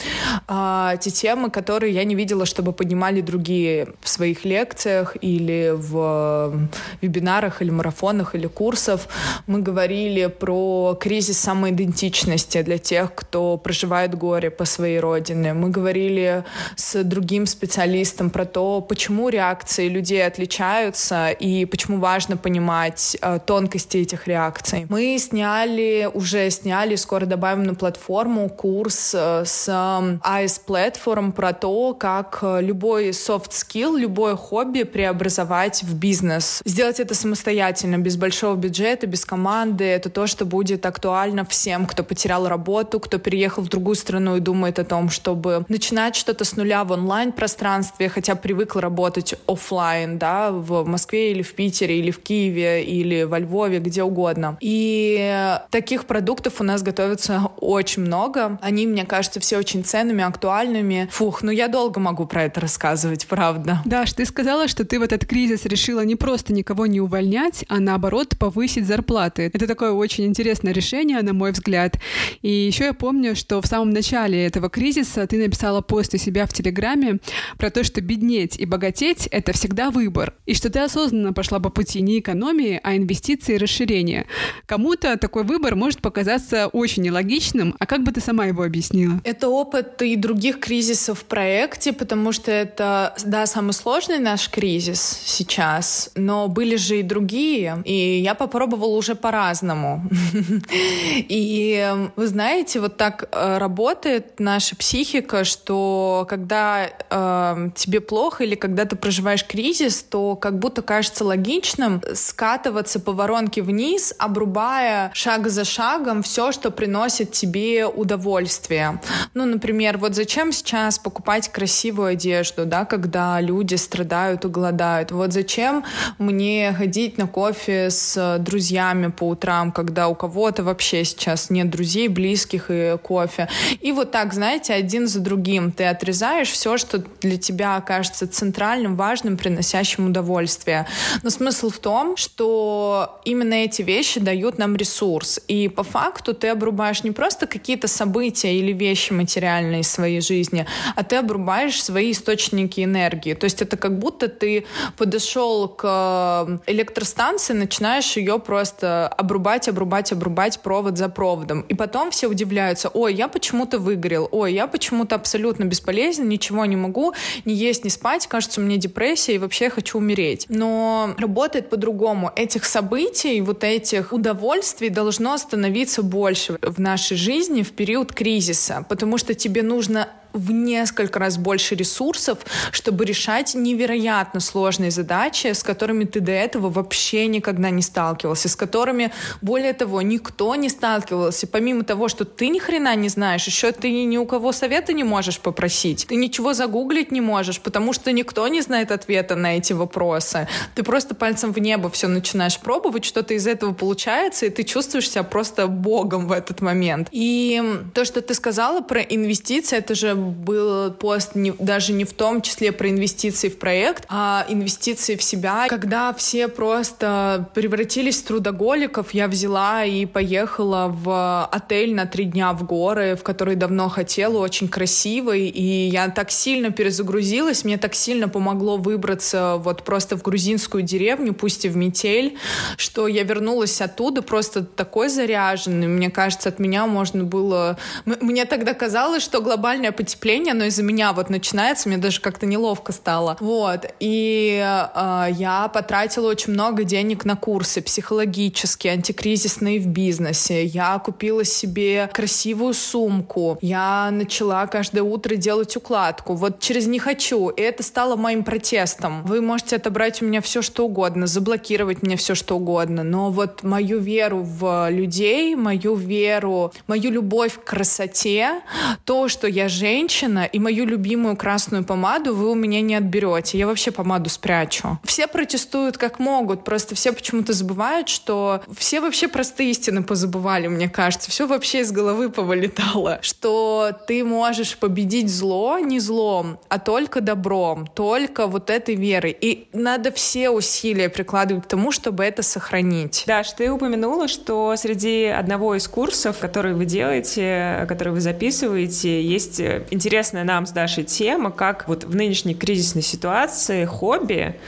А, 0.47 0.97
те 0.97 1.11
темы, 1.11 1.49
которые 1.49 1.93
я 1.93 2.03
не 2.03 2.15
видела, 2.15 2.45
чтобы 2.45 2.73
поднимали 2.73 3.21
другие 3.21 3.87
в 4.01 4.09
своих 4.09 4.45
лекциях 4.45 5.15
или 5.21 5.73
в 5.75 6.69
вебинарах, 7.01 7.61
или 7.61 7.69
марафонах, 7.69 8.35
или 8.35 8.47
курсов. 8.47 9.07
Мы 9.47 9.61
говорили 9.61 10.27
про 10.27 10.97
кризис 10.99 11.39
самоидентичности, 11.39 12.61
для 12.61 12.77
тех, 12.77 13.13
кто 13.13 13.57
проживает 13.57 14.15
горе 14.15 14.49
по 14.49 14.65
своей 14.65 14.99
родине. 14.99 15.53
Мы 15.53 15.69
говорили 15.69 16.44
с 16.75 17.03
другим 17.03 17.45
специалистом 17.45 18.29
про 18.29 18.45
то, 18.45 18.81
почему 18.81 19.29
реакции 19.29 19.87
людей 19.87 20.25
отличаются 20.25 21.29
и 21.29 21.65
почему 21.65 21.99
важно 21.99 22.37
понимать 22.37 23.17
э, 23.21 23.39
тонкости 23.45 23.97
этих 23.97 24.27
реакций. 24.27 24.85
Мы 24.89 25.17
сняли, 25.19 26.09
уже 26.13 26.49
сняли, 26.49 26.95
скоро 26.95 27.25
добавим 27.25 27.63
на 27.63 27.75
платформу 27.75 28.49
курс 28.49 29.13
э, 29.13 29.43
с 29.45 29.69
AS 29.69 30.61
Platform 30.67 31.31
про 31.31 31.53
то, 31.53 31.93
как 31.93 32.39
э, 32.41 32.61
любой 32.61 33.09
soft 33.09 33.51
skill, 33.51 33.97
любое 33.97 34.35
хобби 34.35 34.83
преобразовать 34.83 35.83
в 35.83 35.95
бизнес. 35.95 36.61
Сделать 36.65 36.99
это 36.99 37.15
самостоятельно, 37.15 37.97
без 37.97 38.17
большого 38.17 38.55
бюджета, 38.55 39.07
без 39.07 39.25
команды. 39.25 39.85
Это 39.85 40.09
то, 40.09 40.27
что 40.27 40.45
будет 40.45 40.85
актуально 40.85 41.45
всем, 41.45 41.85
кто 41.85 42.03
потерял 42.03 42.47
работу, 42.47 42.99
кто 42.99 43.17
переехал 43.17 43.63
в 43.63 43.69
другую 43.69 43.95
страну 43.95 44.35
и 44.35 44.39
думает 44.39 44.79
о 44.79 44.83
том, 44.83 45.09
чтобы 45.09 45.65
начинать 45.69 46.15
что-то 46.15 46.34
что-то 46.35 46.43
с 46.43 46.57
нуля 46.57 46.83
в 46.83 46.91
онлайн-пространстве, 46.91 48.09
хотя 48.09 48.35
привыкла 48.35 48.81
работать 48.81 49.35
офлайн, 49.47 50.17
да, 50.17 50.51
в 50.51 50.85
Москве 50.85 51.31
или 51.31 51.41
в 51.41 51.53
Питере, 51.53 51.97
или 51.99 52.11
в 52.11 52.19
Киеве, 52.19 52.83
или 52.83 53.23
во 53.23 53.39
Львове, 53.39 53.79
где 53.79 54.03
угодно. 54.03 54.57
И 54.59 55.57
таких 55.69 56.03
продуктов 56.03 56.59
у 56.59 56.65
нас 56.65 56.83
готовится 56.83 57.51
очень 57.61 58.01
много. 58.01 58.59
Они, 58.61 58.85
мне 58.85 59.05
кажется, 59.05 59.39
все 59.39 59.57
очень 59.57 59.85
ценными, 59.85 60.25
актуальными. 60.25 61.07
Фух, 61.09 61.41
ну 61.41 61.51
я 61.51 61.69
долго 61.69 62.01
могу 62.01 62.25
про 62.25 62.43
это 62.43 62.59
рассказывать, 62.59 63.27
правда. 63.27 63.81
Даш, 63.85 64.11
ты 64.11 64.25
сказала, 64.25 64.67
что 64.67 64.83
ты 64.83 64.99
в 64.99 65.03
этот 65.03 65.25
кризис 65.25 65.63
решила 65.63 66.01
не 66.01 66.17
просто 66.17 66.51
никого 66.51 66.85
не 66.85 66.99
увольнять, 66.99 67.63
а 67.69 67.79
наоборот 67.79 68.37
повысить 68.37 68.85
зарплаты. 68.85 69.49
Это 69.53 69.67
такое 69.67 69.93
очень 69.93 70.25
интересное 70.25 70.73
решение, 70.73 71.21
на 71.21 71.31
мой 71.31 71.53
взгляд. 71.53 71.97
И 72.41 72.49
еще 72.49 72.85
я 72.85 72.93
помню, 72.93 73.37
что 73.37 73.61
в 73.61 73.67
самом 73.67 73.91
начале 73.91 74.45
этого 74.45 74.69
кризиса 74.69 75.25
ты 75.27 75.37
написала 75.37 75.79
пост 75.79 76.13
у 76.13 76.17
себя 76.25 76.45
в 76.45 76.53
Телеграме 76.53 77.19
про 77.57 77.69
то, 77.69 77.83
что 77.83 78.01
беднеть 78.01 78.57
и 78.57 78.65
богатеть— 78.65 79.27
это 79.31 79.53
всегда 79.53 79.91
выбор, 79.91 80.33
и 80.45 80.53
что 80.53 80.69
ты 80.69 80.79
осознанно 80.79 81.33
пошла 81.33 81.59
по 81.59 81.69
пути 81.69 82.01
не 82.01 82.19
экономии, 82.19 82.79
а 82.83 82.95
инвестиции 82.95 83.55
и 83.55 83.57
расширения. 83.57 84.25
Кому-то 84.65 85.17
такой 85.17 85.43
выбор 85.43 85.75
может 85.75 86.01
показаться 86.01 86.67
очень 86.67 87.03
нелогичным, 87.03 87.75
а 87.79 87.85
как 87.85 88.03
бы 88.03 88.11
ты 88.11 88.21
сама 88.21 88.45
его 88.45 88.63
объяснила? 88.63 89.21
Это 89.23 89.49
опыт 89.49 90.01
и 90.01 90.15
других 90.15 90.59
кризисов 90.59 91.19
в 91.19 91.25
проекте, 91.25 91.93
потому 91.93 92.31
что 92.31 92.51
это, 92.51 93.15
да, 93.25 93.45
самый 93.45 93.73
сложный 93.73 94.19
наш 94.19 94.49
кризис 94.49 95.19
сейчас, 95.23 96.11
но 96.15 96.47
были 96.47 96.75
же 96.75 96.99
и 96.99 97.03
другие, 97.03 97.81
и 97.85 98.19
я 98.19 98.35
попробовала 98.35 98.95
уже 98.95 99.15
по-разному. 99.15 100.03
И 101.29 101.93
вы 102.15 102.27
знаете, 102.27 102.79
вот 102.79 102.97
так 102.97 103.29
э, 103.31 103.57
работает 103.57 104.39
наша 104.39 104.75
психика, 104.75 105.43
что 105.43 106.04
когда 106.27 106.89
э, 107.09 107.69
тебе 107.75 108.01
плохо 108.01 108.43
или 108.43 108.55
когда 108.55 108.85
ты 108.85 108.95
проживаешь 108.95 109.45
кризис, 109.45 110.03
то 110.03 110.35
как 110.35 110.59
будто 110.59 110.81
кажется 110.81 111.23
логичным 111.23 112.01
скатываться 112.13 112.99
по 112.99 113.11
воронке 113.11 113.61
вниз, 113.61 114.13
обрубая 114.17 115.11
шаг 115.13 115.49
за 115.49 115.63
шагом 115.63 116.23
все, 116.23 116.51
что 116.51 116.71
приносит 116.71 117.31
тебе 117.31 117.85
удовольствие. 117.85 118.99
Ну, 119.33 119.45
например, 119.45 119.97
вот 119.97 120.15
зачем 120.15 120.51
сейчас 120.51 120.99
покупать 120.99 121.49
красивую 121.49 122.09
одежду, 122.09 122.65
да, 122.65 122.85
когда 122.85 123.39
люди 123.41 123.75
страдают 123.75 124.45
и 124.45 124.47
голодают? 124.47 125.11
Вот 125.11 125.33
зачем 125.33 125.83
мне 126.17 126.73
ходить 126.77 127.17
на 127.17 127.27
кофе 127.27 127.89
с 127.89 128.37
друзьями 128.39 129.07
по 129.07 129.29
утрам, 129.29 129.71
когда 129.71 130.07
у 130.07 130.15
кого-то 130.15 130.63
вообще 130.63 131.03
сейчас 131.03 131.49
нет 131.49 131.69
друзей, 131.69 132.07
близких 132.07 132.65
и 132.69 132.97
кофе? 133.01 133.47
И 133.81 133.91
вот 133.91 134.11
так, 134.11 134.33
знаете, 134.33 134.73
один 134.73 135.07
за 135.07 135.19
другим 135.19 135.71
ты 135.71 135.83
отрезаешь 135.95 136.49
все, 136.49 136.77
что 136.77 137.03
для 137.21 137.37
тебя 137.37 137.75
окажется 137.77 138.27
центральным, 138.27 138.95
важным, 138.95 139.37
приносящим 139.37 140.07
удовольствие. 140.07 140.87
Но 141.23 141.29
смысл 141.29 141.69
в 141.69 141.79
том, 141.79 142.17
что 142.17 143.19
именно 143.25 143.53
эти 143.53 143.81
вещи 143.81 144.19
дают 144.19 144.57
нам 144.57 144.75
ресурс. 144.75 145.39
И 145.47 145.67
по 145.67 145.83
факту 145.83 146.33
ты 146.33 146.49
обрубаешь 146.49 147.03
не 147.03 147.11
просто 147.11 147.47
какие-то 147.47 147.87
события 147.87 148.53
или 148.55 148.73
вещи 148.73 149.13
материальные 149.13 149.81
из 149.81 149.89
своей 149.89 150.21
жизни, 150.21 150.65
а 150.95 151.03
ты 151.03 151.15
обрубаешь 151.15 151.81
свои 151.83 152.11
источники 152.11 152.83
энергии. 152.83 153.33
То 153.33 153.45
есть 153.45 153.61
это 153.61 153.77
как 153.77 153.97
будто 153.99 154.27
ты 154.27 154.65
подошел 154.97 155.67
к 155.67 156.61
электростанции, 156.67 157.53
начинаешь 157.53 158.17
ее 158.17 158.39
просто 158.39 159.07
обрубать, 159.07 159.67
обрубать, 159.69 160.11
обрубать 160.11 160.59
провод 160.59 160.97
за 160.97 161.09
проводом. 161.09 161.61
И 161.61 161.73
потом 161.73 162.11
все 162.11 162.27
удивляются, 162.27 162.89
ой, 162.89 163.13
я 163.13 163.27
почему-то 163.27 163.79
выгорел, 163.79 164.27
ой, 164.31 164.53
я 164.53 164.67
почему-то 164.67 165.15
абсолютно 165.15 165.65
бесполезен, 165.85 166.27
ничего 166.27 166.65
не 166.65 166.75
могу, 166.75 167.13
ни 167.45 167.53
есть, 167.53 167.85
ни 167.85 167.89
спать, 167.89 168.27
кажется, 168.27 168.61
у 168.61 168.63
меня 168.63 168.77
депрессия, 168.77 169.35
и 169.35 169.37
вообще 169.37 169.65
я 169.65 169.69
хочу 169.69 169.97
умереть. 169.97 170.45
Но 170.49 171.15
работает 171.17 171.69
по-другому. 171.69 172.31
Этих 172.35 172.65
событий, 172.65 173.41
вот 173.41 173.63
этих 173.63 174.11
удовольствий 174.11 174.89
должно 174.89 175.37
становиться 175.37 176.01
больше 176.01 176.57
в 176.61 176.79
нашей 176.79 177.17
жизни 177.17 177.61
в 177.61 177.71
период 177.71 178.13
кризиса, 178.13 178.85
потому 178.89 179.17
что 179.17 179.33
тебе 179.33 179.61
нужно 179.61 180.09
в 180.35 180.51
несколько 180.51 181.19
раз 181.19 181.37
больше 181.37 181.75
ресурсов, 181.75 182.39
чтобы 182.71 183.05
решать 183.05 183.55
невероятно 183.55 184.39
сложные 184.39 184.91
задачи, 184.91 185.47
с 185.47 185.63
которыми 185.63 186.03
ты 186.03 186.19
до 186.19 186.31
этого 186.31 186.69
вообще 186.69 187.27
никогда 187.27 187.69
не 187.69 187.81
сталкивался, 187.81 188.49
с 188.49 188.55
которыми, 188.55 189.11
более 189.41 189.73
того, 189.73 190.01
никто 190.01 190.53
не 190.55 190.69
сталкивался. 190.69 191.47
Помимо 191.47 191.83
того, 191.83 192.07
что 192.09 192.25
ты 192.25 192.49
ни 192.49 192.59
хрена 192.59 192.95
не 192.95 193.09
знаешь, 193.09 193.45
еще 193.45 193.71
ты 193.71 193.91
ни 193.91 194.17
у 194.17 194.25
кого 194.25 194.51
совета 194.51 194.93
не 194.93 195.03
можешь 195.03 195.39
попросить, 195.39 196.05
ты 196.07 196.15
ничего 196.15 196.53
загуглить 196.53 197.11
не 197.11 197.21
можешь, 197.21 197.59
потому 197.61 197.93
что 197.93 198.11
никто 198.11 198.47
не 198.47 198.61
знает 198.61 198.91
ответа 198.91 199.35
на 199.35 199.57
эти 199.57 199.73
вопросы. 199.73 200.47
Ты 200.75 200.83
просто 200.83 201.15
пальцем 201.15 201.53
в 201.53 201.59
небо 201.59 201.89
все 201.89 202.07
начинаешь 202.07 202.59
пробовать, 202.59 203.05
что-то 203.05 203.33
из 203.33 203.47
этого 203.47 203.73
получается, 203.73 204.45
и 204.45 204.49
ты 204.49 204.63
чувствуешь 204.63 205.09
себя 205.09 205.23
просто 205.23 205.67
богом 205.67 206.27
в 206.27 206.31
этот 206.31 206.61
момент. 206.61 207.07
И 207.11 207.63
то, 207.93 208.05
что 208.05 208.21
ты 208.21 208.33
сказала 208.33 208.81
про 208.81 209.01
инвестиции, 209.01 209.77
это 209.77 209.95
же 209.95 210.15
был 210.25 210.91
пост 210.91 211.35
не, 211.35 211.51
даже 211.51 211.93
не 211.93 212.03
в 212.03 212.13
том 212.13 212.41
числе 212.41 212.71
про 212.71 212.89
инвестиции 212.89 213.49
в 213.49 213.57
проект, 213.57 214.05
а 214.09 214.45
инвестиции 214.49 215.15
в 215.15 215.23
себя. 215.23 215.67
Когда 215.69 216.13
все 216.13 216.47
просто 216.47 217.49
превратились 217.53 218.21
в 218.21 218.25
трудоголиков, 218.25 219.13
я 219.13 219.27
взяла 219.27 219.85
и 219.85 220.05
поехала 220.05 220.87
в 220.87 221.45
отель 221.45 221.93
на 221.95 222.05
три 222.05 222.25
дня 222.25 222.53
в 222.53 222.63
горы, 222.63 223.15
в 223.15 223.23
который 223.23 223.55
давно 223.55 223.89
хотела, 223.89 224.39
очень 224.39 224.67
красивый, 224.67 225.47
и 225.47 225.87
я 225.87 226.09
так 226.09 226.31
сильно 226.31 226.71
перезагрузилась, 226.71 227.63
мне 227.63 227.77
так 227.77 227.95
сильно 227.95 228.27
помогло 228.27 228.77
выбраться 228.77 229.55
вот 229.57 229.83
просто 229.83 230.17
в 230.17 230.21
грузинскую 230.21 230.83
деревню, 230.83 231.33
пусть 231.33 231.65
и 231.65 231.69
в 231.69 231.75
метель, 231.75 232.37
что 232.77 233.07
я 233.07 233.23
вернулась 233.23 233.81
оттуда 233.81 234.21
просто 234.21 234.63
такой 234.63 235.09
заряженный. 235.09 235.87
Мне 235.87 236.09
кажется, 236.09 236.49
от 236.49 236.59
меня 236.59 236.85
можно 236.85 237.23
было... 237.23 237.77
Мне 238.05 238.45
тогда 238.45 238.73
казалось, 238.73 239.23
что 239.23 239.41
глобальное 239.41 239.91
потепление 239.91 240.14
потепление, 240.15 240.53
но 240.53 240.65
из-за 240.65 240.83
меня 240.83 241.13
вот 241.13 241.29
начинается, 241.29 241.89
мне 241.89 241.97
даже 241.97 242.21
как-то 242.21 242.45
неловко 242.45 242.91
стало. 242.91 243.37
Вот. 243.39 243.85
И 243.99 244.59
э, 244.63 245.27
я 245.31 245.69
потратила 245.73 246.29
очень 246.29 246.53
много 246.53 246.83
денег 246.83 247.25
на 247.25 247.35
курсы 247.35 247.81
психологические, 247.81 248.93
антикризисные 248.93 249.79
в 249.79 249.87
бизнесе. 249.87 250.65
Я 250.65 250.97
купила 250.99 251.43
себе 251.43 252.09
красивую 252.13 252.73
сумку. 252.73 253.57
Я 253.61 254.09
начала 254.11 254.65
каждое 254.67 255.01
утро 255.01 255.35
делать 255.35 255.75
укладку. 255.75 256.33
Вот 256.33 256.59
через 256.59 256.87
«не 256.87 256.99
хочу». 256.99 257.49
И 257.49 257.61
это 257.61 257.83
стало 257.83 258.15
моим 258.15 258.43
протестом. 258.43 259.23
Вы 259.23 259.41
можете 259.41 259.75
отобрать 259.75 260.21
у 260.21 260.25
меня 260.25 260.41
все, 260.41 260.61
что 260.61 260.85
угодно, 260.85 261.27
заблокировать 261.27 262.03
мне 262.03 262.15
все, 262.15 262.35
что 262.35 262.55
угодно. 262.55 263.03
Но 263.03 263.31
вот 263.31 263.63
мою 263.63 263.99
веру 263.99 264.43
в 264.43 264.89
людей, 264.89 265.55
мою 265.55 265.95
веру, 265.95 266.71
мою 266.87 267.11
любовь 267.11 267.59
к 267.59 267.63
красоте, 267.65 268.61
то, 269.03 269.27
что 269.27 269.47
я 269.47 269.67
женщина, 269.67 269.94
женщина, 269.95 270.43
и 270.43 270.59
мою 270.59 270.85
любимую 270.85 271.37
красную 271.37 271.85
помаду 271.85 272.35
вы 272.35 272.51
у 272.51 272.55
меня 272.55 272.81
не 272.81 272.95
отберете. 272.95 273.57
Я 273.57 273.65
вообще 273.65 273.91
помаду 273.91 274.29
спрячу. 274.29 274.99
Все 275.05 275.25
протестуют 275.25 275.97
как 275.97 276.19
могут, 276.19 276.65
просто 276.65 276.95
все 276.95 277.13
почему-то 277.13 277.53
забывают, 277.53 278.09
что 278.09 278.61
все 278.77 278.99
вообще 278.99 279.29
простые 279.29 279.71
истины 279.71 280.03
позабывали, 280.03 280.67
мне 280.67 280.89
кажется. 280.89 281.31
Все 281.31 281.47
вообще 281.47 281.79
из 281.79 281.93
головы 281.93 282.29
повылетало. 282.29 283.19
Что 283.21 283.91
ты 284.07 284.23
можешь 284.25 284.77
победить 284.77 285.29
зло 285.29 285.79
не 285.79 285.99
злом, 285.99 286.59
а 286.67 286.77
только 286.77 287.21
добром, 287.21 287.87
только 287.87 288.47
вот 288.47 288.69
этой 288.69 288.95
верой. 288.95 289.35
И 289.39 289.67
надо 289.71 290.11
все 290.11 290.49
усилия 290.49 291.07
прикладывать 291.07 291.63
к 291.63 291.67
тому, 291.67 291.91
чтобы 291.91 292.25
это 292.25 292.43
сохранить. 292.43 293.23
Даш, 293.27 293.51
ты 293.53 293.71
упомянула, 293.71 294.27
что 294.27 294.75
среди 294.75 295.25
одного 295.25 295.75
из 295.75 295.87
курсов, 295.87 296.39
которые 296.39 296.75
вы 296.75 296.85
делаете, 296.85 297.85
которые 297.87 298.13
вы 298.13 298.21
записываете, 298.21 299.21
есть 299.21 299.61
интересная 299.91 300.43
нам 300.43 300.65
с 300.65 300.71
Дашей 300.71 301.03
тема, 301.03 301.51
как 301.51 301.87
вот 301.87 302.03
в 302.03 302.15
нынешней 302.15 302.55
кризисной 302.55 303.01
ситуации 303.01 303.85
хобби 303.85 304.59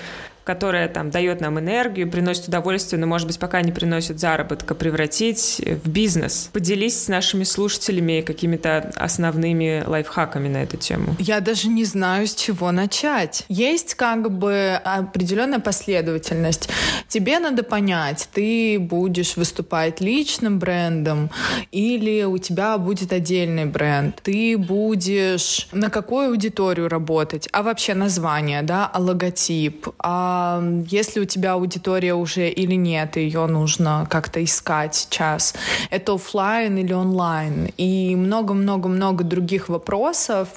которая 0.48 0.88
там 0.88 1.10
дает 1.10 1.42
нам 1.42 1.60
энергию, 1.60 2.10
приносит 2.10 2.48
удовольствие, 2.48 3.02
но, 3.02 3.06
может 3.06 3.28
быть, 3.28 3.38
пока 3.38 3.62
не 3.62 3.74
приносит 3.74 4.18
заработка, 4.18 4.76
превратить 4.76 5.62
в 5.84 5.90
бизнес. 5.90 6.50
Поделись 6.54 7.04
с 7.04 7.08
нашими 7.10 7.44
слушателями 7.44 8.22
какими-то 8.22 8.94
основными 8.96 9.84
лайфхаками 9.86 10.48
на 10.48 10.64
эту 10.64 10.78
тему. 10.78 11.18
Я 11.20 11.42
даже 11.42 11.68
не 11.68 11.84
знаю, 11.84 12.28
с 12.28 12.34
чего 12.34 12.72
начать. 12.72 13.44
Есть 13.50 13.96
как 13.96 14.32
бы 14.32 14.80
определенная 14.86 15.60
последовательность. 15.60 16.70
Тебе 17.10 17.40
надо 17.40 17.64
понять, 17.64 18.30
ты 18.32 18.80
будешь 18.80 19.36
выступать 19.36 20.00
личным 20.00 20.60
брендом 20.60 21.30
или 21.74 22.24
у 22.24 22.38
тебя 22.38 22.78
будет 22.78 23.12
отдельный 23.12 23.66
бренд. 23.66 24.22
Ты 24.24 24.58
будешь 24.58 25.68
на 25.74 25.90
какую 25.90 26.30
аудиторию 26.30 26.88
работать, 26.88 27.50
а 27.52 27.64
вообще 27.64 27.94
название, 27.94 28.62
да, 28.62 28.90
а 28.94 29.00
логотип, 29.00 29.90
а 30.00 30.37
а 30.38 30.62
если 30.88 31.20
у 31.20 31.26
тебя 31.26 31.54
аудитория 31.54 32.14
уже 32.14 32.50
или 32.50 32.76
нет, 32.76 33.18
ее 33.18 33.48
нужно 33.48 34.08
как-то 34.10 34.44
искать 34.44 34.96
сейчас, 34.96 35.56
это 35.90 36.14
офлайн 36.14 36.78
или 36.78 36.94
онлайн, 36.94 37.70
и 37.78 38.16
много-много-много 38.16 39.24
других 39.24 39.70
вопросов. 39.70 40.50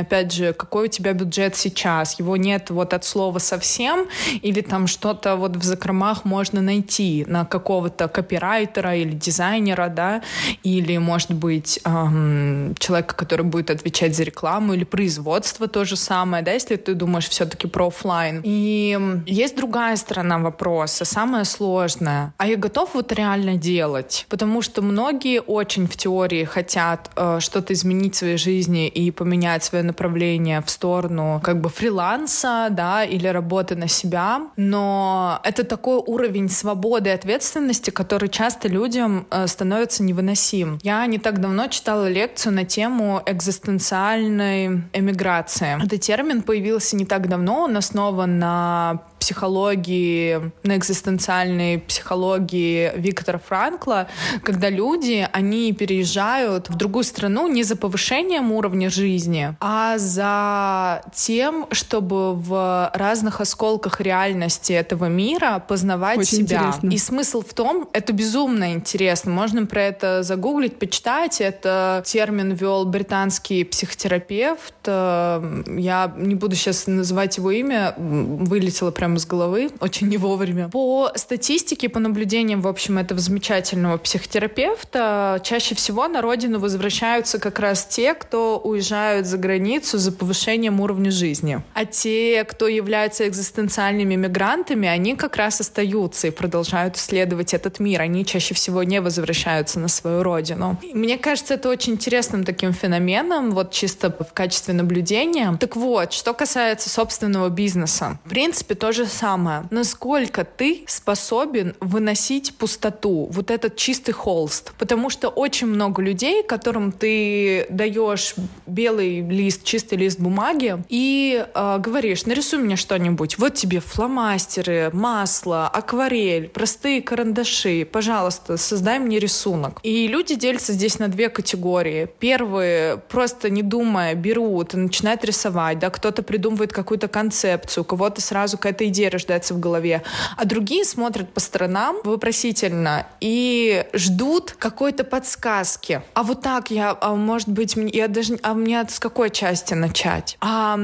Опять 0.00 0.32
же, 0.32 0.52
какой 0.52 0.86
у 0.86 0.88
тебя 0.88 1.12
бюджет 1.12 1.56
сейчас? 1.56 2.18
Его 2.18 2.36
нет 2.36 2.70
вот 2.70 2.94
от 2.94 3.04
слова 3.04 3.38
совсем, 3.38 4.06
или 4.42 4.60
там 4.60 4.86
что-то 4.86 5.36
вот 5.36 5.56
в 5.56 5.62
закромах 5.62 6.24
можно 6.24 6.60
найти 6.60 7.24
на 7.28 7.44
какого-то 7.44 8.08
копирайтера 8.08 8.96
или 8.96 9.12
дизайнера, 9.12 9.88
да, 9.88 10.22
или, 10.64 10.98
может 10.98 11.32
быть, 11.32 11.80
эм, 11.84 12.74
человека, 12.78 13.14
который 13.14 13.44
будет 13.44 13.70
отвечать 13.70 14.16
за 14.16 14.24
рекламу, 14.24 14.74
или 14.74 14.84
производство 14.84 15.68
то 15.68 15.84
же 15.84 15.96
самое, 15.96 16.42
да, 16.42 16.52
если 16.52 16.76
ты 16.76 16.94
думаешь 16.94 17.28
все-таки 17.28 17.66
про 17.66 17.86
офлайн. 17.86 18.40
И 18.44 18.98
есть 19.28 19.56
другая 19.56 19.96
сторона 19.96 20.38
вопроса, 20.38 21.04
самая 21.04 21.44
сложная. 21.44 22.32
А 22.38 22.46
я 22.46 22.56
готов 22.56 22.94
вот 22.94 23.12
реально 23.12 23.56
делать? 23.56 24.26
Потому 24.28 24.62
что 24.62 24.82
многие 24.82 25.40
очень 25.40 25.86
в 25.86 25.96
теории 25.96 26.44
хотят 26.44 27.10
э, 27.16 27.38
что-то 27.40 27.72
изменить 27.72 28.14
в 28.14 28.18
своей 28.18 28.38
жизни 28.38 28.88
и 28.88 29.10
поменять 29.10 29.64
свое 29.64 29.84
направление 29.84 30.62
в 30.62 30.70
сторону 30.70 31.40
как 31.42 31.60
бы 31.60 31.68
фриланса, 31.68 32.68
да, 32.70 33.04
или 33.04 33.28
работы 33.28 33.76
на 33.76 33.88
себя. 33.88 34.48
Но 34.56 35.40
это 35.44 35.64
такой 35.64 35.98
уровень 35.98 36.48
свободы 36.48 37.10
и 37.10 37.12
ответственности, 37.12 37.90
который 37.90 38.28
часто 38.28 38.68
людям 38.68 39.26
э, 39.30 39.46
становится 39.46 40.02
невыносим. 40.02 40.78
Я 40.82 41.04
не 41.06 41.18
так 41.18 41.40
давно 41.40 41.68
читала 41.68 42.08
лекцию 42.08 42.54
на 42.54 42.64
тему 42.64 43.22
экзистенциальной 43.26 44.82
эмиграции. 44.92 45.84
Этот 45.84 46.00
термин 46.00 46.42
появился 46.42 46.96
не 46.96 47.04
так 47.04 47.28
давно, 47.28 47.64
он 47.64 47.76
основан 47.76 48.38
на 48.38 49.02
психологии, 49.18 50.52
на 50.62 50.76
экзистенциальной 50.76 51.78
психологии 51.78 52.92
Виктора 52.96 53.38
Франкла, 53.38 54.08
когда 54.42 54.70
люди, 54.70 55.28
они 55.32 55.72
переезжают 55.72 56.68
в 56.68 56.76
другую 56.76 57.04
страну 57.04 57.48
не 57.48 57.62
за 57.62 57.76
повышением 57.76 58.52
уровня 58.52 58.90
жизни, 58.90 59.56
а 59.60 59.98
за 59.98 61.02
тем, 61.14 61.66
чтобы 61.70 62.34
в 62.34 62.90
разных 62.94 63.40
осколках 63.40 64.00
реальности 64.00 64.72
этого 64.72 65.06
мира 65.06 65.62
познавать 65.66 66.18
Очень 66.18 66.46
себя. 66.46 66.58
Интересно. 66.58 66.90
И 66.90 66.98
смысл 66.98 67.42
в 67.42 67.54
том, 67.54 67.88
это 67.92 68.12
безумно 68.12 68.72
интересно, 68.72 69.32
можно 69.32 69.66
про 69.66 69.82
это 69.82 70.22
загуглить, 70.22 70.78
почитать, 70.78 71.40
это 71.40 72.02
термин 72.06 72.52
вел 72.52 72.84
британский 72.84 73.64
психотерапевт, 73.64 74.74
я 74.86 76.12
не 76.16 76.34
буду 76.34 76.56
сейчас 76.56 76.86
называть 76.86 77.36
его 77.36 77.50
имя, 77.50 77.94
вылетело 77.96 78.90
прямо 79.08 79.16
из 79.16 79.26
головы, 79.26 79.70
очень 79.80 80.08
не 80.08 80.18
вовремя. 80.18 80.68
По 80.68 81.12
статистике, 81.14 81.88
по 81.88 81.98
наблюдениям, 81.98 82.60
в 82.60 82.68
общем, 82.68 82.98
этого 82.98 83.20
замечательного 83.20 83.96
психотерапевта, 83.96 85.40
чаще 85.42 85.74
всего 85.74 86.08
на 86.08 86.20
родину 86.20 86.58
возвращаются 86.58 87.38
как 87.38 87.58
раз 87.58 87.86
те, 87.86 88.14
кто 88.14 88.58
уезжают 88.58 89.26
за 89.26 89.38
границу 89.38 89.98
за 89.98 90.12
повышением 90.12 90.80
уровня 90.80 91.10
жизни. 91.10 91.62
А 91.74 91.84
те, 91.84 92.44
кто 92.44 92.68
являются 92.68 93.26
экзистенциальными 93.26 94.14
мигрантами, 94.14 94.88
они 94.88 95.16
как 95.16 95.36
раз 95.36 95.60
остаются 95.60 96.26
и 96.26 96.30
продолжают 96.30 96.96
исследовать 96.96 97.54
этот 97.54 97.80
мир. 97.80 98.02
Они 98.02 98.24
чаще 98.24 98.54
всего 98.54 98.82
не 98.82 99.00
возвращаются 99.00 99.80
на 99.80 99.88
свою 99.88 100.22
родину. 100.22 100.76
И 100.82 100.94
мне 100.94 101.16
кажется, 101.16 101.54
это 101.54 101.68
очень 101.70 101.94
интересным 101.94 102.44
таким 102.44 102.72
феноменом, 102.72 103.52
вот 103.52 103.70
чисто 103.70 104.10
в 104.10 104.32
качестве 104.34 104.74
наблюдения. 104.74 105.56
Так 105.58 105.76
вот, 105.76 106.12
что 106.12 106.34
касается 106.34 106.90
собственного 106.90 107.48
бизнеса. 107.48 108.18
В 108.24 108.28
принципе, 108.28 108.74
тоже 108.74 108.97
самое. 109.06 109.64
Насколько 109.70 110.44
ты 110.44 110.84
способен 110.86 111.74
выносить 111.80 112.54
пустоту, 112.56 113.28
вот 113.32 113.50
этот 113.50 113.76
чистый 113.76 114.12
холст? 114.12 114.72
Потому 114.78 115.10
что 115.10 115.28
очень 115.28 115.66
много 115.66 116.02
людей, 116.02 116.42
которым 116.42 116.92
ты 116.92 117.66
даешь 117.70 118.34
белый 118.66 119.20
лист, 119.20 119.64
чистый 119.64 119.98
лист 119.98 120.18
бумаги 120.18 120.82
и 120.88 121.44
э, 121.54 121.78
говоришь, 121.78 122.26
нарисуй 122.26 122.58
мне 122.60 122.76
что-нибудь. 122.76 123.38
Вот 123.38 123.54
тебе 123.54 123.80
фломастеры, 123.80 124.90
масло, 124.92 125.68
акварель, 125.68 126.48
простые 126.48 127.02
карандаши. 127.02 127.86
Пожалуйста, 127.90 128.56
создай 128.56 128.98
мне 128.98 129.18
рисунок. 129.18 129.80
И 129.82 130.06
люди 130.08 130.34
делятся 130.34 130.72
здесь 130.72 130.98
на 130.98 131.08
две 131.08 131.28
категории. 131.28 132.08
Первые, 132.18 132.96
просто 132.96 133.50
не 133.50 133.62
думая, 133.62 134.14
берут 134.14 134.74
и 134.74 134.76
начинают 134.76 135.24
рисовать. 135.24 135.78
Да? 135.78 135.90
Кто-то 135.90 136.22
придумывает 136.22 136.72
какую-то 136.72 137.08
концепцию, 137.08 137.82
у 137.82 137.84
кого-то 137.84 138.20
сразу 138.20 138.56
какая-то 138.56 138.84
идея 138.88 139.10
рождается 139.10 139.54
в 139.54 139.60
голове, 139.60 140.02
а 140.36 140.44
другие 140.44 140.84
смотрят 140.84 141.32
по 141.32 141.40
сторонам 141.40 141.96
вопросительно 142.04 143.06
и 143.20 143.84
ждут 143.92 144.54
какой-то 144.58 145.04
подсказки. 145.04 146.02
А 146.14 146.22
вот 146.22 146.42
так 146.42 146.70
я, 146.70 146.96
а 147.00 147.14
может 147.14 147.48
быть, 147.48 147.74
я 147.76 148.08
даже, 148.08 148.38
а 148.42 148.54
мне 148.54 148.84
с 148.88 148.98
какой 148.98 149.30
части 149.30 149.74
начать? 149.74 150.36
А 150.40 150.78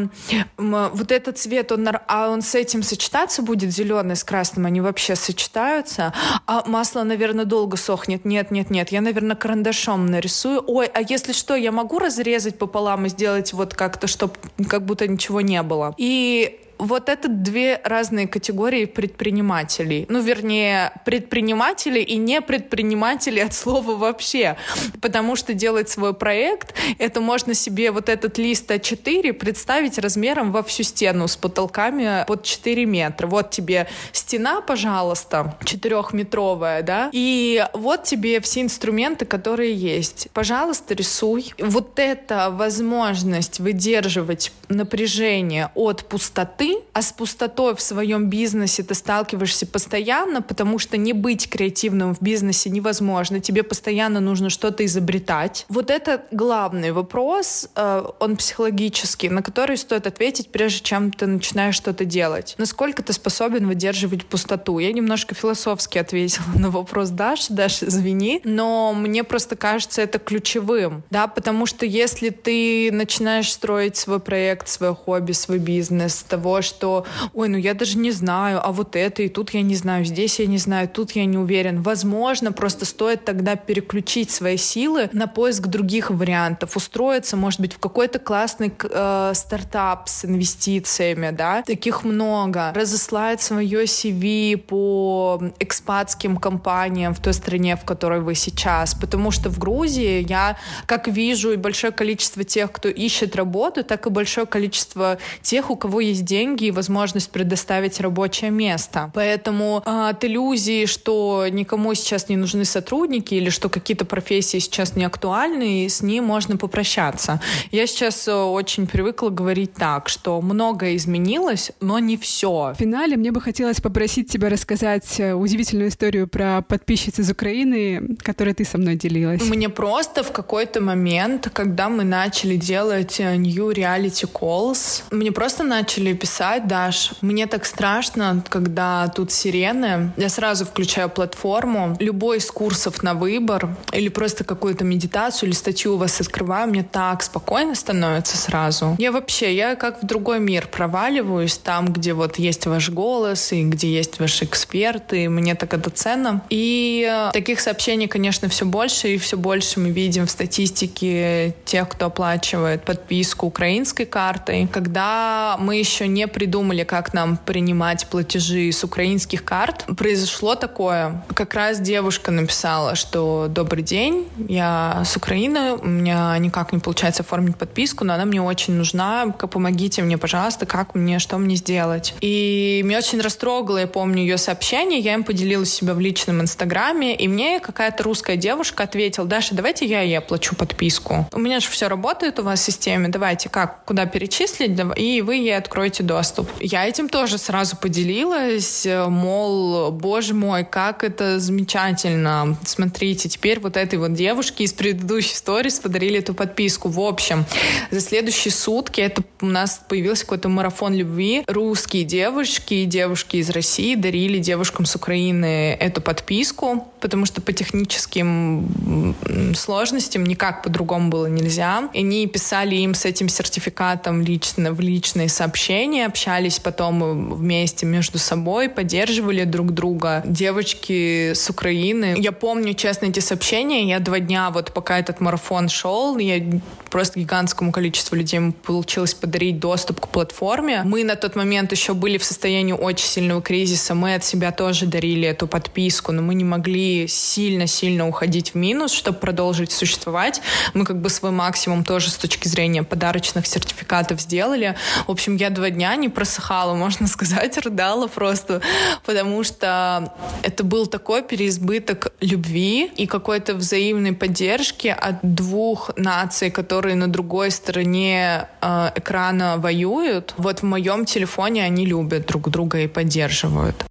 вот 0.57 1.13
этот 1.13 1.39
цвет, 1.39 1.73
он, 1.73 1.89
а 2.07 2.29
он 2.29 2.43
с 2.43 2.55
этим 2.55 2.83
сочетаться 2.83 3.43
будет, 3.43 3.73
зеленый 3.73 4.17
с 4.17 4.25
красным, 4.25 4.67
они 4.67 4.81
вообще 4.81 5.17
сочетаются? 5.17 6.13
А 6.47 6.65
масло, 6.67 7.03
наверное, 7.03 7.45
долго 7.45 7.77
сохнет. 7.77 8.25
Нет, 8.25 8.51
нет, 8.51 8.71
нет, 8.71 8.91
я, 8.91 9.01
наверное, 9.01 9.37
карандашом 9.37 10.07
нарисую. 10.07 10.63
Ой, 10.67 10.87
а 10.87 11.01
если 11.01 11.33
что, 11.33 11.55
я 11.55 11.73
могу 11.73 11.99
разрезать 11.99 12.59
пополам 12.59 13.07
и 13.07 13.09
сделать 13.09 13.53
вот 13.53 13.75
как-то, 13.75 14.07
чтобы 14.07 14.35
как 14.69 14.85
будто 14.85 15.07
ничего 15.07 15.41
не 15.41 15.63
было. 15.63 15.95
И 15.97 16.61
вот 16.79 17.09
это 17.09 17.29
две 17.29 17.81
разные 17.85 18.27
категории 18.27 18.85
предпринимателей. 18.85 20.07
Ну, 20.09 20.21
вернее, 20.21 20.93
предприниматели 21.05 22.01
и 22.01 22.17
не 22.17 22.41
предприниматели 22.41 23.41
от 23.41 23.55
слова 23.55 23.97
вообще. 23.97 24.57
Потому 25.01 25.37
что 25.37 25.55
делать 25.55 25.89
свой 25.89 26.15
проект, 26.15 26.75
это 26.99 27.21
можно 27.21 27.55
себе 27.55 27.91
вот 27.91 28.09
этот 28.09 28.39
лист 28.39 28.71
А4 28.71 29.33
представить 29.33 29.99
размером 29.99 30.53
во 30.53 30.63
всю 30.63 30.83
стену 30.83 31.29
с 31.29 31.37
потолками 31.37 32.25
под 32.27 32.43
4 32.43 32.87
метра. 32.87 33.27
Вот 33.27 33.51
тебе 33.51 33.87
стена, 34.13 34.61
пожалуйста, 34.61 35.57
четырехметровая, 35.65 36.83
да, 36.83 37.11
и 37.13 37.67
вот 37.73 38.05
тебе 38.05 38.41
все 38.41 38.63
инструменты, 38.63 39.25
которые 39.25 39.75
есть. 39.75 40.29
Пожалуйста, 40.33 40.95
рисуй. 40.95 41.53
Вот 41.59 41.99
эта 41.99 42.51
возможность 42.51 43.61
выдерживать 43.61 44.53
напряжение 44.69 45.71
от 45.75 46.05
пустоты 46.09 46.64
пустоты, 46.65 46.85
а 46.93 47.03
с 47.03 47.13
пустотой 47.13 47.75
в 47.75 47.81
своем 47.81 48.29
бизнесе 48.29 48.83
ты 48.83 48.95
сталкиваешься 48.95 49.67
постоянно, 49.67 50.43
потому 50.43 50.79
что 50.79 50.97
не 50.97 51.13
быть 51.13 51.49
креативным 51.49 52.15
в 52.15 52.23
бизнесе 52.23 52.71
невозможно. 52.71 53.41
Тебе 53.41 53.63
постоянно 53.63 54.21
нужно 54.21 54.51
что-то 54.51 54.85
изобретать. 54.85 55.67
Вот 55.69 55.91
это 55.91 56.23
главный 56.31 56.93
вопрос, 56.93 57.69
э, 57.75 58.05
он 58.21 58.37
психологический, 58.37 59.29
на 59.29 59.43
который 59.43 59.77
стоит 59.77 60.07
ответить, 60.07 60.51
прежде 60.51 60.81
чем 60.81 61.13
ты 61.13 61.27
начинаешь 61.27 61.75
что-то 61.75 62.05
делать. 62.05 62.55
Насколько 62.59 63.03
ты 63.03 63.13
способен 63.13 63.67
выдерживать 63.67 64.27
пустоту? 64.27 64.79
Я 64.79 64.93
немножко 64.93 65.35
философски 65.35 65.99
ответила 65.99 66.45
на 66.59 66.71
вопрос 66.71 67.11
Даши. 67.11 67.53
Даша, 67.53 67.87
извини, 67.87 68.41
но 68.45 68.93
мне 68.95 69.25
просто 69.25 69.57
кажется 69.57 70.03
это 70.03 70.19
ключевым, 70.19 71.03
да, 71.11 71.27
потому 71.27 71.67
что 71.67 71.87
если 71.87 72.31
ты 72.31 72.91
начинаешь 72.93 73.53
строить 73.53 73.97
свой 73.97 74.21
проект, 74.21 74.69
свое 74.69 74.95
хобби, 74.95 75.33
свой 75.33 75.59
бизнес, 75.59 76.25
того, 76.29 76.54
что, 76.63 77.07
ой, 77.33 77.49
ну 77.49 77.57
я 77.57 77.75
даже 77.75 77.99
не 77.99 78.11
знаю, 78.11 78.61
а 78.63 78.73
вот 78.73 78.97
это, 78.97 79.23
и 79.23 79.29
тут 79.29 79.51
я 79.51 79.63
не 79.63 79.77
знаю, 79.77 80.05
здесь 80.05 80.39
я 80.39 80.47
не 80.47 80.59
знаю, 80.59 80.89
тут 80.89 81.13
я 81.13 81.25
не 81.25 81.39
уверен. 81.39 81.83
Возможно, 81.83 82.53
просто 82.53 82.85
стоит 82.85 83.25
тогда 83.25 83.57
переключить 83.57 84.31
свои 84.31 84.57
силы 84.57 85.09
на 85.13 85.27
поиск 85.27 85.67
других 85.67 86.11
вариантов, 86.11 86.77
устроиться, 86.77 87.37
может 87.37 87.61
быть, 87.61 87.75
в 87.75 87.79
какой-то 87.79 88.19
классный 88.19 88.73
э, 88.83 89.33
стартап 89.35 90.09
с 90.09 90.25
инвестициями, 90.25 91.31
да, 91.31 91.63
таких 91.63 92.05
много, 92.05 92.73
разослать 92.75 93.43
свое 93.43 93.85
CV 93.85 94.57
по 94.57 95.43
экспатским 95.59 96.37
компаниям 96.37 97.15
в 97.15 97.21
той 97.21 97.33
стране, 97.33 97.77
в 97.77 97.85
которой 97.85 98.21
вы 98.21 98.35
сейчас, 98.35 98.95
потому 98.95 99.31
что 99.31 99.51
в 99.51 99.59
Грузии 99.59 100.25
я, 100.29 100.57
как 100.87 101.09
вижу, 101.09 101.53
и 101.53 101.57
большое 101.57 101.93
количество 101.93 102.45
тех, 102.45 102.71
кто 102.73 102.89
ищет 102.89 103.37
работу, 103.37 103.83
так 103.85 104.07
и 104.07 104.11
большое 104.11 104.47
количество 104.47 105.19
тех, 105.43 105.71
у 105.71 105.77
кого 105.77 106.01
есть 106.01 106.25
деньги, 106.25 106.44
деньги 106.45 106.67
и 106.67 106.71
возможность 106.71 107.31
предоставить 107.31 108.01
рабочее 108.01 108.51
место. 108.51 109.11
Поэтому 109.15 109.83
э, 109.87 110.09
от 110.11 110.25
иллюзии, 110.25 110.87
что 110.87 111.47
никому 111.51 111.95
сейчас 111.95 112.29
не 112.29 112.37
нужны 112.37 112.65
сотрудники 112.65 113.35
или 113.35 113.51
что 113.51 113.69
какие-то 113.69 114.05
профессии 114.05 114.59
сейчас 114.59 114.97
не 114.97 115.05
актуальны, 115.05 115.85
и 115.85 115.89
с 115.89 116.03
ним 116.03 116.25
можно 116.25 116.57
попрощаться. 116.57 117.41
Я 117.71 117.87
сейчас 117.87 118.29
э, 118.29 118.35
очень 118.35 118.87
привыкла 118.87 119.31
говорить 119.31 119.73
так, 119.75 120.09
что 120.09 120.41
многое 120.43 120.97
изменилось, 120.97 121.73
но 121.81 121.99
не 121.99 122.17
все. 122.17 122.75
В 122.75 122.79
финале 122.79 123.17
мне 123.17 123.31
бы 123.31 123.41
хотелось 123.41 123.81
попросить 123.81 124.31
тебя 124.31 124.51
рассказать 124.51 125.21
э, 125.21 125.33
удивительную 125.33 125.89
историю 125.89 126.29
про 126.29 126.61
подписчиц 126.63 127.19
из 127.19 127.31
Украины, 127.31 128.17
которой 128.19 128.53
ты 128.53 128.65
со 128.65 128.77
мной 128.77 128.97
делилась. 128.97 129.43
Мне 129.43 129.69
просто 129.69 130.23
в 130.23 130.33
какой-то 130.33 130.83
момент, 130.83 131.49
когда 131.53 131.89
мы 131.89 132.05
начали 132.05 132.57
делать 132.57 133.19
э, 133.19 133.37
New 133.37 133.71
Reality 133.71 134.29
Calls, 134.31 135.03
мне 135.11 135.33
просто 135.33 135.65
начали 135.65 136.13
писать 136.13 136.34
написать, 136.35 136.67
Даш, 136.67 137.13
мне 137.21 137.47
так 137.47 137.65
страшно, 137.65 138.43
когда 138.49 139.07
тут 139.09 139.31
сирены. 139.31 140.13
Я 140.17 140.29
сразу 140.29 140.65
включаю 140.65 141.09
платформу. 141.09 141.97
Любой 142.01 142.39
из 142.39 142.51
курсов 142.51 143.03
на 143.05 143.15
выбор 143.15 143.77
или 143.93 144.09
просто 144.09 144.43
какую-то 144.43 144.85
медитацию 144.85 145.49
или 145.49 145.55
статью 145.55 145.95
у 145.95 145.97
вас 145.97 146.21
открываю, 146.21 146.69
мне 146.69 146.83
так 146.83 147.23
спокойно 147.23 147.77
становится 147.77 148.37
сразу. 148.37 148.97
Я 148.99 149.13
вообще, 149.13 149.55
я 149.55 149.77
как 149.77 150.03
в 150.03 150.07
другой 150.07 150.41
мир 150.41 150.67
проваливаюсь, 150.67 151.57
там, 151.57 151.93
где 151.93 152.15
вот 152.15 152.39
есть 152.39 152.67
ваш 152.67 152.91
голос 152.91 153.53
и 153.53 153.63
где 153.63 153.93
есть 153.93 154.19
ваши 154.19 154.45
эксперты. 154.45 155.29
Мне 155.29 155.55
так 155.55 155.73
это 155.73 155.91
ценно. 155.91 156.43
И 156.51 157.07
э, 157.09 157.31
таких 157.33 157.61
сообщений, 157.61 158.09
конечно, 158.09 158.49
все 158.49 158.65
больше 158.65 159.15
и 159.15 159.19
все 159.19 159.37
больше 159.37 159.79
мы 159.79 159.91
видим 159.91 160.27
в 160.27 160.31
статистике 160.31 161.55
тех, 161.65 161.89
кто 161.89 162.07
оплачивает 162.07 162.85
подписку 162.85 163.47
украинской 163.47 164.05
картой. 164.05 164.69
Когда 164.73 165.57
мы 165.61 165.77
еще 165.77 166.09
не 166.09 166.24
придумали, 166.29 166.85
как 166.85 167.15
нам 167.15 167.37
принимать 167.37 168.07
платежи 168.07 168.71
с 168.73 168.85
украинских 168.85 169.45
карт, 169.45 169.85
произошло 169.97 170.55
такое. 170.55 171.23
Как 171.35 171.55
раз 171.55 171.81
девушка 171.81 172.31
написала, 172.31 172.95
что 172.95 173.47
«Добрый 173.49 173.83
день, 173.83 174.29
я 174.49 175.03
с 175.05 175.17
Украины, 175.17 175.73
у 175.73 175.87
меня 175.87 176.37
никак 176.39 176.73
не 176.73 176.79
получается 176.79 177.23
оформить 177.23 177.57
подписку, 177.57 178.05
но 178.05 178.15
она 178.15 178.25
мне 178.25 178.43
очень 178.43 178.75
нужна, 178.75 179.27
помогите 179.27 180.03
мне, 180.03 180.19
пожалуйста, 180.19 180.67
как 180.67 180.95
мне, 180.95 181.19
что 181.19 181.39
мне 181.39 181.57
сделать». 181.57 182.15
И 182.21 182.83
меня 182.85 182.99
очень 182.99 183.21
растрогало, 183.21 183.79
я 183.79 183.87
помню 183.87 184.23
ее 184.23 184.39
сообщение, 184.39 185.01
я 185.01 185.15
им 185.15 185.25
поделилась 185.25 185.73
себя 185.73 185.95
в 185.95 186.01
личном 186.01 186.41
инстаграме, 186.41 187.15
и 187.15 187.29
мне 187.29 187.61
какая-то 187.61 188.03
русская 188.05 188.37
девушка 188.37 188.85
ответила, 188.85 189.27
Даша, 189.27 189.55
давайте 189.55 189.87
я 189.87 190.01
ей 190.01 190.19
оплачу 190.19 190.57
подписку. 190.57 191.29
У 191.33 191.39
меня 191.39 191.61
же 191.61 191.69
все 191.69 191.89
работает 191.89 192.39
у 192.39 192.43
вас 192.43 192.61
в 192.61 192.65
системе, 192.65 193.09
давайте 193.09 193.49
как, 193.49 193.85
куда 193.85 194.07
перечислить, 194.07 194.79
и 194.97 195.23
вы 195.23 195.37
ей 195.37 195.57
откроете 195.57 196.03
доступ. 196.03 196.14
Я 196.61 196.87
этим 196.87 197.09
тоже 197.09 197.39
сразу 197.39 197.77
поделилась, 197.77 198.87
мол, 198.87 199.91
боже 199.91 200.35
мой, 200.35 200.65
как 200.65 201.05
это 201.05 201.39
замечательно. 201.41 202.57
Смотрите, 202.65 203.29
теперь 203.29 203.61
вот 203.61 203.77
этой 203.77 203.99
вот 203.99 204.15
девушке 204.15 204.65
из 204.65 204.73
предыдущей 204.73 205.35
сторис 205.35 205.79
подарили 205.79 206.19
эту 206.19 206.35
подписку. 206.35 206.89
В 206.89 207.01
общем, 207.01 207.45
за 207.91 208.01
следующие 208.01 208.53
сутки 208.53 209.01
это 209.01 209.23
у 209.41 209.47
нас 209.47 209.81
появился 209.89 210.25
какой-то 210.25 210.49
марафон 210.49 210.95
любви. 210.95 211.45
Русские 211.47 212.05
девушки 212.05 212.75
и 212.75 212.85
девушки 212.85 213.37
из 213.37 213.51
России 213.51 213.95
дарили 213.95 214.39
девушкам 214.39 214.87
с 214.87 214.97
Украины 214.97 215.75
эту 215.75 216.01
подписку, 216.01 216.89
потому 217.05 217.27
что 217.27 217.43
по 217.43 217.53
техническим 217.53 219.15
сложностям 219.55 220.25
никак 220.25 220.63
по-другому 220.63 221.11
было 221.11 221.27
нельзя. 221.27 221.91
И 221.93 221.99
они 221.99 222.27
писали 222.27 222.77
им 222.77 222.95
с 222.95 223.05
этим 223.05 223.29
сертификатом 223.29 224.23
лично 224.23 224.73
в 224.73 224.81
личные 224.81 225.29
сообщения, 225.29 226.07
общались 226.07 226.59
потом 226.59 227.35
вместе 227.35 227.85
между 227.85 228.17
собой, 228.17 228.71
поддерживали 228.71 229.45
друг 229.45 229.73
друга. 229.73 230.23
Девочки 230.25 231.35
с 231.35 231.51
Украины. 231.51 232.15
Я 232.17 232.33
помню, 232.33 232.73
честно, 232.73 233.05
эти 233.05 233.21
сообщения. 233.21 233.87
Я 233.87 233.99
два 233.99 234.19
дня, 234.19 234.49
вот 234.49 234.73
пока 234.73 234.99
этот 234.99 235.21
марафон 235.21 235.69
шел, 235.69 236.17
я 236.17 236.43
просто 236.89 237.21
гигантскому 237.21 237.71
количеству 237.71 238.17
людей 238.17 238.41
получилось 238.65 239.13
подарить 239.13 239.59
доступ 239.59 240.01
к 240.01 240.09
платформе. 240.09 240.83
Мы 240.87 241.05
на 241.05 241.17
тот 241.17 241.37
момент 241.37 241.71
еще 241.73 241.93
были 241.93 242.17
в 242.17 242.25
состоянии 242.25 242.73
очень 242.73 243.09
сильного 243.09 243.43
кризиса. 243.43 243.95
Мы 243.95 244.15
от 244.15 244.25
себя 244.25 244.53
тоже 244.53 244.87
дарили 244.87 245.29
эту 245.29 245.47
подписку, 245.47 246.13
но 246.13 246.23
мы 246.23 246.35
не 246.35 246.45
могли 246.45 246.94
сильно-сильно 247.09 248.09
уходить 248.09 248.53
в 248.53 248.55
минус, 248.57 248.93
чтобы 248.93 249.19
продолжить 249.19 249.73
существовать. 249.73 250.41
Мы 250.75 250.85
как 250.85 251.01
бы 251.01 251.11
свой 251.11 251.31
максимум 251.31 251.85
тоже 251.85 252.11
с 252.11 252.17
точки 252.17 252.49
зрения 252.49 252.83
подарочных 252.83 253.47
сертификатов 253.47 254.21
сделали. 254.21 254.77
В 255.07 255.11
общем, 255.11 255.37
я 255.37 255.51
два 255.51 255.71
дня 255.71 255.95
не 255.97 256.09
просыхала, 256.09 256.75
можно 256.75 257.07
сказать, 257.15 257.59
рыдала 257.59 258.07
просто, 258.07 258.61
потому 259.05 259.45
что 259.45 260.13
это 260.43 260.65
был 260.65 260.87
такой 260.87 261.23
переизбыток 261.23 262.13
любви 262.21 262.91
и 262.97 263.07
какой-то 263.07 263.55
взаимной 263.55 264.13
поддержки 264.13 264.89
от 264.89 265.17
двух 265.23 265.91
наций, 265.97 266.51
которые 266.51 266.97
на 266.97 267.09
другой 267.09 267.51
стороне 267.51 268.49
э, 268.61 268.91
экрана 268.97 269.57
воюют. 269.59 270.35
Вот 270.37 270.61
в 270.61 270.65
моем 270.65 271.05
телефоне 271.05 271.65
они 271.65 271.87
любят 271.87 272.27
друг 272.27 272.51
друга 272.51 272.81
и 272.81 272.87
поддерживают. 272.87 273.85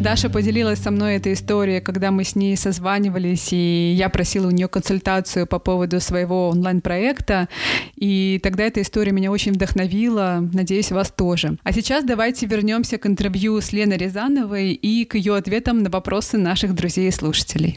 Даша 0.00 0.30
поделилась 0.30 0.78
со 0.78 0.92
мной 0.92 1.16
этой 1.16 1.32
историей, 1.32 1.80
когда 1.80 2.12
мы 2.12 2.22
с 2.22 2.36
ней 2.36 2.56
созванивались, 2.56 3.48
и 3.52 3.94
я 3.98 4.08
просила 4.08 4.46
у 4.46 4.50
нее 4.50 4.68
консультацию 4.68 5.46
по 5.46 5.58
поводу 5.58 6.00
своего 6.00 6.50
онлайн-проекта, 6.50 7.48
и 7.96 8.38
тогда 8.40 8.64
эта 8.64 8.80
история 8.80 9.10
меня 9.10 9.32
очень 9.32 9.52
вдохновила, 9.52 10.48
надеюсь, 10.52 10.92
вас 10.92 11.10
тоже. 11.10 11.58
А 11.64 11.72
сейчас 11.72 12.04
давайте 12.04 12.46
вернемся 12.46 12.96
к 12.96 13.06
интервью 13.06 13.60
с 13.60 13.72
Леной 13.72 13.96
Рязановой 13.96 14.72
и 14.72 15.04
к 15.04 15.16
ее 15.16 15.34
ответам 15.34 15.82
на 15.82 15.90
вопросы 15.90 16.38
наших 16.38 16.74
друзей 16.74 17.08
и 17.08 17.12
слушателей. 17.12 17.76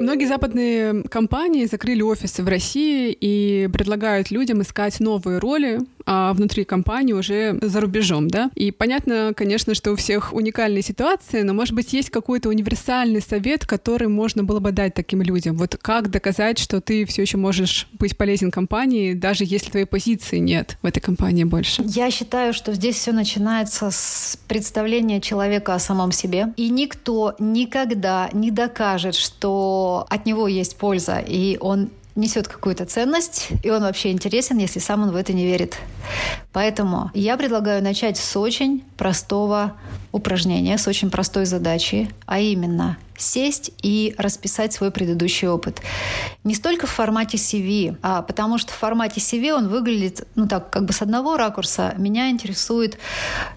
Многие 0.00 0.26
западные 0.26 1.04
компании 1.04 1.66
закрыли 1.66 2.02
офисы 2.02 2.42
в 2.42 2.48
России 2.48 3.16
и 3.18 3.68
предлагают 3.72 4.32
людям 4.32 4.60
искать 4.60 4.98
новые 4.98 5.38
роли 5.38 5.78
а, 6.06 6.32
внутри 6.32 6.64
компании 6.64 7.12
уже 7.12 7.58
за 7.60 7.80
рубежом, 7.80 8.28
да. 8.28 8.50
И 8.54 8.70
понятно, 8.70 9.32
конечно, 9.36 9.74
что 9.74 9.92
у 9.92 9.96
всех 9.96 10.32
уникальные 10.32 10.82
ситуации, 10.82 11.42
но, 11.42 11.54
может 11.54 11.74
быть, 11.74 11.92
есть 11.92 12.10
какой-то 12.10 12.48
универсальный 12.48 13.22
совет, 13.22 13.66
который 13.66 14.08
можно 14.08 14.44
было 14.44 14.60
бы 14.60 14.72
дать 14.72 14.94
таким 14.94 15.22
людям. 15.22 15.56
Вот 15.56 15.76
как 15.80 16.10
доказать, 16.10 16.58
что 16.58 16.80
ты 16.80 17.04
все 17.06 17.22
еще 17.22 17.36
можешь 17.36 17.88
быть 17.92 18.16
полезен 18.16 18.50
компании, 18.50 19.14
даже 19.14 19.44
если 19.46 19.70
твоей 19.70 19.86
позиции 19.86 20.38
нет 20.38 20.78
в 20.82 20.86
этой 20.86 21.00
компании 21.00 21.44
больше? 21.44 21.82
Я 21.86 22.10
считаю, 22.10 22.52
что 22.52 22.72
здесь 22.72 22.96
все 22.96 23.12
начинается 23.12 23.90
с 23.90 24.38
представления 24.48 25.20
человека 25.20 25.74
о 25.74 25.78
самом 25.78 26.12
себе. 26.12 26.52
И 26.56 26.68
никто 26.70 27.34
никогда 27.38 28.28
не 28.32 28.50
докажет, 28.50 29.14
что 29.14 30.06
от 30.08 30.26
него 30.26 30.48
есть 30.48 30.76
польза, 30.76 31.18
и 31.18 31.56
он 31.60 31.90
несет 32.16 32.48
какую-то 32.48 32.84
ценность, 32.86 33.48
и 33.62 33.70
он 33.70 33.82
вообще 33.82 34.12
интересен, 34.12 34.58
если 34.58 34.78
сам 34.78 35.02
он 35.02 35.10
в 35.10 35.16
это 35.16 35.32
не 35.32 35.46
верит. 35.46 35.78
Поэтому 36.52 37.10
я 37.14 37.36
предлагаю 37.36 37.82
начать 37.82 38.16
с 38.16 38.36
очень 38.36 38.84
простого 38.96 39.74
упражнения, 40.12 40.78
с 40.78 40.86
очень 40.86 41.10
простой 41.10 41.44
задачи, 41.44 42.08
а 42.26 42.38
именно 42.38 42.96
сесть 43.16 43.72
и 43.82 44.14
расписать 44.18 44.72
свой 44.72 44.90
предыдущий 44.90 45.48
опыт. 45.48 45.80
Не 46.42 46.54
столько 46.54 46.86
в 46.86 46.90
формате 46.90 47.36
CV, 47.36 47.96
а 48.02 48.22
потому 48.22 48.58
что 48.58 48.72
в 48.72 48.76
формате 48.76 49.20
CV 49.20 49.52
он 49.52 49.68
выглядит, 49.68 50.26
ну 50.34 50.46
так, 50.46 50.70
как 50.70 50.84
бы 50.84 50.92
с 50.92 51.02
одного 51.02 51.36
ракурса. 51.36 51.94
Меня 51.96 52.30
интересует 52.30 52.98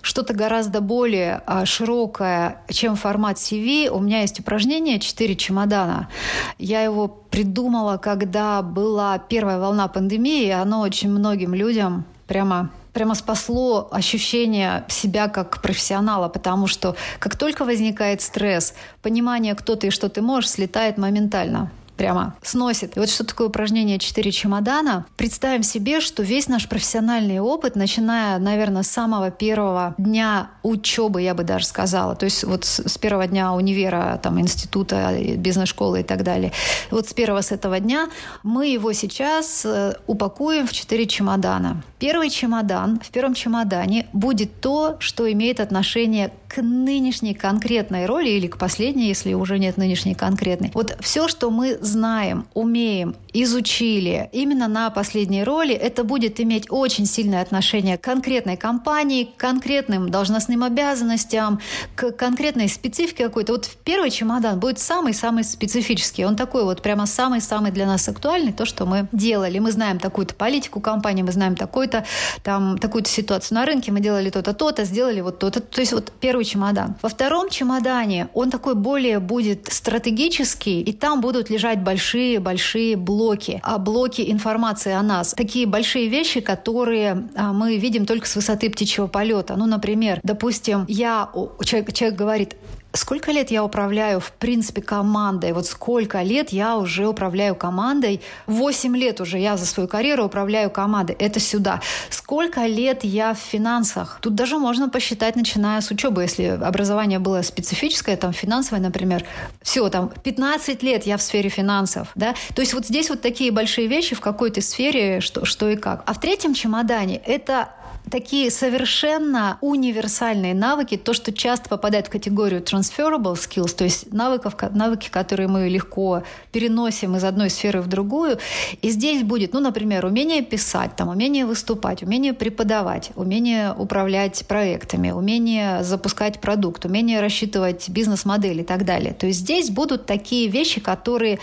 что-то 0.02 0.34
гораздо 0.34 0.82
более 0.82 1.42
а, 1.46 1.66
широкое, 1.66 2.62
чем 2.70 2.96
формат 2.96 3.38
CV. 3.38 3.90
У 3.90 4.00
меня 4.00 4.22
есть 4.22 4.40
упражнение 4.40 5.00
«Четыре 5.00 5.36
чемодана». 5.36 6.10
Я 6.58 6.82
его 6.82 7.08
придумала, 7.38 7.98
когда 7.98 8.64
была 8.64 9.20
первая 9.20 9.60
волна 9.60 9.88
пандемии, 9.88 10.50
оно 10.50 10.82
очень 10.82 11.12
многим 11.12 11.54
людям 11.54 12.04
прямо 12.26 12.72
прямо 12.94 13.14
спасло 13.14 13.88
ощущение 13.92 14.84
себя 14.88 15.28
как 15.28 15.62
профессионала, 15.62 16.30
потому 16.30 16.66
что 16.66 16.96
как 17.20 17.36
только 17.36 17.64
возникает 17.64 18.22
стресс, 18.22 18.74
понимание, 19.04 19.54
кто 19.54 19.76
ты 19.76 19.88
и 19.88 19.92
что 19.92 20.10
ты 20.10 20.24
можешь, 20.24 20.50
слетает 20.50 20.98
моментально 20.98 21.70
прямо 21.98 22.36
сносит. 22.42 22.96
И 22.96 23.00
вот 23.00 23.10
что 23.10 23.26
такое 23.26 23.48
упражнение 23.48 24.00
«Четыре 24.00 24.32
чемодана». 24.32 25.06
Представим 25.18 25.64
себе, 25.64 26.00
что 26.00 26.24
весь 26.24 26.48
наш 26.48 26.70
профессиональный 26.70 27.40
опыт, 27.40 27.76
начиная, 27.76 28.38
наверное, 28.38 28.84
с 28.84 28.88
самого 28.88 29.32
первого 29.32 29.96
дня 29.98 30.50
учебы, 30.64 31.22
я 31.22 31.34
бы 31.34 31.44
даже 31.44 31.66
сказала, 31.66 32.16
то 32.16 32.26
есть 32.26 32.44
вот 32.44 32.66
с 32.66 32.98
первого 32.98 33.28
дня 33.28 33.54
универа, 33.54 34.20
там, 34.22 34.40
института, 34.40 35.18
бизнес-школы 35.36 36.02
и 36.02 36.04
так 36.04 36.24
далее, 36.24 36.52
вот 36.92 37.10
с 37.10 37.14
первого 37.14 37.42
с 37.42 37.52
этого 37.52 37.80
дня 37.80 38.10
мы 38.44 38.68
его 38.68 38.94
сейчас 38.94 39.66
э, 39.66 39.94
упакуем 40.06 40.68
в 40.68 40.74
четыре 40.74 41.08
чемодана. 41.08 41.84
Первый 42.00 42.30
чемодан, 42.30 43.00
в 43.04 43.10
первом 43.10 43.34
чемодане 43.34 44.08
будет 44.14 44.62
то, 44.62 44.98
что 45.00 45.32
имеет 45.32 45.60
отношение 45.60 46.32
к 46.48 46.62
нынешней 46.62 47.34
конкретной 47.34 48.06
роли 48.06 48.30
или 48.30 48.48
к 48.48 48.58
последней, 48.58 49.08
если 49.08 49.34
уже 49.34 49.60
нет 49.60 49.78
нынешней 49.78 50.16
конкретной. 50.16 50.72
Вот 50.74 50.98
все, 51.02 51.28
что 51.28 51.50
мы 51.52 51.78
знаем, 51.82 52.48
умеем, 52.54 53.16
изучили 53.34 54.30
именно 54.32 54.68
на 54.68 54.90
последней 54.90 55.44
роли, 55.44 55.74
это 55.74 56.04
будет 56.04 56.40
иметь 56.40 56.66
очень 56.70 57.06
сильное 57.06 57.42
отношение 57.42 57.98
к 57.98 58.02
конкретной 58.02 58.58
компании, 58.58 59.26
к 59.26 59.36
конкретным 59.36 60.10
должностным 60.10 60.64
обязанностям, 60.64 61.60
к 61.96 62.12
конкретной 62.12 62.70
специфике 62.70 63.26
какой-то. 63.26 63.54
Вот 63.54 63.70
первый 63.84 64.10
чемодан 64.10 64.60
будет 64.60 64.80
самый-самый 64.80 65.44
специфический. 65.44 66.26
Он 66.26 66.36
такой 66.36 66.64
вот 66.64 66.82
прямо 66.82 67.06
самый-самый 67.06 67.72
для 67.72 67.86
нас 67.86 68.08
актуальный, 68.08 68.54
то, 68.54 68.66
что 68.66 68.86
мы 68.86 69.08
делали. 69.12 69.60
Мы 69.60 69.72
знаем 69.72 70.00
такую-то 70.00 70.34
политику 70.36 70.80
компании, 70.80 71.24
мы 71.24 71.32
знаем 71.32 71.56
такой-то, 71.56 72.06
там, 72.44 72.78
такую-то 72.78 73.10
ситуацию 73.10 73.58
на 73.58 73.66
рынке, 73.66 73.92
мы 73.92 74.00
делали 74.00 74.30
то-то, 74.30 74.54
то-то, 74.54 74.84
сделали 74.84 75.22
вот 75.22 75.40
то-то. 75.40 75.62
То 75.62 75.82
есть 75.82 75.94
вот 75.94 76.12
первый 76.20 76.37
первый 76.38 76.46
чемодан. 76.46 76.96
Во 77.02 77.10
втором 77.10 77.50
чемодане 77.50 78.28
он 78.34 78.52
такой 78.52 78.76
более 78.76 79.20
будет 79.20 79.68
стратегический, 79.72 80.82
и 80.82 80.94
там 80.94 81.20
будут 81.20 81.50
лежать 81.50 81.82
большие-большие 81.82 82.96
блоки, 82.96 83.60
а 83.64 83.80
блоки 83.80 84.24
информации 84.32 84.94
о 84.94 85.02
нас. 85.02 85.34
Такие 85.34 85.66
большие 85.66 86.10
вещи, 86.10 86.42
которые 86.42 87.28
а, 87.36 87.54
мы 87.54 87.78
видим 87.78 88.06
только 88.06 88.28
с 88.28 88.36
высоты 88.36 88.70
птичьего 88.70 89.08
полета. 89.08 89.56
Ну, 89.56 89.66
например, 89.66 90.20
допустим, 90.24 90.86
я, 90.88 91.30
человек, 91.64 91.94
человек 91.94 92.20
говорит, 92.20 92.56
сколько 92.98 93.32
лет 93.32 93.52
я 93.52 93.64
управляю, 93.64 94.20
в 94.20 94.32
принципе, 94.32 94.82
командой? 94.82 95.54
Вот 95.54 95.66
сколько 95.66 96.22
лет 96.22 96.50
я 96.50 96.78
уже 96.78 97.08
управляю 97.08 97.56
командой? 97.56 98.22
Восемь 98.46 98.96
лет 98.96 99.22
уже 99.22 99.38
я 99.38 99.58
за 99.58 99.66
свою 99.66 99.88
карьеру 99.88 100.26
управляю 100.26 100.70
командой. 100.70 101.16
Это 101.20 101.40
сюда. 101.40 101.82
Сколько 102.10 102.66
лет 102.66 103.04
я 103.04 103.34
в 103.34 103.40
финансах? 103.40 104.20
Тут 104.22 104.36
даже 104.36 104.58
можно 104.58 104.90
посчитать, 104.90 105.36
начиная 105.36 105.82
с 105.82 105.92
учебы, 105.92 106.24
если 106.24 106.60
образование 106.62 107.20
было 107.20 107.42
специфическое, 107.42 108.18
там, 108.18 108.34
финансовое, 108.34 108.82
например. 108.82 109.24
Все, 109.62 109.88
там, 109.90 110.12
15 110.24 110.84
лет 110.84 111.06
я 111.06 111.18
в 111.18 111.22
сфере 111.22 111.50
финансов, 111.50 112.10
да? 112.16 112.36
То 112.56 112.62
есть 112.62 112.74
вот 112.74 112.86
здесь 112.86 113.10
вот 113.10 113.22
такие 113.22 113.52
большие 113.52 113.88
вещи 113.88 114.16
в 114.16 114.20
какой-то 114.20 114.62
сфере, 114.62 115.22
что, 115.22 115.46
что 115.46 115.70
и 115.70 115.76
как. 115.76 116.04
А 116.06 116.14
в 116.14 116.20
третьем 116.20 116.54
чемодане 116.54 117.18
это 117.26 117.70
такие 118.10 118.52
совершенно 118.52 119.58
универсальные 119.62 120.54
навыки, 120.54 120.98
то, 120.98 121.14
что 121.14 121.34
часто 121.34 121.70
попадает 121.70 122.08
в 122.08 122.10
категорию 122.10 122.62
transferable 122.88 123.34
skills, 123.34 123.76
то 123.76 123.84
есть 123.84 124.14
навыков, 124.14 124.56
навыки, 124.72 125.10
которые 125.10 125.48
мы 125.48 125.70
легко 125.70 126.24
переносим 126.52 127.16
из 127.16 127.24
одной 127.24 127.50
сферы 127.50 127.82
в 127.82 127.88
другую. 127.88 128.38
И 128.82 128.90
здесь 128.90 129.24
будет, 129.24 129.54
ну, 129.54 129.60
например, 129.60 130.06
умение 130.06 130.42
писать, 130.42 130.96
там, 130.96 131.10
умение 131.10 131.46
выступать, 131.46 132.04
умение 132.04 132.34
преподавать, 132.34 133.12
умение 133.16 133.74
управлять 133.74 134.46
проектами, 134.48 135.12
умение 135.12 135.84
запускать 135.84 136.40
продукт, 136.40 136.86
умение 136.86 137.22
рассчитывать 137.22 137.90
бизнес-модель 137.90 138.62
и 138.62 138.64
так 138.64 138.86
далее. 138.86 139.14
То 139.14 139.28
есть 139.28 139.40
здесь 139.40 139.70
будут 139.70 140.06
такие 140.06 140.48
вещи, 140.48 140.82
которые... 140.82 141.40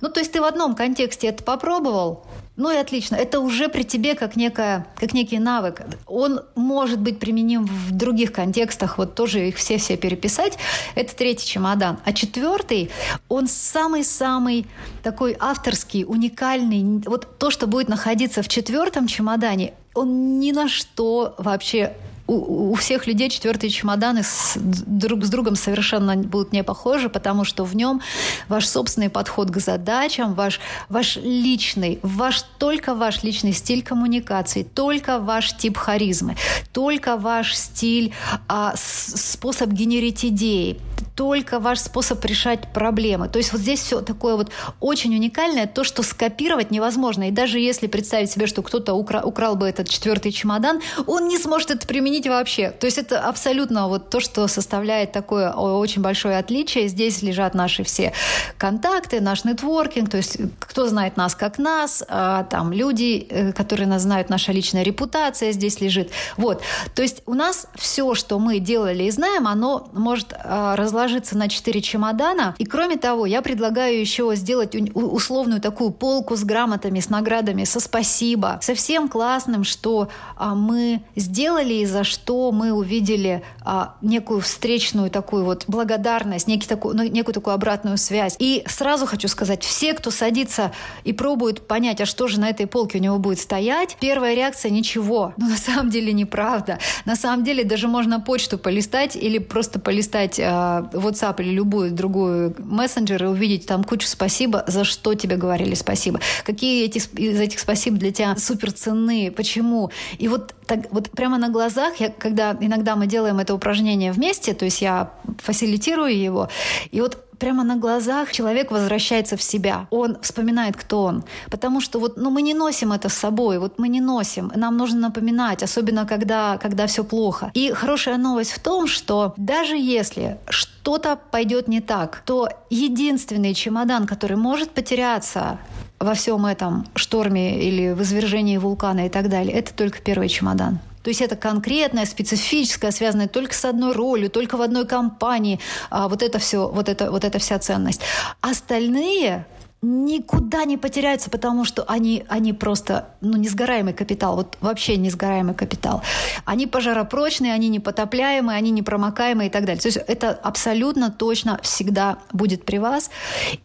Ну, 0.00 0.08
то 0.10 0.20
есть 0.20 0.32
ты 0.32 0.40
в 0.40 0.44
одном 0.44 0.74
контексте 0.74 1.28
это 1.28 1.42
попробовал, 1.42 2.24
ну 2.56 2.70
и 2.70 2.76
отлично. 2.76 3.16
Это 3.16 3.40
уже 3.40 3.68
при 3.68 3.82
тебе 3.82 4.14
как, 4.14 4.36
некая, 4.36 4.86
как 4.96 5.12
некий 5.12 5.38
навык. 5.38 5.82
Он 6.06 6.40
может 6.54 7.00
быть 7.00 7.18
применим 7.18 7.66
в 7.66 7.90
других 7.90 8.32
контекстах. 8.32 8.98
Вот 8.98 9.16
тоже 9.16 9.48
их 9.48 9.56
все-все 9.56 9.96
переписать. 9.96 10.56
Это 10.94 11.16
третий 11.16 11.46
чемодан. 11.46 11.98
А 12.04 12.12
четвертый, 12.12 12.90
он 13.28 13.48
самый-самый 13.48 14.66
такой 15.02 15.36
авторский, 15.40 16.04
уникальный. 16.04 17.02
Вот 17.06 17.38
то, 17.38 17.50
что 17.50 17.66
будет 17.66 17.88
находиться 17.88 18.42
в 18.42 18.48
четвертом 18.48 19.08
чемодане, 19.08 19.74
он 19.94 20.38
ни 20.38 20.52
на 20.52 20.68
что 20.68 21.34
вообще 21.38 21.96
у, 22.26 22.72
у 22.72 22.74
всех 22.74 23.06
людей 23.06 23.28
четвертые 23.28 23.70
чемоданы 23.70 24.22
с, 24.22 24.56
друг 24.56 25.24
с 25.24 25.28
другом 25.28 25.56
совершенно 25.56 26.16
будут 26.16 26.52
не 26.52 26.62
похожи, 26.62 27.08
потому 27.08 27.44
что 27.44 27.64
в 27.64 27.76
нем 27.76 28.00
ваш 28.48 28.66
собственный 28.66 29.10
подход 29.10 29.50
к 29.50 29.58
задачам, 29.58 30.34
ваш, 30.34 30.60
ваш 30.88 31.16
личный, 31.16 31.98
ваш, 32.02 32.42
только 32.58 32.94
ваш 32.94 33.22
личный 33.22 33.52
стиль 33.52 33.82
коммуникации, 33.82 34.62
только 34.62 35.18
ваш 35.18 35.56
тип 35.56 35.76
харизмы, 35.76 36.36
только 36.72 37.16
ваш 37.16 37.54
стиль, 37.54 38.12
а, 38.48 38.74
способ 38.76 39.70
генерить 39.70 40.24
идеи, 40.24 40.78
только 41.14 41.60
ваш 41.60 41.78
способ 41.78 42.24
решать 42.24 42.72
проблемы. 42.72 43.28
То 43.28 43.38
есть 43.38 43.52
вот 43.52 43.60
здесь 43.60 43.80
все 43.80 44.00
такое 44.00 44.36
вот 44.36 44.50
очень 44.80 45.14
уникальное, 45.14 45.66
то, 45.66 45.84
что 45.84 46.02
скопировать 46.02 46.70
невозможно. 46.70 47.28
И 47.28 47.30
даже 47.30 47.58
если 47.60 47.86
представить 47.86 48.30
себе, 48.30 48.46
что 48.46 48.62
кто-то 48.62 48.94
укра- 48.94 49.22
украл 49.22 49.54
бы 49.54 49.68
этот 49.68 49.88
четвертый 49.88 50.32
чемодан, 50.32 50.80
он 51.06 51.28
не 51.28 51.38
сможет 51.38 51.70
это 51.70 51.86
применить 51.86 52.26
вообще. 52.26 52.70
То 52.70 52.86
есть 52.86 52.98
это 52.98 53.20
абсолютно 53.20 53.88
вот 53.88 54.10
то, 54.10 54.18
что 54.18 54.48
составляет 54.48 55.12
такое 55.12 55.52
очень 55.52 56.02
большое 56.02 56.38
отличие. 56.38 56.88
Здесь 56.88 57.22
лежат 57.22 57.54
наши 57.54 57.84
все 57.84 58.12
контакты, 58.58 59.20
наш 59.20 59.44
нетворкинг, 59.44 60.10
то 60.10 60.16
есть 60.16 60.38
кто 60.58 60.88
знает 60.88 61.16
нас 61.16 61.34
как 61.36 61.58
нас, 61.58 62.02
а, 62.08 62.44
там 62.44 62.72
люди, 62.72 63.26
э, 63.30 63.52
которые 63.52 63.86
нас 63.86 64.02
знают, 64.02 64.30
наша 64.30 64.50
личная 64.50 64.82
репутация 64.82 65.52
здесь 65.52 65.80
лежит. 65.80 66.10
Вот. 66.36 66.62
То 66.94 67.02
есть 67.02 67.22
у 67.26 67.34
нас 67.34 67.66
все, 67.76 68.14
что 68.14 68.38
мы 68.38 68.58
делали 68.58 69.04
и 69.04 69.10
знаем, 69.10 69.46
оно 69.46 69.88
может 69.92 70.32
а, 70.32 70.74
разложиться 70.74 71.03
ложится 71.04 71.36
на 71.36 71.48
четыре 71.48 71.82
чемодана. 71.82 72.54
И 72.58 72.64
кроме 72.64 72.96
того, 72.96 73.26
я 73.26 73.42
предлагаю 73.42 74.00
еще 74.00 74.34
сделать 74.36 74.74
условную 74.94 75.60
такую 75.60 75.90
полку 75.90 76.34
с 76.34 76.44
грамотами, 76.44 77.00
с 77.00 77.10
наградами, 77.10 77.64
со 77.64 77.78
спасибо, 77.78 78.58
со 78.62 78.74
всем 78.74 79.08
классным, 79.08 79.64
что 79.64 80.08
а, 80.36 80.54
мы 80.54 81.02
сделали 81.14 81.74
и 81.74 81.84
за 81.84 82.04
что 82.04 82.52
мы 82.52 82.72
увидели 82.72 83.42
а, 83.60 83.96
некую 84.00 84.40
встречную 84.40 85.10
такую 85.10 85.44
вот 85.44 85.64
благодарность, 85.68 86.48
некий 86.48 86.66
такую, 86.66 86.96
ну, 86.96 87.02
некую 87.02 87.34
такую 87.34 87.52
обратную 87.52 87.98
связь. 87.98 88.36
И 88.38 88.64
сразу 88.66 89.04
хочу 89.04 89.28
сказать, 89.28 89.62
все, 89.62 89.92
кто 89.92 90.10
садится 90.10 90.72
и 91.04 91.12
пробует 91.12 91.66
понять, 91.66 92.00
а 92.00 92.06
что 92.06 92.28
же 92.28 92.40
на 92.40 92.48
этой 92.48 92.66
полке 92.66 92.98
у 92.98 93.02
него 93.02 93.18
будет 93.18 93.40
стоять, 93.40 93.98
первая 94.00 94.34
реакция– 94.34 94.70
ничего. 94.70 95.34
Но 95.36 95.48
на 95.48 95.58
самом 95.58 95.90
деле 95.90 96.14
неправда. 96.14 96.78
На 97.04 97.14
самом 97.14 97.44
деле 97.44 97.62
даже 97.62 97.88
можно 97.88 98.20
почту 98.20 98.56
полистать 98.56 99.16
или 99.16 99.36
просто 99.36 99.78
полистать 99.78 100.38
э, 100.38 100.84
WhatsApp 100.94 101.42
или 101.42 101.50
любую 101.50 101.90
другую 101.90 102.54
мессенджер 102.58 103.24
и 103.24 103.26
увидеть 103.26 103.66
там 103.66 103.84
кучу 103.84 104.06
спасибо, 104.06 104.64
за 104.66 104.84
что 104.84 105.14
тебе 105.14 105.36
говорили 105.36 105.74
спасибо. 105.74 106.20
Какие 106.44 106.84
эти, 106.84 106.98
из 106.98 107.40
этих 107.40 107.58
спасибо 107.58 107.96
для 107.96 108.12
тебя 108.12 108.36
супер 108.36 108.72
ценны, 108.72 109.32
почему. 109.34 109.90
И 110.18 110.28
вот, 110.28 110.54
так, 110.66 110.92
вот 110.92 111.10
прямо 111.10 111.38
на 111.38 111.48
глазах, 111.48 111.96
я, 111.96 112.08
когда 112.10 112.56
иногда 112.60 112.96
мы 112.96 113.06
делаем 113.06 113.38
это 113.38 113.54
упражнение 113.54 114.12
вместе, 114.12 114.54
то 114.54 114.64
есть 114.64 114.82
я 114.82 115.10
фасилитирую 115.38 116.16
его, 116.16 116.48
и 116.90 117.00
вот 117.00 117.23
прямо 117.44 117.62
на 117.62 117.76
глазах 117.76 118.32
человек 118.32 118.70
возвращается 118.70 119.36
в 119.36 119.42
себя. 119.42 119.86
Он 119.90 120.16
вспоминает, 120.22 120.76
кто 120.76 121.02
он. 121.02 121.24
Потому 121.50 121.82
что 121.82 122.00
вот, 122.00 122.16
ну, 122.16 122.30
мы 122.30 122.40
не 122.40 122.54
носим 122.54 122.90
это 122.90 123.10
с 123.10 123.14
собой, 123.14 123.58
вот 123.58 123.78
мы 123.78 123.88
не 123.88 124.00
носим. 124.00 124.50
Нам 124.56 124.78
нужно 124.78 125.00
напоминать, 125.00 125.62
особенно 125.62 126.06
когда, 126.06 126.56
когда 126.56 126.86
все 126.86 127.04
плохо. 127.04 127.50
И 127.52 127.70
хорошая 127.72 128.16
новость 128.16 128.52
в 128.52 128.60
том, 128.60 128.86
что 128.86 129.34
даже 129.36 129.76
если 129.76 130.38
что-то 130.48 131.18
пойдет 131.30 131.68
не 131.68 131.82
так, 131.82 132.22
то 132.24 132.48
единственный 132.70 133.52
чемодан, 133.52 134.06
который 134.06 134.38
может 134.38 134.70
потеряться 134.70 135.58
во 135.98 136.14
всем 136.14 136.46
этом 136.46 136.86
шторме 136.94 137.62
или 137.62 137.92
в 137.92 138.00
извержении 138.00 138.56
вулкана 138.56 139.04
и 139.06 139.10
так 139.10 139.28
далее, 139.28 139.52
это 139.52 139.74
только 139.74 140.00
первый 140.00 140.28
чемодан. 140.28 140.78
То 141.04 141.10
есть 141.10 141.20
это 141.20 141.36
конкретное, 141.36 142.06
специфическое, 142.06 142.90
связанное 142.90 143.28
только 143.28 143.54
с 143.54 143.64
одной 143.66 143.92
ролью, 143.92 144.30
только 144.30 144.56
в 144.56 144.62
одной 144.62 144.86
компании. 144.86 145.60
А 145.90 146.08
вот 146.08 146.22
это 146.22 146.38
все, 146.38 146.66
вот 146.66 146.88
это, 146.88 147.10
вот 147.10 147.24
эта 147.24 147.38
вся 147.38 147.58
ценность. 147.58 148.00
Остальные 148.40 149.44
никуда 149.84 150.64
не 150.64 150.76
потеряются, 150.76 151.30
потому 151.30 151.64
что 151.64 151.84
они, 151.84 152.24
они 152.28 152.52
просто 152.52 153.08
ну, 153.20 153.36
несгораемый 153.36 153.92
капитал, 153.92 154.36
вот 154.36 154.56
вообще 154.60 154.96
несгораемый 154.96 155.54
капитал. 155.54 156.02
Они 156.44 156.66
пожаропрочные, 156.66 157.52
они 157.52 157.68
непотопляемые, 157.68 158.56
они 158.56 158.70
непромокаемые 158.70 159.48
и 159.48 159.52
так 159.52 159.64
далее. 159.64 159.80
То 159.80 159.88
есть 159.88 159.98
это 159.98 160.30
абсолютно 160.30 161.10
точно 161.10 161.60
всегда 161.62 162.18
будет 162.32 162.64
при 162.64 162.78
вас. 162.78 163.10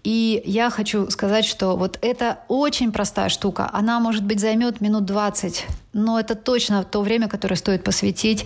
И 0.03 0.41
я 0.45 0.70
хочу 0.70 1.09
сказать, 1.09 1.45
что 1.45 1.76
вот 1.76 1.97
это 2.01 2.39
очень 2.47 2.91
простая 2.91 3.30
штука. 3.30 3.70
Она, 3.72 3.99
может 3.99 4.24
быть, 4.24 4.39
займет 4.39 4.82
минут 4.82 5.05
20 5.05 5.65
но 5.93 6.20
это 6.20 6.36
точно 6.36 6.84
то 6.84 7.01
время, 7.01 7.28
которое 7.28 7.55
стоит 7.55 7.84
посвятить 7.84 8.45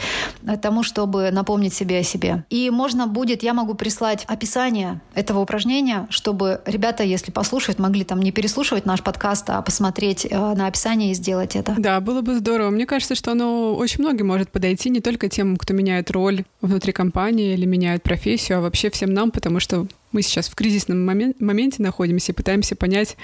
тому, 0.62 0.84
чтобы 0.84 1.32
напомнить 1.32 1.74
себе 1.74 2.00
о 2.00 2.04
себе. 2.04 2.46
И 2.50 2.70
можно 2.70 3.08
будет, 3.08 3.44
я 3.44 3.54
могу 3.54 3.74
прислать 3.74 4.24
описание 4.28 5.02
этого 5.14 5.40
упражнения, 5.40 6.08
чтобы 6.10 6.62
ребята, 6.66 7.04
если 7.04 7.32
послушают, 7.32 7.63
слушают, 7.64 7.80
могли 7.80 8.04
там 8.04 8.22
не 8.22 8.32
переслушивать 8.32 8.86
наш 8.86 9.02
подкаст, 9.02 9.50
а 9.50 9.62
посмотреть 9.62 10.28
э, 10.30 10.38
на 10.38 10.68
описание 10.68 11.12
и 11.12 11.14
сделать 11.14 11.56
это. 11.56 11.74
Да, 11.78 12.02
было 12.02 12.22
бы 12.22 12.36
здорово. 12.36 12.70
Мне 12.72 12.86
кажется, 12.86 13.16
что 13.16 13.32
оно 13.32 13.74
очень 13.76 14.04
многим 14.04 14.28
может 14.28 14.50
подойти, 14.50 14.90
не 14.90 15.00
только 15.00 15.30
тем, 15.30 15.56
кто 15.56 15.74
меняет 15.74 16.12
роль 16.12 16.44
внутри 16.62 16.92
компании 16.92 17.54
или 17.54 17.66
меняет 17.66 18.04
профессию, 18.04 18.58
а 18.58 18.62
вообще 18.62 18.90
всем 18.90 19.14
нам, 19.14 19.32
потому 19.32 19.62
что 19.62 19.88
мы 20.14 20.22
сейчас 20.22 20.48
в 20.48 20.56
кризисном 20.56 21.06
момент, 21.06 21.40
моменте 21.42 21.82
находимся 21.82 22.32
и 22.32 22.36
пытаемся 22.36 22.76
понять, 22.76 23.18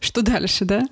что 0.00 0.22
дальше, 0.22 0.64
да? 0.64 0.82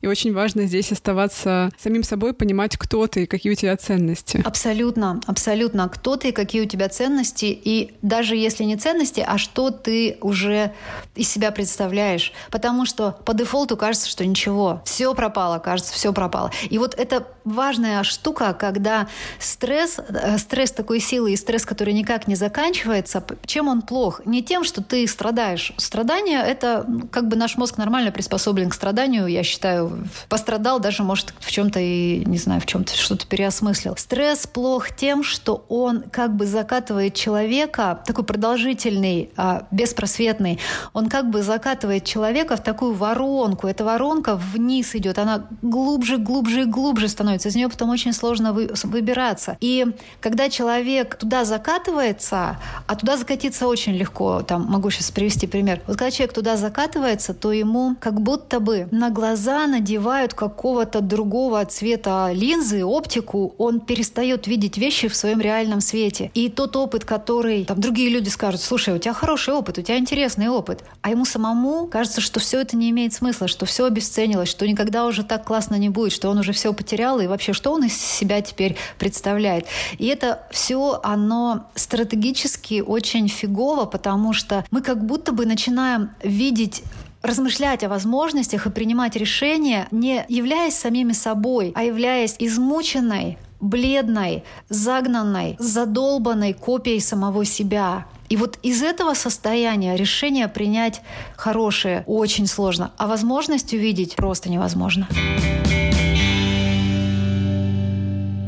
И 0.00 0.06
очень 0.06 0.32
важно 0.32 0.66
здесь 0.66 0.92
оставаться 0.92 1.70
самим 1.78 2.02
собой, 2.02 2.34
понимать, 2.34 2.76
кто 2.76 3.06
ты 3.06 3.22
и 3.22 3.26
какие 3.26 3.52
у 3.52 3.56
тебя 3.56 3.76
ценности. 3.76 4.42
Абсолютно, 4.44 5.20
абсолютно. 5.26 5.88
Кто 5.88 6.16
ты 6.16 6.28
и 6.28 6.32
какие 6.32 6.62
у 6.62 6.66
тебя 6.66 6.88
ценности. 6.88 7.46
И 7.46 7.94
даже 8.02 8.36
если 8.36 8.64
не 8.64 8.76
ценности, 8.76 9.24
а 9.26 9.38
что 9.38 9.70
ты 9.70 10.18
уже 10.20 10.72
из 11.14 11.28
себя 11.28 11.50
представляешь. 11.50 12.32
Потому 12.50 12.86
что 12.86 13.12
по 13.24 13.34
дефолту 13.34 13.76
кажется, 13.76 14.08
что 14.08 14.26
ничего. 14.26 14.82
Все 14.84 15.14
пропало, 15.14 15.58
кажется, 15.58 15.92
все 15.92 16.12
пропало. 16.12 16.50
И 16.68 16.78
вот 16.78 16.94
это 16.94 17.26
важная 17.44 18.02
штука, 18.02 18.52
когда 18.52 19.08
стресс, 19.38 19.98
э, 19.98 20.38
стресс 20.38 20.72
такой 20.72 21.00
силы 21.00 21.32
и 21.32 21.36
стресс, 21.36 21.64
который 21.64 21.94
никак 21.94 22.26
не 22.26 22.34
заканчивается, 22.34 23.24
чем 23.46 23.68
он 23.68 23.82
плох? 23.82 24.20
Не 24.26 24.42
тем, 24.42 24.64
что 24.64 24.82
ты 24.82 24.95
ты 24.96 25.06
страдаешь. 25.06 25.72
Страдание— 25.76 26.40
это 26.46 26.86
как 27.10 27.28
бы 27.28 27.36
наш 27.36 27.58
мозг 27.58 27.76
нормально 27.76 28.10
приспособлен 28.10 28.70
к 28.70 28.74
страданию, 28.74 29.26
я 29.26 29.42
считаю. 29.42 30.08
Пострадал, 30.30 30.80
даже, 30.80 31.02
может, 31.02 31.34
в 31.38 31.50
чем-то 31.50 31.78
и, 31.78 32.24
не 32.24 32.38
знаю, 32.38 32.62
в 32.62 32.66
чем-то 32.66 32.96
что-то 32.96 33.26
переосмыслил. 33.26 33.94
Стресс 33.98 34.46
плох 34.46 34.96
тем, 34.96 35.22
что 35.22 35.66
он 35.68 36.02
как 36.10 36.34
бы 36.34 36.46
закатывает 36.46 37.12
человека, 37.12 38.00
такой 38.06 38.24
продолжительный, 38.24 39.28
а, 39.36 39.66
беспросветный, 39.70 40.60
он 40.94 41.10
как 41.10 41.28
бы 41.28 41.42
закатывает 41.42 42.04
человека 42.04 42.56
в 42.56 42.62
такую 42.62 42.94
воронку. 42.94 43.66
Эта 43.66 43.84
воронка 43.84 44.34
вниз 44.34 44.94
идет, 44.94 45.18
она 45.18 45.46
глубже, 45.60 46.16
глубже 46.16 46.62
и 46.62 46.64
глубже 46.64 47.08
становится. 47.08 47.50
Из 47.50 47.54
нее 47.54 47.68
потом 47.68 47.90
очень 47.90 48.14
сложно 48.14 48.54
вы, 48.54 48.70
выбираться. 48.84 49.58
И 49.60 49.84
когда 50.22 50.48
человек 50.48 51.16
туда 51.16 51.44
закатывается, 51.44 52.56
а 52.86 52.94
туда 52.96 53.18
закатиться 53.18 53.66
очень 53.66 53.92
легко, 53.92 54.40
там 54.40 54.64
могу 54.64 54.85
сейчас 54.90 55.10
привести 55.10 55.46
пример. 55.46 55.80
Вот 55.86 55.96
когда 55.96 56.10
человек 56.10 56.34
туда 56.34 56.56
закатывается, 56.56 57.34
то 57.34 57.52
ему 57.52 57.96
как 58.00 58.20
будто 58.20 58.60
бы 58.60 58.88
на 58.90 59.10
глаза 59.10 59.66
надевают 59.66 60.34
какого-то 60.34 61.00
другого 61.00 61.64
цвета 61.64 62.30
линзы, 62.32 62.84
оптику, 62.84 63.54
он 63.58 63.80
перестает 63.80 64.46
видеть 64.46 64.78
вещи 64.78 65.08
в 65.08 65.16
своем 65.16 65.40
реальном 65.40 65.80
свете. 65.80 66.30
И 66.34 66.48
тот 66.48 66.76
опыт, 66.76 67.04
который 67.04 67.64
там 67.64 67.80
другие 67.80 68.10
люди 68.10 68.28
скажут, 68.28 68.60
слушай, 68.60 68.94
у 68.94 68.98
тебя 68.98 69.14
хороший 69.14 69.54
опыт, 69.54 69.78
у 69.78 69.82
тебя 69.82 69.98
интересный 69.98 70.48
опыт, 70.48 70.84
а 71.02 71.10
ему 71.10 71.24
самому 71.24 71.86
кажется, 71.86 72.20
что 72.20 72.40
все 72.40 72.60
это 72.60 72.76
не 72.76 72.90
имеет 72.90 73.12
смысла, 73.12 73.48
что 73.48 73.66
все 73.66 73.86
обесценилось, 73.86 74.48
что 74.48 74.66
никогда 74.66 75.06
уже 75.06 75.22
так 75.24 75.44
классно 75.44 75.76
не 75.76 75.88
будет, 75.88 76.12
что 76.12 76.28
он 76.28 76.38
уже 76.38 76.52
все 76.52 76.72
потерял, 76.72 77.20
и 77.20 77.26
вообще, 77.26 77.52
что 77.52 77.72
он 77.72 77.84
из 77.84 77.96
себя 77.96 78.40
теперь 78.40 78.76
представляет. 78.98 79.66
И 79.98 80.06
это 80.06 80.46
все, 80.50 81.00
оно 81.02 81.66
стратегически 81.74 82.80
очень 82.80 83.28
фигово, 83.28 83.86
потому 83.86 84.32
что 84.32 84.64
мы 84.76 84.82
как 84.82 85.06
будто 85.06 85.32
бы 85.32 85.46
начинаем 85.46 86.10
видеть 86.22 86.82
размышлять 87.22 87.82
о 87.82 87.88
возможностях 87.88 88.66
и 88.66 88.70
принимать 88.70 89.16
решения, 89.16 89.88
не 89.90 90.26
являясь 90.28 90.76
самими 90.76 91.12
собой, 91.12 91.72
а 91.74 91.82
являясь 91.82 92.36
измученной, 92.38 93.38
бледной, 93.58 94.44
загнанной, 94.68 95.56
задолбанной 95.58 96.52
копией 96.52 97.00
самого 97.00 97.46
себя. 97.46 98.04
И 98.28 98.36
вот 98.36 98.58
из 98.62 98.82
этого 98.82 99.14
состояния 99.14 99.96
решение 99.96 100.46
принять 100.46 101.00
хорошее 101.36 102.04
очень 102.06 102.46
сложно, 102.46 102.92
а 102.98 103.06
возможность 103.06 103.72
увидеть 103.72 104.14
просто 104.14 104.50
невозможно. 104.50 105.08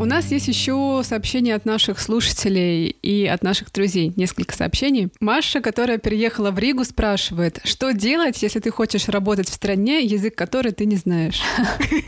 У 0.01 0.05
нас 0.05 0.31
есть 0.31 0.47
еще 0.47 1.03
сообщения 1.03 1.57
от 1.57 1.65
наших 1.65 1.99
слушателей 1.99 2.87
и 3.03 3.27
от 3.27 3.43
наших 3.43 3.73
друзей. 3.73 4.13
Несколько 4.15 4.55
сообщений. 4.55 5.09
Маша, 5.19 5.61
которая 5.61 5.99
переехала 5.99 6.53
в 6.53 6.59
Ригу, 6.61 6.85
спрашивает, 6.85 7.59
что 7.65 7.93
делать, 7.93 8.41
если 8.41 8.61
ты 8.61 8.71
хочешь 8.71 9.09
работать 9.09 9.49
в 9.49 9.53
стране, 9.53 10.05
язык 10.05 10.37
которой 10.37 10.71
ты 10.71 10.87
не 10.87 10.95
знаешь? 10.95 11.43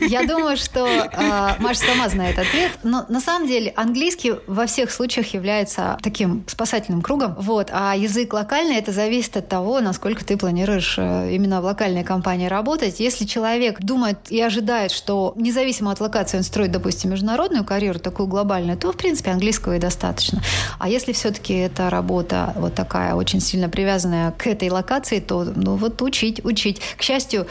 Я 0.07 0.25
думаю, 0.25 0.55
что 0.55 0.87
э, 0.87 1.61
Маша 1.61 1.81
сама 1.81 2.07
знает 2.07 2.39
ответ. 2.39 2.71
Но 2.83 3.05
на 3.09 3.19
самом 3.19 3.49
деле 3.49 3.73
английский 3.75 4.35
во 4.47 4.67
всех 4.67 4.89
случаях 4.89 5.33
является 5.33 5.97
таким 6.01 6.45
спасательным 6.47 7.01
кругом. 7.01 7.35
Вот. 7.39 7.71
А 7.73 7.93
язык 7.97 8.31
локальный, 8.31 8.77
это 8.77 8.93
зависит 8.93 9.35
от 9.35 9.49
того, 9.49 9.81
насколько 9.81 10.23
ты 10.23 10.37
планируешь 10.37 10.95
э, 10.97 11.33
именно 11.33 11.61
в 11.61 11.65
локальной 11.65 12.05
компании 12.05 12.47
работать. 12.47 13.01
Если 13.01 13.25
человек 13.25 13.81
думает 13.81 14.17
и 14.29 14.39
ожидает, 14.39 14.91
что 14.91 15.33
независимо 15.35 15.91
от 15.91 15.99
локации 15.99 16.37
он 16.37 16.43
строит, 16.43 16.71
допустим, 16.71 17.09
международную 17.09 17.65
карьеру, 17.81 17.99
такую 17.99 18.27
глобальную, 18.27 18.77
то, 18.77 18.91
в 18.91 18.97
принципе, 18.97 19.31
английского 19.31 19.75
и 19.75 19.79
достаточно. 19.79 20.39
А 20.77 20.87
если 20.87 21.13
все-таки 21.13 21.53
эта 21.53 21.89
работа 21.89 22.53
вот 22.55 22.75
такая 22.75 23.15
очень 23.15 23.39
сильно 23.39 23.69
привязанная 23.69 24.31
к 24.31 24.45
этой 24.45 24.69
локации, 24.69 25.19
то 25.19 25.43
ну 25.43 25.77
вот 25.77 25.99
учить, 26.03 26.45
учить. 26.45 26.79
К 26.95 27.01
счастью, 27.01 27.47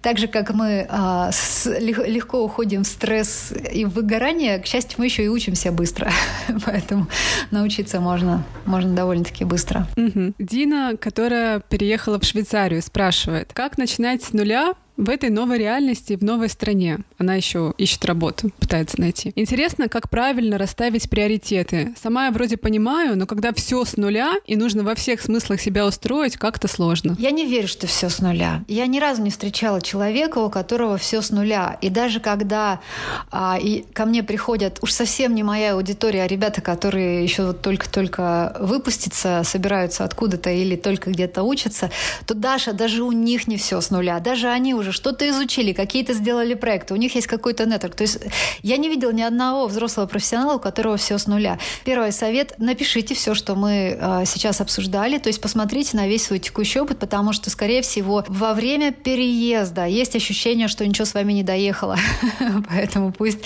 так 0.00 0.16
же, 0.16 0.26
как 0.26 0.54
мы 0.54 0.86
а, 0.88 1.30
с, 1.32 1.66
легко 1.66 2.42
уходим 2.42 2.84
в 2.84 2.86
стресс 2.86 3.52
и 3.74 3.84
в 3.84 3.90
выгорание, 3.90 4.58
к 4.58 4.64
счастью, 4.64 4.94
мы 4.98 5.04
еще 5.04 5.22
и 5.22 5.28
учимся 5.28 5.70
быстро. 5.70 6.10
Поэтому 6.64 7.08
научиться 7.50 8.00
можно, 8.00 8.44
можно 8.64 8.94
довольно-таки 8.94 9.44
быстро. 9.44 9.86
Угу. 9.98 10.32
Дина, 10.38 10.96
которая 10.98 11.60
переехала 11.60 12.18
в 12.18 12.24
Швейцарию, 12.24 12.80
спрашивает, 12.80 13.52
как 13.52 13.76
начинать 13.76 14.22
с 14.22 14.32
нуля 14.32 14.72
в 14.98 15.08
этой 15.08 15.30
новой 15.30 15.58
реальности, 15.58 16.16
в 16.16 16.22
новой 16.22 16.48
стране. 16.48 16.98
Она 17.18 17.36
еще 17.36 17.72
ищет 17.78 18.04
работу, 18.04 18.50
пытается 18.58 19.00
найти. 19.00 19.32
Интересно, 19.36 19.88
как 19.88 20.10
правильно 20.10 20.58
расставить 20.58 21.08
приоритеты. 21.08 21.94
Сама 22.02 22.26
я 22.26 22.32
вроде 22.32 22.56
понимаю, 22.56 23.16
но 23.16 23.26
когда 23.26 23.52
все 23.52 23.84
с 23.84 23.96
нуля 23.96 24.34
и 24.44 24.56
нужно 24.56 24.82
во 24.82 24.96
всех 24.96 25.22
смыслах 25.22 25.60
себя 25.60 25.86
устроить, 25.86 26.36
как-то 26.36 26.66
сложно. 26.66 27.16
Я 27.18 27.30
не 27.30 27.46
верю, 27.46 27.68
что 27.68 27.86
все 27.86 28.10
с 28.10 28.18
нуля. 28.18 28.64
Я 28.66 28.86
ни 28.86 28.98
разу 28.98 29.22
не 29.22 29.30
встречала 29.30 29.80
человека, 29.80 30.38
у 30.38 30.50
которого 30.50 30.98
все 30.98 31.22
с 31.22 31.30
нуля. 31.30 31.78
И 31.80 31.90
даже 31.90 32.18
когда 32.18 32.80
а, 33.30 33.56
и 33.60 33.82
ко 33.92 34.04
мне 34.04 34.24
приходят, 34.24 34.78
уж 34.82 34.92
совсем 34.92 35.34
не 35.34 35.44
моя 35.44 35.74
аудитория, 35.74 36.24
а 36.24 36.26
ребята, 36.26 36.60
которые 36.60 37.22
еще 37.22 37.46
вот 37.46 37.62
только-только 37.62 38.56
выпустятся, 38.58 39.42
собираются 39.44 40.02
откуда-то 40.02 40.50
или 40.50 40.74
только 40.74 41.10
где-то 41.10 41.44
учатся, 41.44 41.90
то 42.26 42.34
Даша, 42.34 42.72
даже 42.72 43.04
у 43.04 43.12
них 43.12 43.46
не 43.46 43.56
все 43.56 43.80
с 43.80 43.90
нуля. 43.90 44.18
Даже 44.18 44.48
они 44.48 44.74
уже 44.74 44.87
уже 44.88 44.96
что-то 44.96 45.28
изучили, 45.28 45.72
какие-то 45.72 46.12
сделали 46.12 46.54
проекты, 46.54 46.94
у 46.94 46.96
них 46.96 47.14
есть 47.14 47.26
какой-то 47.26 47.66
нетворк. 47.66 47.94
То 47.94 48.02
есть 48.02 48.18
я 48.62 48.76
не 48.76 48.88
видела 48.88 49.12
ни 49.12 49.22
одного 49.22 49.66
взрослого 49.66 50.06
профессионала, 50.06 50.54
у 50.54 50.58
которого 50.58 50.96
все 50.96 51.18
с 51.18 51.26
нуля. 51.26 51.58
Первый 51.84 52.12
совет– 52.12 52.54
напишите 52.58 53.14
все, 53.14 53.34
что 53.34 53.54
мы 53.54 53.96
э, 53.98 54.24
сейчас 54.26 54.60
обсуждали, 54.60 55.18
то 55.18 55.28
есть 55.28 55.40
посмотрите 55.40 55.96
на 55.96 56.06
весь 56.06 56.26
свой 56.26 56.38
текущий 56.38 56.80
опыт, 56.80 56.98
потому 56.98 57.32
что, 57.32 57.50
скорее 57.50 57.82
всего, 57.82 58.24
во 58.28 58.54
время 58.54 58.92
переезда 58.92 59.86
есть 59.86 60.16
ощущение, 60.16 60.68
что 60.68 60.86
ничего 60.86 61.04
с 61.04 61.14
вами 61.14 61.32
не 61.32 61.42
доехало. 61.42 61.96
Поэтому 62.68 63.12
пусть 63.12 63.38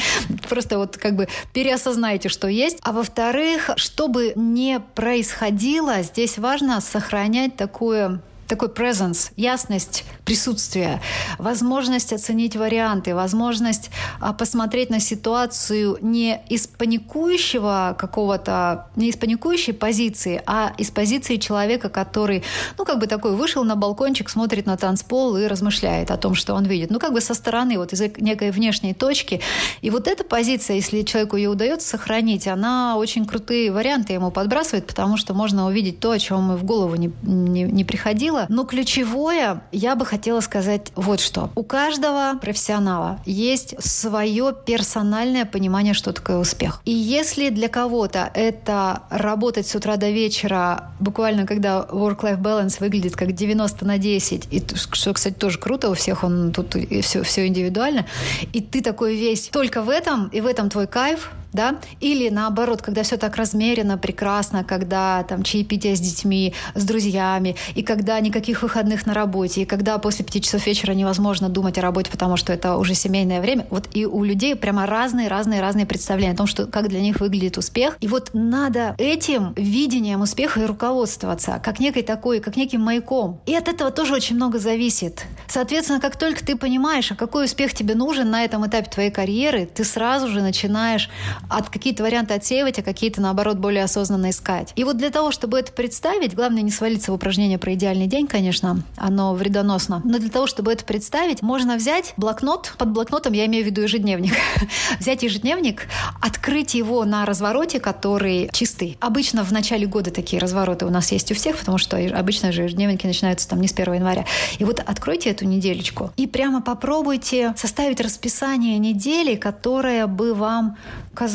просто 0.49 0.78
вот 0.78 0.97
как 0.97 1.16
бы 1.16 1.28
переосознайте, 1.53 2.28
что 2.28 2.49
есть. 2.49 2.78
А 2.82 2.93
во-вторых, 2.93 3.70
чтобы 3.76 4.32
не 4.36 4.80
происходило, 4.95 6.03
здесь 6.03 6.38
важно 6.38 6.80
сохранять 6.80 7.57
такое 7.57 8.20
такой 8.49 8.68
presence, 8.68 9.32
ясность 9.36 10.05
присутствия, 10.24 11.01
возможность 11.38 12.12
оценить 12.12 12.57
варианты, 12.57 13.14
возможность 13.14 13.90
а, 14.20 14.32
посмотреть 14.32 14.90
на 14.90 15.01
ситуацию 15.01 15.99
не 16.01 16.40
из 16.49 16.66
паникующего 16.66 17.97
какого-то, 17.99 18.88
не 18.97 19.09
из 19.09 19.16
паникующей 19.16 19.72
позиции, 19.72 20.43
а 20.47 20.72
из 20.78 20.90
позиции 20.90 21.36
человека, 21.36 21.88
который, 21.88 22.45
ну, 22.78 22.84
как 22.84 22.99
бы 22.99 23.07
такой 23.07 23.34
вышел 23.34 23.64
на 23.64 23.76
балкончик, 23.76 24.28
смотрит 24.28 24.66
на 24.66 24.76
танцпол 24.76 25.36
и 25.36 25.47
размышляет 25.47 26.11
о 26.11 26.16
том, 26.16 26.34
что 26.34 26.55
он 26.55 26.64
видит. 26.64 26.90
Ну, 26.90 26.99
как 26.99 27.12
бы 27.12 27.20
со 27.20 27.34
стороны, 27.34 27.78
вот 27.78 27.93
из 27.93 28.01
некой 28.18 28.51
внешней 28.51 28.95
точки. 28.95 29.40
И 29.80 29.90
вот 29.90 30.09
эта 30.09 30.24
позиция, 30.24 30.76
если 30.76 31.03
человеку 31.03 31.36
ее 31.36 31.49
удается 31.49 31.88
сохранить, 31.88 32.47
она 32.47 32.97
очень 32.97 33.26
крутые 33.26 33.72
варианты 33.72 34.12
ему 34.12 34.30
подбрасывает, 34.30 34.86
потому 34.86 35.16
что 35.16 35.34
можно 35.34 35.66
увидеть 35.66 36.01
то, 36.01 36.11
о 36.11 36.18
чем 36.18 36.53
и 36.53 36.57
в 36.57 36.64
голову 36.64 36.95
не, 36.97 37.12
не, 37.22 37.62
не 37.62 37.84
приходило, 37.84 38.32
но 38.49 38.64
ключевое, 38.64 39.62
я 39.72 39.97
бы 39.97 40.07
хотела 40.07 40.41
сказать 40.41 40.93
вот 40.95 41.20
что. 41.20 41.51
У 41.55 41.62
каждого 41.62 42.39
профессионала 42.41 43.20
есть 43.24 43.74
свое 43.83 44.55
персональное 44.64 45.45
понимание, 45.45 45.95
что 45.95 46.12
такое 46.12 46.39
успех. 46.39 46.80
И 46.85 46.93
если 46.93 47.51
для 47.51 47.68
кого-то 47.68 48.30
это 48.35 49.03
работать 49.11 49.66
с 49.66 49.74
утра 49.74 49.97
до 49.97 50.11
вечера, 50.11 50.93
буквально 51.01 51.47
когда 51.47 51.87
work-life 51.91 52.41
balance 52.41 52.76
выглядит 52.80 53.16
как 53.16 53.33
90 53.33 53.85
на 53.85 53.99
10, 53.99 54.49
и 54.51 54.62
что, 54.74 55.12
кстати, 55.12 55.35
тоже 55.35 55.59
круто, 55.59 55.91
у 55.91 55.95
всех 55.95 56.24
он 56.24 56.53
тут 56.53 56.76
все, 57.03 57.22
все 57.22 57.47
индивидуально, 57.47 58.07
и 58.53 58.61
ты 58.61 58.83
такой 58.83 59.16
весь 59.16 59.49
только 59.49 59.83
в 59.83 59.89
этом, 59.89 60.28
и 60.28 60.41
в 60.41 60.47
этом 60.47 60.70
твой 60.70 60.87
кайф, 60.87 61.30
да, 61.53 61.76
или 62.00 62.28
наоборот, 62.28 62.82
когда 62.82 63.03
все 63.03 63.16
так 63.16 63.36
размеренно, 63.36 63.98
прекрасно, 63.98 64.64
когда 64.64 65.22
там 65.24 65.42
чаепитие 65.42 65.96
с 65.96 66.00
детьми, 66.00 66.55
с 66.74 66.84
друзьями, 66.84 67.57
и 67.74 67.82
когда 67.82 68.18
никаких 68.20 68.62
выходных 68.62 69.07
на 69.07 69.14
работе, 69.14 69.62
и 69.62 69.64
когда 69.64 69.98
после 69.98 70.24
пяти 70.24 70.40
часов 70.40 70.66
вечера 70.66 70.92
невозможно 70.92 71.48
думать 71.48 71.78
о 71.78 71.82
работе, 71.82 72.11
потому 72.11 72.36
что 72.36 72.53
это 72.53 72.76
уже 72.76 72.94
семейное 72.94 73.40
время, 73.40 73.66
вот 73.70 73.88
и 73.92 74.07
у 74.07 74.24
людей 74.24 74.57
прямо 74.57 74.86
разные-разные-разные 74.86 75.86
представления 75.86 76.32
о 76.32 76.36
том, 76.36 76.46
что 76.46 76.66
как 76.66 76.88
для 76.88 77.00
них 77.00 77.20
выглядит 77.20 77.59
успех, 77.59 77.96
и 78.00 78.09
вот 78.09 78.30
надо 78.32 78.94
этим 78.98 79.53
видением 79.57 80.22
успеха 80.22 80.61
и 80.61 80.66
руководствоваться, 80.66 81.61
как 81.62 81.80
некой 81.80 82.03
такой, 82.03 82.40
как 82.40 82.57
неким 82.57 82.82
маяком. 82.82 83.40
И 83.46 83.55
от 83.55 83.68
этого 83.68 83.90
тоже 83.90 84.14
очень 84.14 84.36
много 84.36 84.59
зависит. 84.59 85.24
Соответственно, 85.48 86.00
как 86.00 86.16
только 86.16 86.44
ты 86.44 86.57
понимаешь, 86.57 87.12
а 87.12 87.14
какой 87.14 87.44
успех 87.44 87.74
тебе 87.74 87.94
нужен 87.94 88.30
на 88.30 88.44
этом 88.44 88.66
этапе 88.66 88.90
твоей 88.90 89.11
карьеры, 89.11 89.66
ты 89.66 89.84
сразу 89.84 90.28
же 90.28 90.40
начинаешь 90.40 91.11
от 91.49 91.68
какие-то 91.68 92.03
варианты 92.03 92.34
отсеивать, 92.34 92.78
а 92.78 92.82
какие-то, 92.82 93.20
наоборот, 93.20 93.59
более 93.59 93.84
осознанно 93.84 94.30
искать. 94.30 94.72
И 94.76 94.84
вот 94.84 94.97
для 94.97 95.11
того, 95.11 95.30
чтобы 95.30 95.59
это 95.59 95.72
представить, 95.72 96.34
главное 96.34 96.62
не 96.62 96.70
свалиться 96.70 97.12
в 97.12 97.14
упражнение 97.14 97.59
про 97.59 97.74
идеальный 97.74 98.07
день, 98.07 98.26
конечно, 98.26 98.82
оно 98.97 99.34
вредоносно, 99.34 100.01
но 100.05 100.18
для 100.18 100.30
того, 100.30 100.47
чтобы 100.47 100.72
это 100.72 100.84
представить, 100.84 101.43
можно 101.43 101.76
взять 101.76 102.14
блокнот, 102.16 102.74
под 102.78 102.90
блокнотом 102.90 103.32
я 103.32 103.47
имею 103.47 103.64
в 103.64 103.66
виду 103.66 103.82
ежедневник, 103.82 104.34
взять 104.99 105.22
ежедневник, 105.22 105.88
открыть 106.20 106.74
его 106.74 107.05
на 107.05 107.26
развороте, 107.26 107.80
который 107.80 108.49
чистый. 108.53 108.97
Обычно 109.01 109.45
в 109.45 109.53
начале 109.53 109.86
года 109.86 110.11
такие 110.11 110.40
развороты 110.40 110.86
у 110.86 110.90
нас 110.90 111.12
есть 111.12 111.30
у 111.32 111.34
всех, 111.34 111.59
потому 111.59 111.78
что 111.78 111.97
обычно 111.97 112.53
же 112.53 112.62
ежедневники 112.62 113.07
начинаются 113.07 113.49
там 113.49 113.61
не 113.61 113.68
с 113.68 113.72
1 113.72 113.95
января. 113.95 114.24
И 114.59 114.64
вот 114.64 114.80
откройте 114.80 115.30
эту 115.30 115.45
неделечку 115.45 116.12
и 116.16 116.26
прямо 116.26 116.62
попробуйте 116.62 117.55
составить 117.57 118.01
расписание 118.01 118.78
недели, 118.78 119.36
которое 119.36 120.07
бы 120.07 120.34
вам 120.34 120.76
казалось 121.14 121.32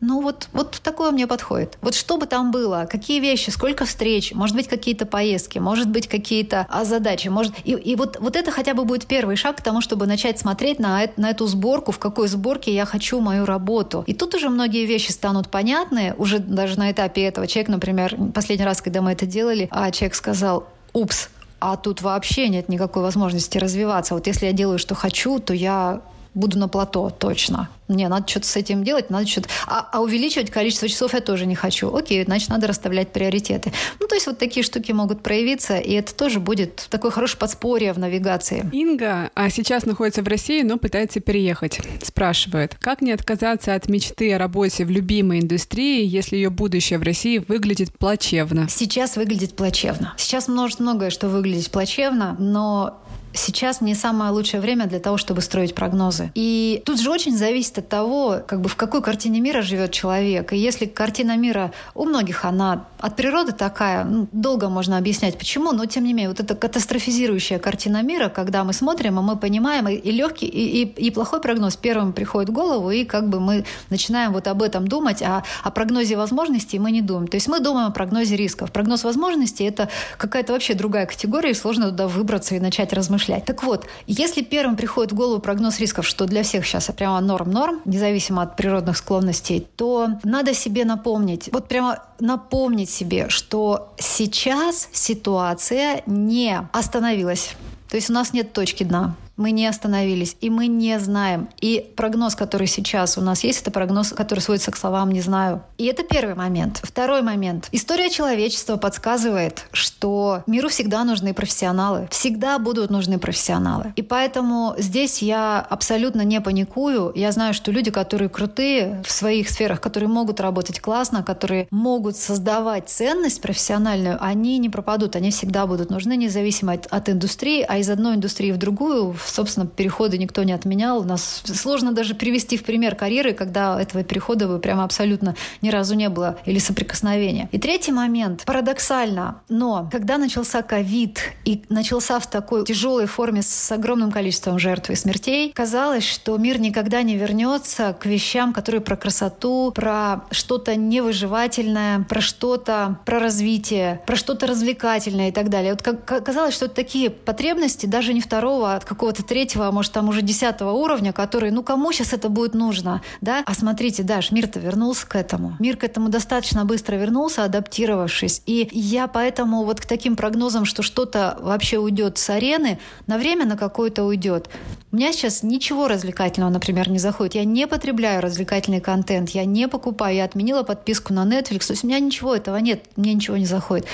ну 0.00 0.22
вот, 0.22 0.48
вот 0.52 0.80
такое 0.82 1.10
мне 1.10 1.26
подходит. 1.26 1.76
Вот 1.82 1.94
что 1.94 2.18
бы 2.18 2.26
там 2.26 2.52
было, 2.52 2.86
какие 2.88 3.18
вещи, 3.20 3.50
сколько 3.50 3.84
встреч, 3.84 4.32
может 4.32 4.54
быть, 4.54 4.68
какие-то 4.68 5.06
поездки, 5.06 5.58
может 5.58 5.88
быть, 5.88 6.06
какие-то 6.06 6.66
а, 6.70 6.84
задачи. 6.84 7.28
Может... 7.28 7.52
И, 7.64 7.72
и 7.72 7.96
вот, 7.96 8.16
вот 8.20 8.36
это 8.36 8.52
хотя 8.52 8.74
бы 8.74 8.84
будет 8.84 9.06
первый 9.06 9.34
шаг 9.34 9.56
к 9.56 9.60
тому, 9.60 9.80
чтобы 9.80 10.06
начать 10.06 10.38
смотреть 10.38 10.78
на, 10.78 11.02
на 11.16 11.30
эту 11.30 11.48
сборку, 11.48 11.90
в 11.90 11.98
какой 11.98 12.28
сборке 12.28 12.72
я 12.72 12.84
хочу 12.84 13.20
мою 13.20 13.44
работу. 13.44 14.04
И 14.06 14.14
тут 14.14 14.36
уже 14.36 14.50
многие 14.50 14.86
вещи 14.86 15.10
станут 15.10 15.48
понятны, 15.48 16.14
уже 16.16 16.38
даже 16.38 16.78
на 16.78 16.92
этапе 16.92 17.24
этого. 17.24 17.48
Человек, 17.48 17.68
например, 17.68 18.16
последний 18.32 18.64
раз, 18.64 18.80
когда 18.80 19.02
мы 19.02 19.12
это 19.12 19.26
делали, 19.26 19.68
а 19.72 19.90
человек 19.90 20.14
сказал, 20.14 20.68
упс, 20.92 21.28
а 21.58 21.76
тут 21.76 22.02
вообще 22.02 22.48
нет 22.48 22.68
никакой 22.68 23.02
возможности 23.02 23.58
развиваться. 23.58 24.14
Вот 24.14 24.28
если 24.28 24.46
я 24.46 24.52
делаю, 24.52 24.78
что 24.78 24.94
хочу, 24.94 25.40
то 25.40 25.52
я 25.52 26.02
буду 26.34 26.58
на 26.58 26.68
плато 26.68 27.10
точно. 27.10 27.68
Не, 27.88 28.06
надо 28.08 28.28
что-то 28.28 28.46
с 28.46 28.56
этим 28.56 28.84
делать, 28.84 29.08
надо 29.08 29.26
что-то... 29.26 29.48
А, 29.66 29.88
а 29.92 30.00
увеличивать 30.00 30.50
количество 30.50 30.88
часов 30.88 31.14
я 31.14 31.20
тоже 31.20 31.46
не 31.46 31.54
хочу. 31.54 31.94
Окей, 31.94 32.22
значит, 32.24 32.50
надо 32.50 32.66
расставлять 32.66 33.12
приоритеты. 33.12 33.72
Ну, 33.98 34.06
то 34.06 34.14
есть 34.14 34.26
вот 34.26 34.38
такие 34.38 34.62
штуки 34.62 34.92
могут 34.92 35.22
проявиться, 35.22 35.78
и 35.78 35.92
это 35.92 36.14
тоже 36.14 36.38
будет 36.38 36.86
такое 36.90 37.10
хорошее 37.10 37.38
подспорье 37.38 37.94
в 37.94 37.98
навигации. 37.98 38.68
Инга 38.72 39.30
а 39.34 39.48
сейчас 39.50 39.86
находится 39.86 40.22
в 40.22 40.28
России, 40.28 40.62
но 40.62 40.76
пытается 40.76 41.20
переехать. 41.20 41.80
Спрашивает, 42.02 42.76
как 42.78 43.00
не 43.00 43.12
отказаться 43.12 43.74
от 43.74 43.88
мечты 43.88 44.34
о 44.34 44.38
работе 44.38 44.84
в 44.84 44.90
любимой 44.90 45.40
индустрии, 45.40 46.04
если 46.04 46.36
ее 46.36 46.50
будущее 46.50 46.98
в 46.98 47.02
России 47.02 47.38
выглядит 47.38 47.96
плачевно? 47.96 48.68
Сейчас 48.68 49.16
выглядит 49.16 49.56
плачевно. 49.56 50.14
Сейчас 50.18 50.48
может 50.48 50.80
многое, 50.80 51.10
что 51.10 51.28
выглядит 51.28 51.70
плачевно, 51.70 52.36
но 52.38 53.00
сейчас 53.38 53.80
не 53.80 53.94
самое 53.94 54.32
лучшее 54.32 54.60
время 54.60 54.86
для 54.86 54.98
того, 54.98 55.16
чтобы 55.16 55.40
строить 55.40 55.74
прогнозы. 55.74 56.30
И 56.34 56.82
тут 56.84 57.00
же 57.00 57.10
очень 57.10 57.36
зависит 57.36 57.78
от 57.78 57.88
того, 57.88 58.40
как 58.46 58.60
бы 58.60 58.68
в 58.68 58.76
какой 58.76 59.02
картине 59.02 59.40
мира 59.40 59.62
живет 59.62 59.92
человек. 59.92 60.52
И 60.52 60.56
если 60.56 60.86
картина 60.86 61.36
мира 61.36 61.72
у 61.94 62.04
многих 62.04 62.44
она 62.44 62.86
от 62.98 63.16
природы 63.16 63.52
такая, 63.52 64.04
ну, 64.04 64.28
долго 64.32 64.68
можно 64.68 64.98
объяснять 64.98 65.38
почему, 65.38 65.72
но 65.72 65.86
тем 65.86 66.04
не 66.04 66.12
менее, 66.12 66.28
вот 66.28 66.40
эта 66.40 66.54
катастрофизирующая 66.54 67.58
картина 67.58 68.02
мира, 68.02 68.28
когда 68.28 68.64
мы 68.64 68.72
смотрим, 68.72 69.18
и 69.18 69.22
мы 69.22 69.36
понимаем, 69.36 69.88
и, 69.88 69.94
и 69.94 70.10
легкий, 70.10 70.46
и, 70.46 70.82
и, 70.82 71.06
и 71.06 71.10
плохой 71.10 71.40
прогноз 71.40 71.76
первым 71.76 72.12
приходит 72.12 72.50
в 72.50 72.52
голову, 72.52 72.90
и 72.90 73.04
как 73.04 73.28
бы 73.28 73.40
мы 73.40 73.64
начинаем 73.90 74.32
вот 74.32 74.48
об 74.48 74.62
этом 74.62 74.88
думать, 74.88 75.22
а 75.22 75.44
о 75.62 75.70
прогнозе 75.70 76.16
возможностей 76.16 76.78
мы 76.78 76.90
не 76.90 77.02
думаем. 77.02 77.28
То 77.28 77.36
есть 77.36 77.48
мы 77.48 77.60
думаем 77.60 77.88
о 77.88 77.90
прогнозе 77.90 78.36
рисков. 78.36 78.72
Прогноз 78.72 79.04
возможностей— 79.04 79.64
это 79.68 79.88
какая-то 80.16 80.52
вообще 80.52 80.74
другая 80.74 81.06
категория, 81.06 81.50
и 81.50 81.54
сложно 81.54 81.90
туда 81.90 82.08
выбраться 82.08 82.56
и 82.56 82.60
начать 82.60 82.92
размышлять. 82.92 83.27
Так 83.44 83.62
вот, 83.62 83.86
если 84.06 84.42
первым 84.42 84.76
приходит 84.76 85.12
в 85.12 85.14
голову 85.14 85.40
прогноз 85.40 85.78
рисков, 85.78 86.06
что 86.06 86.26
для 86.26 86.42
всех 86.42 86.66
сейчас 86.66 86.90
прямо 86.96 87.20
норм-норм, 87.20 87.80
независимо 87.84 88.42
от 88.42 88.56
природных 88.56 88.96
склонностей, 88.96 89.66
то 89.76 90.08
надо 90.24 90.54
себе 90.54 90.84
напомнить, 90.84 91.48
вот 91.52 91.68
прямо 91.68 92.02
напомнить 92.20 92.90
себе, 92.90 93.28
что 93.28 93.92
сейчас 93.98 94.88
ситуация 94.92 96.02
не 96.06 96.60
остановилась. 96.72 97.54
То 97.88 97.96
есть 97.96 98.10
у 98.10 98.12
нас 98.12 98.32
нет 98.32 98.52
точки 98.52 98.84
дна 98.84 99.16
мы 99.38 99.52
не 99.52 99.66
остановились, 99.66 100.36
и 100.40 100.50
мы 100.50 100.66
не 100.66 100.98
знаем. 100.98 101.48
И 101.60 101.90
прогноз, 101.96 102.34
который 102.34 102.66
сейчас 102.66 103.16
у 103.16 103.22
нас 103.22 103.44
есть, 103.44 103.62
это 103.62 103.70
прогноз, 103.70 104.08
который 104.08 104.40
сводится 104.40 104.70
к 104.72 104.76
словам 104.76 105.10
«не 105.12 105.22
знаю». 105.22 105.62
И 105.78 105.86
это 105.86 106.02
первый 106.02 106.34
момент. 106.34 106.80
Второй 106.82 107.22
момент. 107.22 107.68
История 107.70 108.10
человечества 108.10 108.76
подсказывает, 108.76 109.66
что 109.70 110.42
миру 110.48 110.68
всегда 110.68 111.04
нужны 111.04 111.32
профессионалы. 111.32 112.08
Всегда 112.10 112.58
будут 112.58 112.90
нужны 112.90 113.18
профессионалы. 113.18 113.92
И 113.94 114.02
поэтому 114.02 114.74
здесь 114.76 115.22
я 115.22 115.60
абсолютно 115.60 116.22
не 116.22 116.40
паникую. 116.40 117.12
Я 117.14 117.30
знаю, 117.30 117.54
что 117.54 117.70
люди, 117.70 117.92
которые 117.92 118.28
крутые 118.28 119.02
в 119.06 119.12
своих 119.12 119.48
сферах, 119.48 119.80
которые 119.80 120.08
могут 120.08 120.40
работать 120.40 120.80
классно, 120.80 121.22
которые 121.22 121.68
могут 121.70 122.16
создавать 122.16 122.88
ценность 122.88 123.40
профессиональную, 123.40 124.18
они 124.20 124.58
не 124.58 124.68
пропадут, 124.68 125.14
они 125.14 125.30
всегда 125.30 125.66
будут 125.66 125.90
нужны, 125.90 126.16
независимо 126.16 126.72
от, 126.72 126.86
от 126.86 127.08
индустрии, 127.08 127.64
а 127.66 127.77
из 127.78 127.90
одной 127.90 128.16
индустрии 128.16 128.52
в 128.52 128.58
другую 128.58 129.16
собственно, 129.26 129.66
переходы 129.66 130.18
никто 130.18 130.42
не 130.42 130.52
отменял. 130.52 131.00
У 131.00 131.04
нас 131.04 131.42
сложно 131.44 131.92
даже 131.92 132.14
привести 132.14 132.56
в 132.56 132.64
пример 132.64 132.94
карьеры, 132.94 133.32
когда 133.32 133.80
этого 133.80 134.04
перехода 134.04 134.48
бы 134.48 134.58
прямо 134.58 134.84
абсолютно 134.84 135.34
ни 135.62 135.70
разу 135.70 135.94
не 135.94 136.08
было 136.08 136.38
или 136.44 136.58
соприкосновения. 136.58 137.48
И 137.52 137.58
третий 137.58 137.92
момент. 137.92 138.44
Парадоксально, 138.44 139.40
но 139.48 139.88
когда 139.92 140.18
начался 140.18 140.62
ковид 140.62 141.20
и 141.44 141.62
начался 141.68 142.18
в 142.18 142.28
такой 142.28 142.64
тяжелой 142.64 143.06
форме 143.06 143.42
с 143.42 143.72
огромным 143.72 144.10
количеством 144.10 144.58
жертв 144.58 144.90
и 144.90 144.94
смертей, 144.94 145.52
казалось, 145.52 146.04
что 146.04 146.36
мир 146.36 146.60
никогда 146.60 147.02
не 147.02 147.16
вернется 147.16 147.96
к 147.98 148.06
вещам, 148.06 148.52
которые 148.52 148.80
про 148.80 148.96
красоту, 148.96 149.72
про 149.74 150.24
что-то 150.30 150.76
невыживательное, 150.76 152.04
про 152.08 152.20
что-то, 152.20 152.98
про 153.04 153.18
развитие, 153.18 154.00
про 154.06 154.16
что-то 154.16 154.46
развлекательное 154.46 155.28
и 155.28 155.32
так 155.32 155.48
далее. 155.48 155.72
Вот 155.72 155.82
как, 155.82 156.24
казалось, 156.24 156.54
что 156.54 156.68
такие 156.68 157.10
потребности 157.10 157.67
даже 157.76 158.14
не 158.14 158.20
второго, 158.20 158.74
а 158.74 158.80
какого-то 158.80 159.08
какого-то 159.08 159.22
третьего, 159.22 159.68
а 159.68 159.72
может 159.72 159.92
там 159.92 160.08
уже 160.08 160.22
десятого 160.22 160.72
уровня, 160.72 161.12
который, 161.12 161.50
ну 161.50 161.62
кому 161.62 161.92
сейчас 161.92 162.12
это 162.12 162.28
будет 162.28 162.54
нужно, 162.54 163.02
да? 163.20 163.42
А 163.46 163.54
смотрите, 163.54 164.02
Даш, 164.02 164.32
мир-то 164.32 164.60
вернулся 164.60 165.06
к 165.06 165.16
этому. 165.16 165.56
Мир 165.58 165.76
к 165.76 165.84
этому 165.84 166.08
достаточно 166.08 166.64
быстро 166.64 166.96
вернулся, 166.96 167.44
адаптировавшись. 167.44 168.42
И 168.46 168.68
я 168.72 169.06
поэтому 169.06 169.64
вот 169.64 169.80
к 169.80 169.86
таким 169.86 170.16
прогнозам, 170.16 170.64
что 170.64 170.82
что-то 170.82 171.38
вообще 171.40 171.78
уйдет 171.78 172.18
с 172.18 172.30
арены, 172.30 172.78
на 173.06 173.18
время 173.18 173.46
на 173.46 173.56
какое-то 173.56 174.04
уйдет. 174.04 174.48
У 174.92 174.96
меня 174.96 175.12
сейчас 175.12 175.42
ничего 175.42 175.88
развлекательного, 175.88 176.50
например, 176.50 176.90
не 176.90 176.98
заходит. 176.98 177.34
Я 177.34 177.44
не 177.44 177.66
потребляю 177.66 178.22
развлекательный 178.22 178.80
контент, 178.80 179.30
я 179.30 179.44
не 179.44 179.68
покупаю, 179.68 180.16
я 180.16 180.24
отменила 180.24 180.62
подписку 180.62 181.12
на 181.12 181.24
Netflix. 181.24 181.66
То 181.66 181.72
есть 181.72 181.84
у 181.84 181.86
меня 181.86 181.98
ничего 181.98 182.34
этого 182.34 182.56
нет, 182.56 182.84
мне 182.96 183.14
ничего 183.14 183.36
не 183.36 183.46
заходит. 183.46 183.86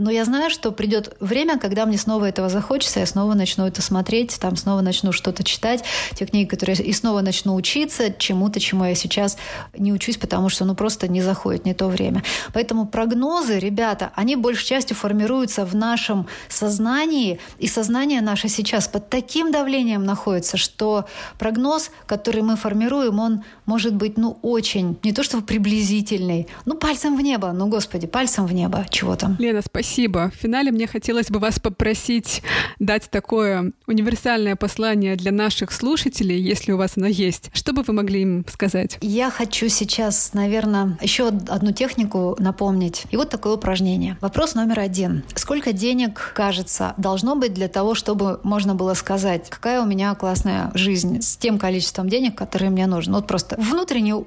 Но 0.00 0.10
я 0.10 0.24
знаю, 0.24 0.50
что 0.50 0.72
придет 0.72 1.14
время, 1.20 1.58
когда 1.58 1.84
мне 1.84 1.98
снова 1.98 2.24
этого 2.24 2.48
захочется, 2.48 3.00
я 3.00 3.06
снова 3.06 3.34
начну 3.34 3.66
это 3.66 3.82
смотреть, 3.82 4.38
там 4.40 4.56
снова 4.56 4.80
начну 4.80 5.12
что-то 5.12 5.44
читать, 5.44 5.84
те 6.14 6.24
книги, 6.24 6.48
которые... 6.48 6.74
И 6.76 6.92
снова 6.94 7.20
начну 7.20 7.54
учиться 7.54 8.10
чему-то, 8.10 8.60
чему 8.60 8.86
я 8.86 8.94
сейчас 8.94 9.36
не 9.76 9.92
учусь, 9.92 10.16
потому 10.16 10.48
что 10.48 10.64
ну 10.64 10.74
просто 10.74 11.06
не 11.06 11.20
заходит, 11.20 11.66
не 11.66 11.74
то 11.74 11.88
время. 11.88 12.22
Поэтому 12.54 12.86
прогнозы, 12.86 13.58
ребята, 13.58 14.10
они 14.14 14.36
большей 14.36 14.66
частью 14.66 14.96
формируются 14.96 15.66
в 15.66 15.74
нашем 15.74 16.26
сознании, 16.48 17.38
и 17.58 17.68
сознание 17.68 18.22
наше 18.22 18.48
сейчас 18.48 18.88
под 18.88 19.10
таким 19.10 19.52
давлением 19.52 20.04
находится, 20.04 20.56
что 20.56 21.04
прогноз, 21.38 21.90
который 22.06 22.40
мы 22.40 22.56
формируем, 22.56 23.18
он 23.18 23.44
может 23.66 23.94
быть, 23.94 24.16
ну, 24.16 24.38
очень, 24.40 24.96
не 25.02 25.12
то 25.12 25.22
чтобы 25.22 25.44
приблизительный, 25.44 26.48
ну, 26.64 26.74
пальцем 26.74 27.18
в 27.18 27.20
небо, 27.20 27.52
ну, 27.52 27.66
господи, 27.66 28.06
пальцем 28.06 28.46
в 28.46 28.54
небо, 28.54 28.86
чего 28.88 29.14
там. 29.14 29.36
Лена, 29.38 29.60
спасибо. 29.60 29.89
В 29.98 30.30
финале 30.30 30.70
мне 30.70 30.86
хотелось 30.86 31.30
бы 31.30 31.38
вас 31.38 31.58
попросить 31.58 32.42
дать 32.78 33.10
такое 33.10 33.72
универсальное 33.86 34.56
послание 34.56 35.16
для 35.16 35.32
наших 35.32 35.72
слушателей, 35.72 36.40
если 36.40 36.72
у 36.72 36.76
вас 36.76 36.92
оно 36.96 37.06
есть. 37.06 37.50
Что 37.52 37.72
бы 37.72 37.82
вы 37.82 37.92
могли 37.92 38.22
им 38.22 38.44
сказать? 38.48 38.98
Я 39.00 39.30
хочу 39.30 39.68
сейчас, 39.68 40.32
наверное, 40.32 40.98
еще 41.02 41.28
одну 41.28 41.72
технику 41.72 42.36
напомнить. 42.38 43.04
И 43.10 43.16
вот 43.16 43.30
такое 43.30 43.54
упражнение. 43.54 44.16
Вопрос 44.20 44.54
номер 44.54 44.80
один. 44.80 45.24
Сколько 45.34 45.72
денег, 45.72 46.32
кажется, 46.34 46.94
должно 46.96 47.34
быть 47.36 47.52
для 47.52 47.68
того, 47.68 47.94
чтобы 47.94 48.40
можно 48.42 48.74
было 48.74 48.94
сказать, 48.94 49.50
какая 49.50 49.82
у 49.82 49.86
меня 49.86 50.14
классная 50.14 50.70
жизнь 50.74 51.20
с 51.20 51.36
тем 51.36 51.58
количеством 51.58 52.08
денег, 52.08 52.36
которые 52.36 52.70
мне 52.70 52.86
нужны? 52.86 53.14
Вот 53.14 53.26
просто 53.26 53.56
внутренне 53.58 54.14
у, 54.14 54.24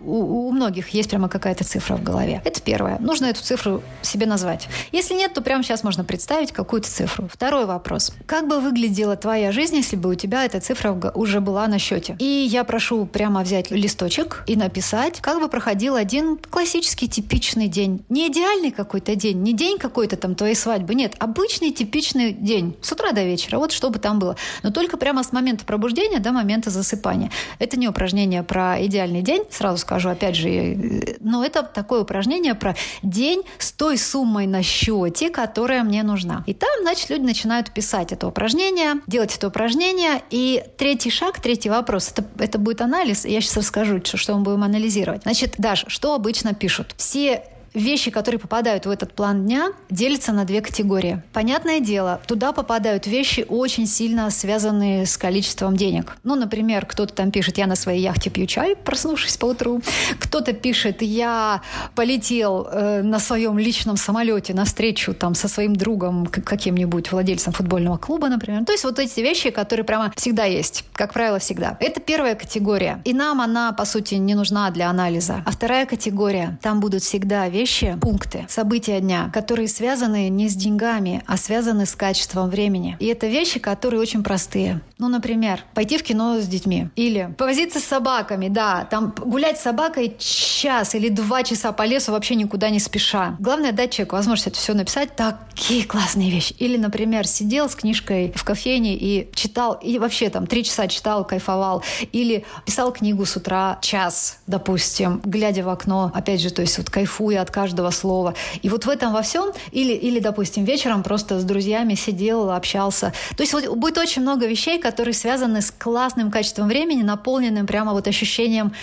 у 0.47 0.51
многих 0.51 0.89
есть 0.89 1.09
прямо 1.09 1.29
какая-то 1.29 1.63
цифра 1.63 1.95
в 1.95 2.03
голове. 2.03 2.41
Это 2.43 2.61
первое. 2.61 2.97
Нужно 2.99 3.27
эту 3.27 3.41
цифру 3.41 3.81
себе 4.01 4.25
назвать. 4.25 4.67
Если 4.91 5.13
нет, 5.13 5.33
то 5.33 5.41
прямо 5.43 5.63
сейчас 5.63 5.83
можно 5.83 6.03
представить 6.03 6.51
какую-то 6.51 6.89
цифру. 6.89 7.27
Второй 7.31 7.65
вопрос. 7.65 8.13
Как 8.25 8.47
бы 8.47 8.59
выглядела 8.59 9.15
твоя 9.15 9.51
жизнь, 9.51 9.75
если 9.75 9.95
бы 9.95 10.09
у 10.09 10.15
тебя 10.15 10.45
эта 10.45 10.59
цифра 10.59 10.91
уже 11.13 11.41
была 11.41 11.67
на 11.67 11.79
счете? 11.79 12.15
И 12.19 12.25
я 12.25 12.63
прошу 12.63 13.05
прямо 13.05 13.41
взять 13.41 13.71
листочек 13.71 14.43
и 14.47 14.55
написать, 14.55 15.19
как 15.21 15.39
бы 15.39 15.47
проходил 15.47 15.95
один 15.95 16.37
классический 16.37 17.07
типичный 17.07 17.67
день. 17.67 18.03
Не 18.09 18.27
идеальный 18.27 18.71
какой-то 18.71 19.15
день, 19.15 19.41
не 19.41 19.53
день 19.53 19.77
какой-то 19.77 20.17
там 20.17 20.35
твоей 20.35 20.55
свадьбы. 20.55 20.95
Нет, 20.95 21.15
обычный 21.19 21.71
типичный 21.71 22.31
день. 22.31 22.75
С 22.81 22.91
утра 22.91 23.11
до 23.11 23.23
вечера. 23.23 23.57
Вот 23.59 23.71
что 23.71 23.89
бы 23.89 23.99
там 23.99 24.19
было. 24.19 24.35
Но 24.63 24.71
только 24.71 24.97
прямо 24.97 25.23
с 25.23 25.31
момента 25.31 25.65
пробуждения 25.65 26.19
до 26.19 26.31
момента 26.31 26.69
засыпания. 26.69 27.31
Это 27.59 27.77
не 27.77 27.87
упражнение 27.87 28.43
про 28.43 28.83
идеальный 28.85 29.21
день, 29.21 29.43
сразу 29.49 29.77
скажу, 29.77 30.09
опять 30.09 30.35
же, 30.35 31.17
но 31.19 31.43
это 31.43 31.63
такое 31.63 32.01
упражнение 32.01 32.55
про 32.55 32.75
день 33.01 33.43
с 33.57 33.71
той 33.71 33.97
суммой 33.97 34.47
на 34.47 34.63
счете, 34.63 35.29
которая 35.33 35.83
мне 35.83 36.03
нужна. 36.03 36.43
И 36.47 36.53
там, 36.53 36.69
значит, 36.81 37.09
люди 37.09 37.23
начинают 37.23 37.71
писать 37.71 38.13
это 38.13 38.27
упражнение, 38.27 39.01
делать 39.07 39.35
это 39.35 39.47
упражнение. 39.47 40.21
И 40.29 40.63
третий 40.77 41.09
шаг, 41.09 41.41
третий 41.41 41.69
вопрос, 41.69 42.11
это, 42.11 42.23
это 42.39 42.57
будет 42.57 42.79
анализ. 42.81 43.25
Я 43.25 43.41
сейчас 43.41 43.57
расскажу, 43.57 44.01
что 44.05 44.37
мы 44.37 44.43
будем 44.43 44.63
анализировать. 44.63 45.23
Значит, 45.23 45.55
Даш, 45.57 45.85
что 45.87 46.13
обычно 46.13 46.53
пишут? 46.53 46.93
Все 46.97 47.43
вещи, 47.73 48.11
которые 48.11 48.39
попадают 48.39 48.85
в 48.85 48.89
этот 48.89 49.13
план 49.13 49.45
дня, 49.45 49.71
делятся 49.89 50.31
на 50.31 50.45
две 50.45 50.61
категории. 50.61 51.21
Понятное 51.33 51.79
дело, 51.79 52.21
туда 52.27 52.51
попадают 52.51 53.07
вещи, 53.07 53.45
очень 53.47 53.87
сильно 53.87 54.29
связанные 54.29 55.05
с 55.05 55.17
количеством 55.17 55.75
денег. 55.75 56.17
Ну, 56.23 56.35
например, 56.35 56.85
кто-то 56.85 57.13
там 57.13 57.31
пишет, 57.31 57.57
я 57.57 57.67
на 57.67 57.75
своей 57.75 58.01
яхте 58.01 58.29
пью 58.29 58.45
чай, 58.45 58.75
проснувшись 58.75 59.37
по 59.37 59.45
утру. 59.45 59.81
Кто-то 60.19 60.53
пишет, 60.53 61.01
я 61.01 61.61
полетел 61.95 62.67
э, 62.71 63.01
на 63.01 63.19
своем 63.19 63.57
личном 63.57 63.97
самолете 63.97 64.53
на 64.53 64.65
встречу 64.65 65.13
там 65.13 65.35
со 65.35 65.47
своим 65.47 65.75
другом, 65.75 66.25
каким-нибудь 66.25 67.11
владельцем 67.11 67.53
футбольного 67.53 67.97
клуба, 67.97 68.29
например. 68.29 68.65
То 68.65 68.71
есть 68.71 68.83
вот 68.83 68.99
эти 68.99 69.19
вещи, 69.19 69.49
которые 69.49 69.83
прямо 69.83 70.11
всегда 70.15 70.45
есть, 70.45 70.85
как 70.93 71.13
правило, 71.13 71.39
всегда. 71.39 71.77
Это 71.79 71.99
первая 71.99 72.35
категория. 72.35 73.01
И 73.05 73.13
нам 73.13 73.41
она, 73.41 73.71
по 73.73 73.85
сути, 73.85 74.15
не 74.15 74.35
нужна 74.35 74.69
для 74.71 74.89
анализа. 74.89 75.43
А 75.45 75.51
вторая 75.51 75.85
категория, 75.85 76.59
там 76.61 76.79
будут 76.79 77.03
всегда 77.03 77.49
вещи, 77.49 77.62
вещи, 77.63 77.97
пункты, 78.01 78.45
события 78.49 78.99
дня, 78.99 79.31
которые 79.33 79.69
связаны 79.69 80.27
не 80.27 80.49
с 80.49 80.53
деньгами, 80.53 81.23
а 81.27 81.37
связаны 81.37 81.85
с 81.85 81.95
качеством 81.95 82.49
времени. 82.49 82.97
И 82.99 83.05
это 83.05 83.27
вещи, 83.27 83.57
которые 83.57 84.01
очень 84.01 84.21
простые. 84.21 84.81
Ну, 84.97 85.07
например, 85.07 85.63
пойти 85.73 85.97
в 85.97 86.03
кино 86.03 86.39
с 86.41 86.47
детьми. 86.47 86.89
Или 86.97 87.33
повозиться 87.37 87.79
с 87.79 87.83
собаками, 87.85 88.49
да. 88.49 88.85
Там 88.91 89.13
гулять 89.17 89.59
с 89.59 89.61
собакой 89.63 90.15
час 90.19 90.93
или 90.95 91.07
два 91.07 91.43
часа 91.43 91.71
по 91.71 91.83
лесу 91.83 92.11
вообще 92.11 92.35
никуда 92.35 92.69
не 92.69 92.79
спеша. 92.79 93.37
Главное 93.39 93.71
дать 93.71 93.91
человеку 93.91 94.17
возможность 94.17 94.47
это 94.47 94.57
все 94.57 94.73
написать. 94.73 95.15
Такие 95.15 95.85
классные 95.85 96.29
вещи. 96.29 96.53
Или, 96.59 96.75
например, 96.77 97.25
сидел 97.27 97.69
с 97.69 97.75
книжкой 97.75 98.33
в 98.35 98.43
кофейне 98.43 98.95
и 98.95 99.29
читал, 99.33 99.79
и 99.81 99.99
вообще 99.99 100.29
там 100.29 100.47
три 100.47 100.65
часа 100.65 100.87
читал, 100.87 101.25
кайфовал. 101.25 101.81
Или 102.11 102.43
писал 102.65 102.91
книгу 102.91 103.25
с 103.25 103.37
утра 103.37 103.79
час, 103.81 104.39
допустим, 104.47 105.21
глядя 105.23 105.63
в 105.63 105.69
окно. 105.69 106.11
Опять 106.13 106.41
же, 106.41 106.49
то 106.49 106.61
есть 106.61 106.77
вот 106.77 106.89
кайфуя 106.89 107.41
от 107.41 107.51
каждого 107.53 107.91
слова. 107.91 108.33
И 108.61 108.69
вот 108.69 108.85
в 108.85 108.89
этом 108.89 109.13
во 109.13 109.21
всем, 109.21 109.51
или, 109.71 109.93
или 109.93 110.19
допустим, 110.19 110.65
вечером 110.65 111.03
просто 111.03 111.39
с 111.39 111.43
друзьями 111.43 111.95
сидел, 111.95 112.51
общался. 112.51 113.13
То 113.37 113.43
есть 113.43 113.53
вот 113.53 113.67
будет 113.77 113.97
очень 113.97 114.21
много 114.21 114.47
вещей, 114.47 114.79
которые 114.79 115.13
связаны 115.13 115.61
с 115.61 115.71
классным 115.71 116.31
качеством 116.31 116.67
времени, 116.67 117.03
наполненным 117.03 117.65
прямо 117.67 117.93
вот 117.93 118.07
ощущением, 118.07 118.73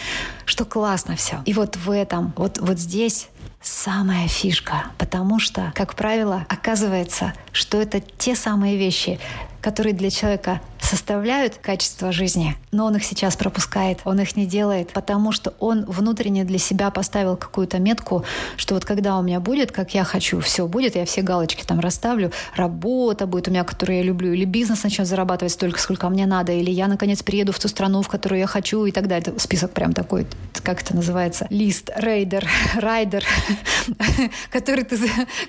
что 0.47 0.65
классно 0.65 1.17
все. 1.17 1.43
И 1.45 1.53
вот 1.53 1.77
в 1.77 1.91
этом, 1.91 2.33
вот, 2.37 2.59
вот 2.59 2.79
здесь 2.79 3.29
самая 3.61 4.29
фишка, 4.29 4.85
потому 4.99 5.39
что, 5.39 5.73
как 5.75 5.95
правило, 5.95 6.47
оказывается, 6.49 7.35
что 7.53 7.81
это 7.81 8.01
те 8.01 8.35
самые 8.35 8.77
вещи, 8.77 9.19
которые 9.61 9.95
для 9.95 10.11
человека 10.11 10.61
составляют 10.91 11.55
качество 11.55 12.11
жизни, 12.11 12.57
но 12.73 12.87
он 12.87 12.97
их 12.97 13.05
сейчас 13.05 13.37
пропускает, 13.37 14.01
он 14.05 14.19
их 14.21 14.37
не 14.37 14.47
делает, 14.47 14.91
потому 14.91 15.31
что 15.31 15.55
он 15.61 15.85
внутренне 15.85 16.45
для 16.45 16.59
себя 16.59 16.91
поставил 16.91 17.37
какую-то 17.37 17.79
метку, 17.79 18.25
что 18.57 18.75
вот 18.75 18.85
когда 18.85 19.17
у 19.19 19.23
меня 19.23 19.39
будет, 19.41 19.71
как 19.71 19.95
я 19.95 20.05
хочу, 20.05 20.41
все 20.41 20.67
будет, 20.67 20.97
я 20.97 21.05
все 21.05 21.23
галочки 21.23 21.65
там 21.65 21.81
расставлю, 21.81 22.33
работа 22.57 23.27
будет 23.27 23.49
у 23.49 23.51
меня, 23.51 23.65
которую 23.65 23.99
я 23.99 24.03
люблю, 24.03 24.33
или 24.33 24.45
бизнес 24.45 24.83
начнет 24.83 25.07
зарабатывать 25.07 25.53
столько, 25.53 25.79
сколько 25.79 26.09
мне 26.09 26.27
надо, 26.27 26.53
или 26.53 26.71
я, 26.71 26.89
наконец, 26.89 27.23
приеду 27.23 27.53
в 27.53 27.59
ту 27.61 27.69
страну, 27.69 28.03
в 28.03 28.09
которую 28.09 28.41
я 28.41 28.47
хочу, 28.47 28.85
и 28.85 28.91
так 28.91 29.07
далее. 29.07 29.29
Это 29.29 29.39
список 29.39 29.73
прям 29.73 29.93
такой, 29.93 30.27
как 30.65 30.83
это 30.83 30.97
называется, 30.97 31.47
лист, 31.51 31.91
рейдер, 31.95 32.49
райдер, 32.75 33.25
который 34.51 34.85
ты, 34.85 34.99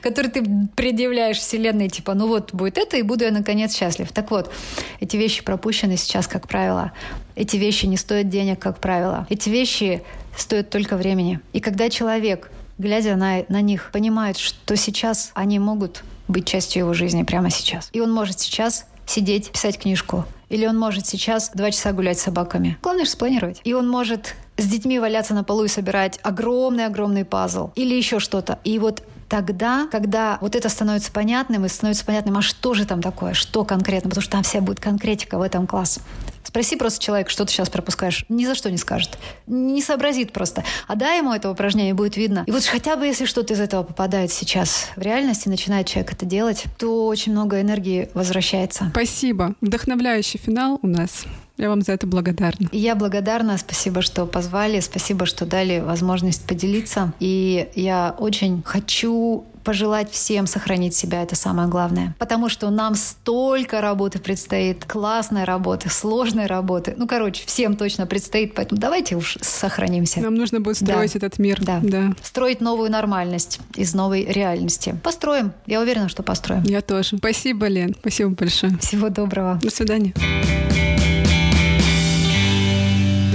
который 0.02 0.30
ты 0.30 0.44
предъявляешь 0.76 1.38
вселенной, 1.38 1.90
типа, 1.90 2.14
ну 2.14 2.28
вот 2.28 2.54
будет 2.54 2.78
это, 2.78 2.98
и 2.98 3.02
буду 3.02 3.24
я, 3.24 3.32
наконец, 3.32 3.76
счастлив. 3.76 4.01
Так 4.10 4.32
вот, 4.32 4.52
эти 5.00 5.18
вещи 5.18 5.44
пропущены 5.44 5.98
сейчас, 5.98 6.28
как 6.28 6.48
правило. 6.48 6.92
Эти 7.36 7.58
вещи 7.58 7.86
не 7.86 7.98
стоят 7.98 8.30
денег, 8.30 8.60
как 8.60 8.80
правило. 8.80 9.28
Эти 9.30 9.50
вещи 9.50 10.04
стоят 10.38 10.70
только 10.70 10.98
времени. 10.98 11.40
И 11.54 11.60
когда 11.60 11.90
человек, 11.90 12.52
глядя 12.78 13.16
на, 13.16 13.44
на 13.50 13.62
них, 13.62 13.92
понимает, 13.92 14.38
что 14.38 14.76
сейчас 14.76 15.32
они 15.34 15.60
могут 15.60 16.04
быть 16.28 16.46
частью 16.46 16.82
его 16.82 16.94
жизни 16.94 17.24
прямо 17.24 17.50
сейчас. 17.50 17.90
И 17.94 18.00
он 18.00 18.12
может 18.12 18.40
сейчас 18.40 18.86
сидеть, 19.06 19.52
писать 19.52 19.78
книжку. 19.78 20.26
Или 20.50 20.66
он 20.66 20.78
может 20.78 21.06
сейчас 21.06 21.52
два 21.54 21.72
часа 21.72 21.94
гулять 21.94 22.20
с 22.20 22.24
собаками. 22.24 22.78
Главное 22.82 23.06
же 23.06 23.12
спланировать. 23.12 23.62
И 23.64 23.74
он 23.74 23.88
может 23.88 24.36
с 24.58 24.66
детьми 24.66 25.00
валяться 25.00 25.34
на 25.34 25.44
полу 25.44 25.64
и 25.64 25.68
собирать 25.68 26.20
огромный-огромный 26.24 27.26
пазл. 27.26 27.72
Или 27.76 27.96
еще 27.96 28.20
что-то. 28.20 28.60
И 28.64 28.78
вот 28.80 29.04
тогда, 29.32 29.88
когда 29.90 30.38
вот 30.42 30.58
это 30.58 30.68
становится 30.68 31.10
понятным, 31.10 31.66
и 31.66 31.70
становится 31.70 32.04
понятным, 32.04 32.38
а 32.38 32.42
что 32.42 32.74
же 32.74 32.86
там 32.86 33.02
такое, 33.02 33.34
что 33.34 33.64
конкретно, 33.64 34.10
потому 34.10 34.22
что 34.22 34.32
там 34.34 34.44
вся 34.44 34.60
будет 34.60 34.82
конкретика 34.82 35.38
в 35.38 35.42
этом 35.42 35.68
класс. 35.68 36.00
Спроси 36.44 36.76
просто 36.76 37.02
человека, 37.02 37.30
что 37.30 37.46
ты 37.46 37.54
сейчас 37.54 37.70
пропускаешь. 37.70 38.26
Ни 38.28 38.46
за 38.46 38.56
что 38.56 38.70
не 38.70 38.78
скажет. 38.78 39.18
Не 39.48 39.82
сообразит 39.82 40.34
просто. 40.34 40.66
А 40.86 40.96
дай 40.96 41.20
ему 41.20 41.32
это 41.32 41.50
упражнение, 41.50 41.94
будет 41.94 42.18
видно. 42.18 42.44
И 42.46 42.52
вот 42.52 42.66
хотя 42.66 42.98
бы 42.98 43.06
если 43.06 43.24
что-то 43.24 43.54
из 43.54 43.62
этого 43.62 43.84
попадает 43.84 44.34
сейчас 44.34 44.90
в 44.98 45.02
реальности, 45.02 45.48
начинает 45.48 45.88
человек 45.88 46.12
это 46.12 46.26
делать, 46.26 46.66
то 46.78 47.08
очень 47.08 47.32
много 47.32 47.62
энергии 47.62 48.10
возвращается. 48.14 48.90
Спасибо. 48.92 49.56
Вдохновляющий 49.62 50.40
финал 50.40 50.78
у 50.82 50.88
нас. 50.88 51.24
Я 51.58 51.70
вам 51.70 51.82
за 51.82 51.94
это 51.94 52.08
благодарна. 52.08 52.70
Я 52.72 52.96
благодарна. 52.96 53.58
Спасибо, 53.58 54.02
что 54.02 54.26
позвали. 54.26 54.80
Спасибо, 54.80 55.26
что 55.26 55.46
дали 55.46 55.80
возможность 55.80 56.46
поделиться. 56.48 57.14
И 57.20 57.70
я 57.76 58.16
очень 58.18 58.64
хочу 58.64 59.46
пожелать 59.64 60.12
всем 60.12 60.48
сохранить 60.48 60.96
себя, 60.96 61.24
это 61.24 61.36
самое 61.36 61.68
главное. 61.68 62.16
Потому 62.20 62.50
что 62.50 62.70
нам 62.70 62.96
столько 62.96 63.82
работы 63.82 64.20
предстоит, 64.20 64.86
классной 64.86 65.44
работы, 65.44 65.90
сложной 65.90 66.48
работы. 66.48 66.94
Ну, 66.98 67.08
короче, 67.08 67.44
всем 67.46 67.76
точно 67.76 68.08
предстоит, 68.08 68.54
поэтому 68.54 68.80
давайте 68.82 69.16
уж 69.16 69.38
сохранимся. 69.42 70.20
Нам 70.22 70.36
нужно 70.36 70.60
будет 70.60 70.78
строить 70.78 71.14
да. 71.14 71.18
этот 71.18 71.40
мир. 71.40 71.64
Да. 71.64 71.80
да. 71.82 72.14
Строить 72.22 72.62
новую 72.62 72.90
нормальность 72.92 73.60
из 73.76 73.94
новой 73.94 74.26
реальности. 74.26 74.96
Построим. 75.04 75.54
Я 75.66 75.82
уверена, 75.82 76.10
что 76.10 76.24
построим. 76.24 76.64
Я 76.64 76.82
тоже. 76.82 77.18
Спасибо, 77.18 77.68
Лен. 77.68 77.96
Спасибо 78.00 78.32
большое. 78.32 78.78
Всего 78.80 79.10
доброго. 79.10 79.60
До 79.62 79.70
свидания. 79.70 80.14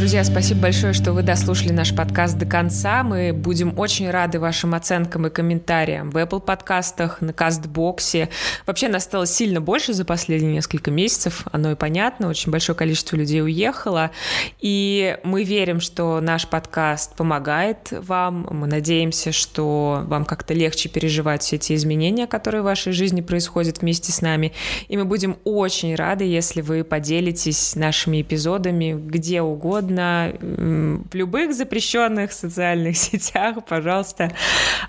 Друзья, 0.06 0.22
спасибо 0.22 0.60
большое, 0.60 0.92
что 0.92 1.12
вы 1.12 1.24
дослушали 1.24 1.72
наш 1.72 1.92
подкаст 1.92 2.38
до 2.38 2.46
конца. 2.46 3.02
Мы 3.02 3.32
будем 3.32 3.76
очень 3.76 4.08
рады 4.08 4.38
вашим 4.38 4.72
оценкам 4.76 5.26
и 5.26 5.30
комментариям 5.30 6.12
в 6.12 6.16
Apple 6.16 6.38
подкастах, 6.38 7.20
на 7.20 7.32
Кастбоксе. 7.32 8.28
Вообще 8.66 8.86
нас 8.86 9.02
стало 9.02 9.26
сильно 9.26 9.60
больше 9.60 9.94
за 9.94 10.04
последние 10.04 10.52
несколько 10.52 10.92
месяцев. 10.92 11.44
Оно 11.50 11.72
и 11.72 11.74
понятно, 11.74 12.28
очень 12.28 12.52
большое 12.52 12.78
количество 12.78 13.16
людей 13.16 13.42
уехало. 13.42 14.12
И 14.60 15.18
мы 15.24 15.42
верим, 15.42 15.80
что 15.80 16.20
наш 16.20 16.46
подкаст 16.46 17.16
помогает 17.16 17.88
вам. 17.90 18.46
Мы 18.48 18.68
надеемся, 18.68 19.32
что 19.32 20.04
вам 20.06 20.24
как-то 20.24 20.54
легче 20.54 20.88
переживать 20.88 21.42
все 21.42 21.56
эти 21.56 21.74
изменения, 21.74 22.28
которые 22.28 22.62
в 22.62 22.66
вашей 22.66 22.92
жизни 22.92 23.22
происходят 23.22 23.80
вместе 23.80 24.12
с 24.12 24.22
нами. 24.22 24.52
И 24.86 24.96
мы 24.96 25.04
будем 25.04 25.36
очень 25.42 25.96
рады, 25.96 26.22
если 26.22 26.60
вы 26.60 26.84
поделитесь 26.84 27.74
нашими 27.74 28.22
эпизодами 28.22 28.92
где 28.96 29.42
угодно, 29.42 29.95
в 30.40 31.14
любых 31.14 31.54
запрещенных 31.54 32.32
социальных 32.32 32.96
сетях, 32.96 33.64
пожалуйста, 33.64 34.32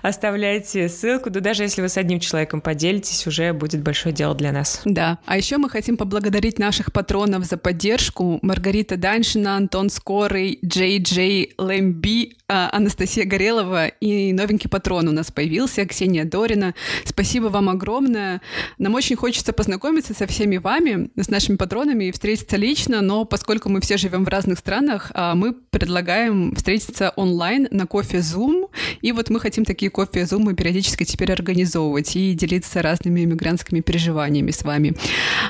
оставляйте 0.02 0.88
ссылку. 0.88 1.30
Да 1.30 1.40
даже 1.40 1.62
если 1.62 1.82
вы 1.82 1.88
с 1.88 1.96
одним 1.96 2.20
человеком 2.20 2.60
поделитесь, 2.60 3.26
уже 3.26 3.52
будет 3.52 3.82
большое 3.82 4.14
дело 4.14 4.34
для 4.34 4.52
нас. 4.52 4.80
Да. 4.84 5.18
А 5.26 5.36
еще 5.36 5.58
мы 5.58 5.70
хотим 5.70 5.96
поблагодарить 5.96 6.58
наших 6.58 6.92
патронов 6.92 7.44
за 7.44 7.56
поддержку. 7.56 8.38
Маргарита 8.42 8.96
Даньшина, 8.96 9.56
Антон 9.56 9.90
Скорый, 9.90 10.58
Джей 10.64 11.00
Джей 11.00 11.54
Лэмби, 11.58 12.36
а, 12.48 12.70
Анастасия 12.72 13.26
Горелова 13.26 13.88
и 13.88 14.32
новенький 14.32 14.70
патрон 14.70 15.06
у 15.08 15.12
нас 15.12 15.30
появился, 15.30 15.84
Ксения 15.84 16.24
Дорина. 16.24 16.74
Спасибо 17.04 17.46
вам 17.46 17.68
огромное. 17.68 18.40
Нам 18.78 18.94
очень 18.94 19.16
хочется 19.16 19.52
познакомиться 19.52 20.14
со 20.14 20.26
всеми 20.26 20.56
вами, 20.56 21.10
с 21.16 21.28
нашими 21.28 21.56
патронами 21.56 22.04
и 22.04 22.12
встретиться 22.12 22.56
лично, 22.56 23.02
но 23.02 23.24
поскольку 23.24 23.68
мы 23.68 23.80
все 23.80 23.96
живем 23.98 24.24
в 24.24 24.28
разных 24.28 24.58
странах, 24.58 24.97
подкастах 24.98 25.10
а, 25.14 25.34
мы 25.34 25.52
предлагаем 25.52 26.54
встретиться 26.54 27.12
онлайн 27.16 27.68
на 27.70 27.86
кофе 27.86 28.18
Zoom, 28.18 28.68
и 29.00 29.12
вот 29.12 29.30
мы 29.30 29.40
хотим 29.40 29.64
такие 29.64 29.90
кофе 29.90 30.22
Zoom 30.22 30.54
периодически 30.54 31.04
теперь 31.04 31.32
организовывать 31.32 32.16
и 32.16 32.34
делиться 32.34 32.82
разными 32.82 33.24
иммигрантскими 33.24 33.80
переживаниями 33.80 34.50
с 34.50 34.62
вами. 34.62 34.94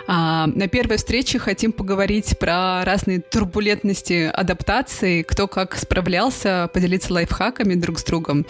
А, 0.07 0.47
на 0.47 0.69
первой 0.69 0.97
встрече 0.97 1.39
хотим 1.39 1.73
поговорить 1.73 2.39
про 2.39 2.85
разные 2.85 3.21
турбулентности 3.21 4.31
адаптации, 4.33 5.23
кто 5.23 5.49
как 5.49 5.77
справлялся, 5.77 6.71
поделиться 6.73 7.13
лайфхаками 7.13 7.75
друг 7.75 7.99
с 7.99 8.05
другом. 8.05 8.45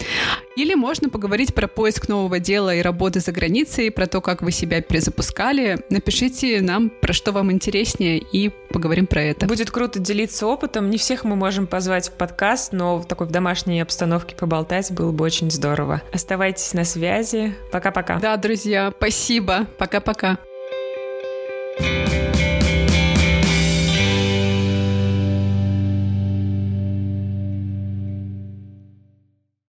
Или 0.55 0.73
можно 0.73 1.09
поговорить 1.09 1.53
про 1.53 1.67
поиск 1.67 2.09
нового 2.09 2.39
дела 2.39 2.75
и 2.75 2.81
работы 2.81 3.19
за 3.19 3.31
границей, 3.31 3.91
про 3.91 4.07
то, 4.07 4.21
как 4.21 4.41
вы 4.41 4.51
себя 4.51 4.81
перезапускали. 4.81 5.79
Напишите 5.89 6.61
нам, 6.61 6.89
про 6.89 7.13
что 7.13 7.31
вам 7.31 7.51
интереснее, 7.51 8.17
и 8.19 8.49
поговорим 8.49 9.07
про 9.07 9.21
это. 9.21 9.45
Будет 9.45 9.71
круто 9.71 9.99
делиться 9.99 10.47
опытом. 10.47 10.88
Не 10.89 10.97
всех 10.97 11.23
мы 11.23 11.35
можем 11.35 11.67
позвать 11.67 12.09
в 12.09 12.13
подкаст, 12.13 12.73
но 12.73 12.97
в 12.97 13.05
такой 13.05 13.27
в 13.27 13.29
домашней 13.29 13.79
обстановке 13.79 14.35
поболтать 14.35 14.91
было 14.91 15.11
бы 15.11 15.23
очень 15.23 15.51
здорово. 15.51 16.01
Оставайтесь 16.11 16.73
на 16.73 16.83
связи. 16.83 17.53
Пока-пока. 17.71 18.17
Да, 18.17 18.35
друзья, 18.37 18.91
спасибо. 18.97 19.67
Пока-пока. 19.77 20.39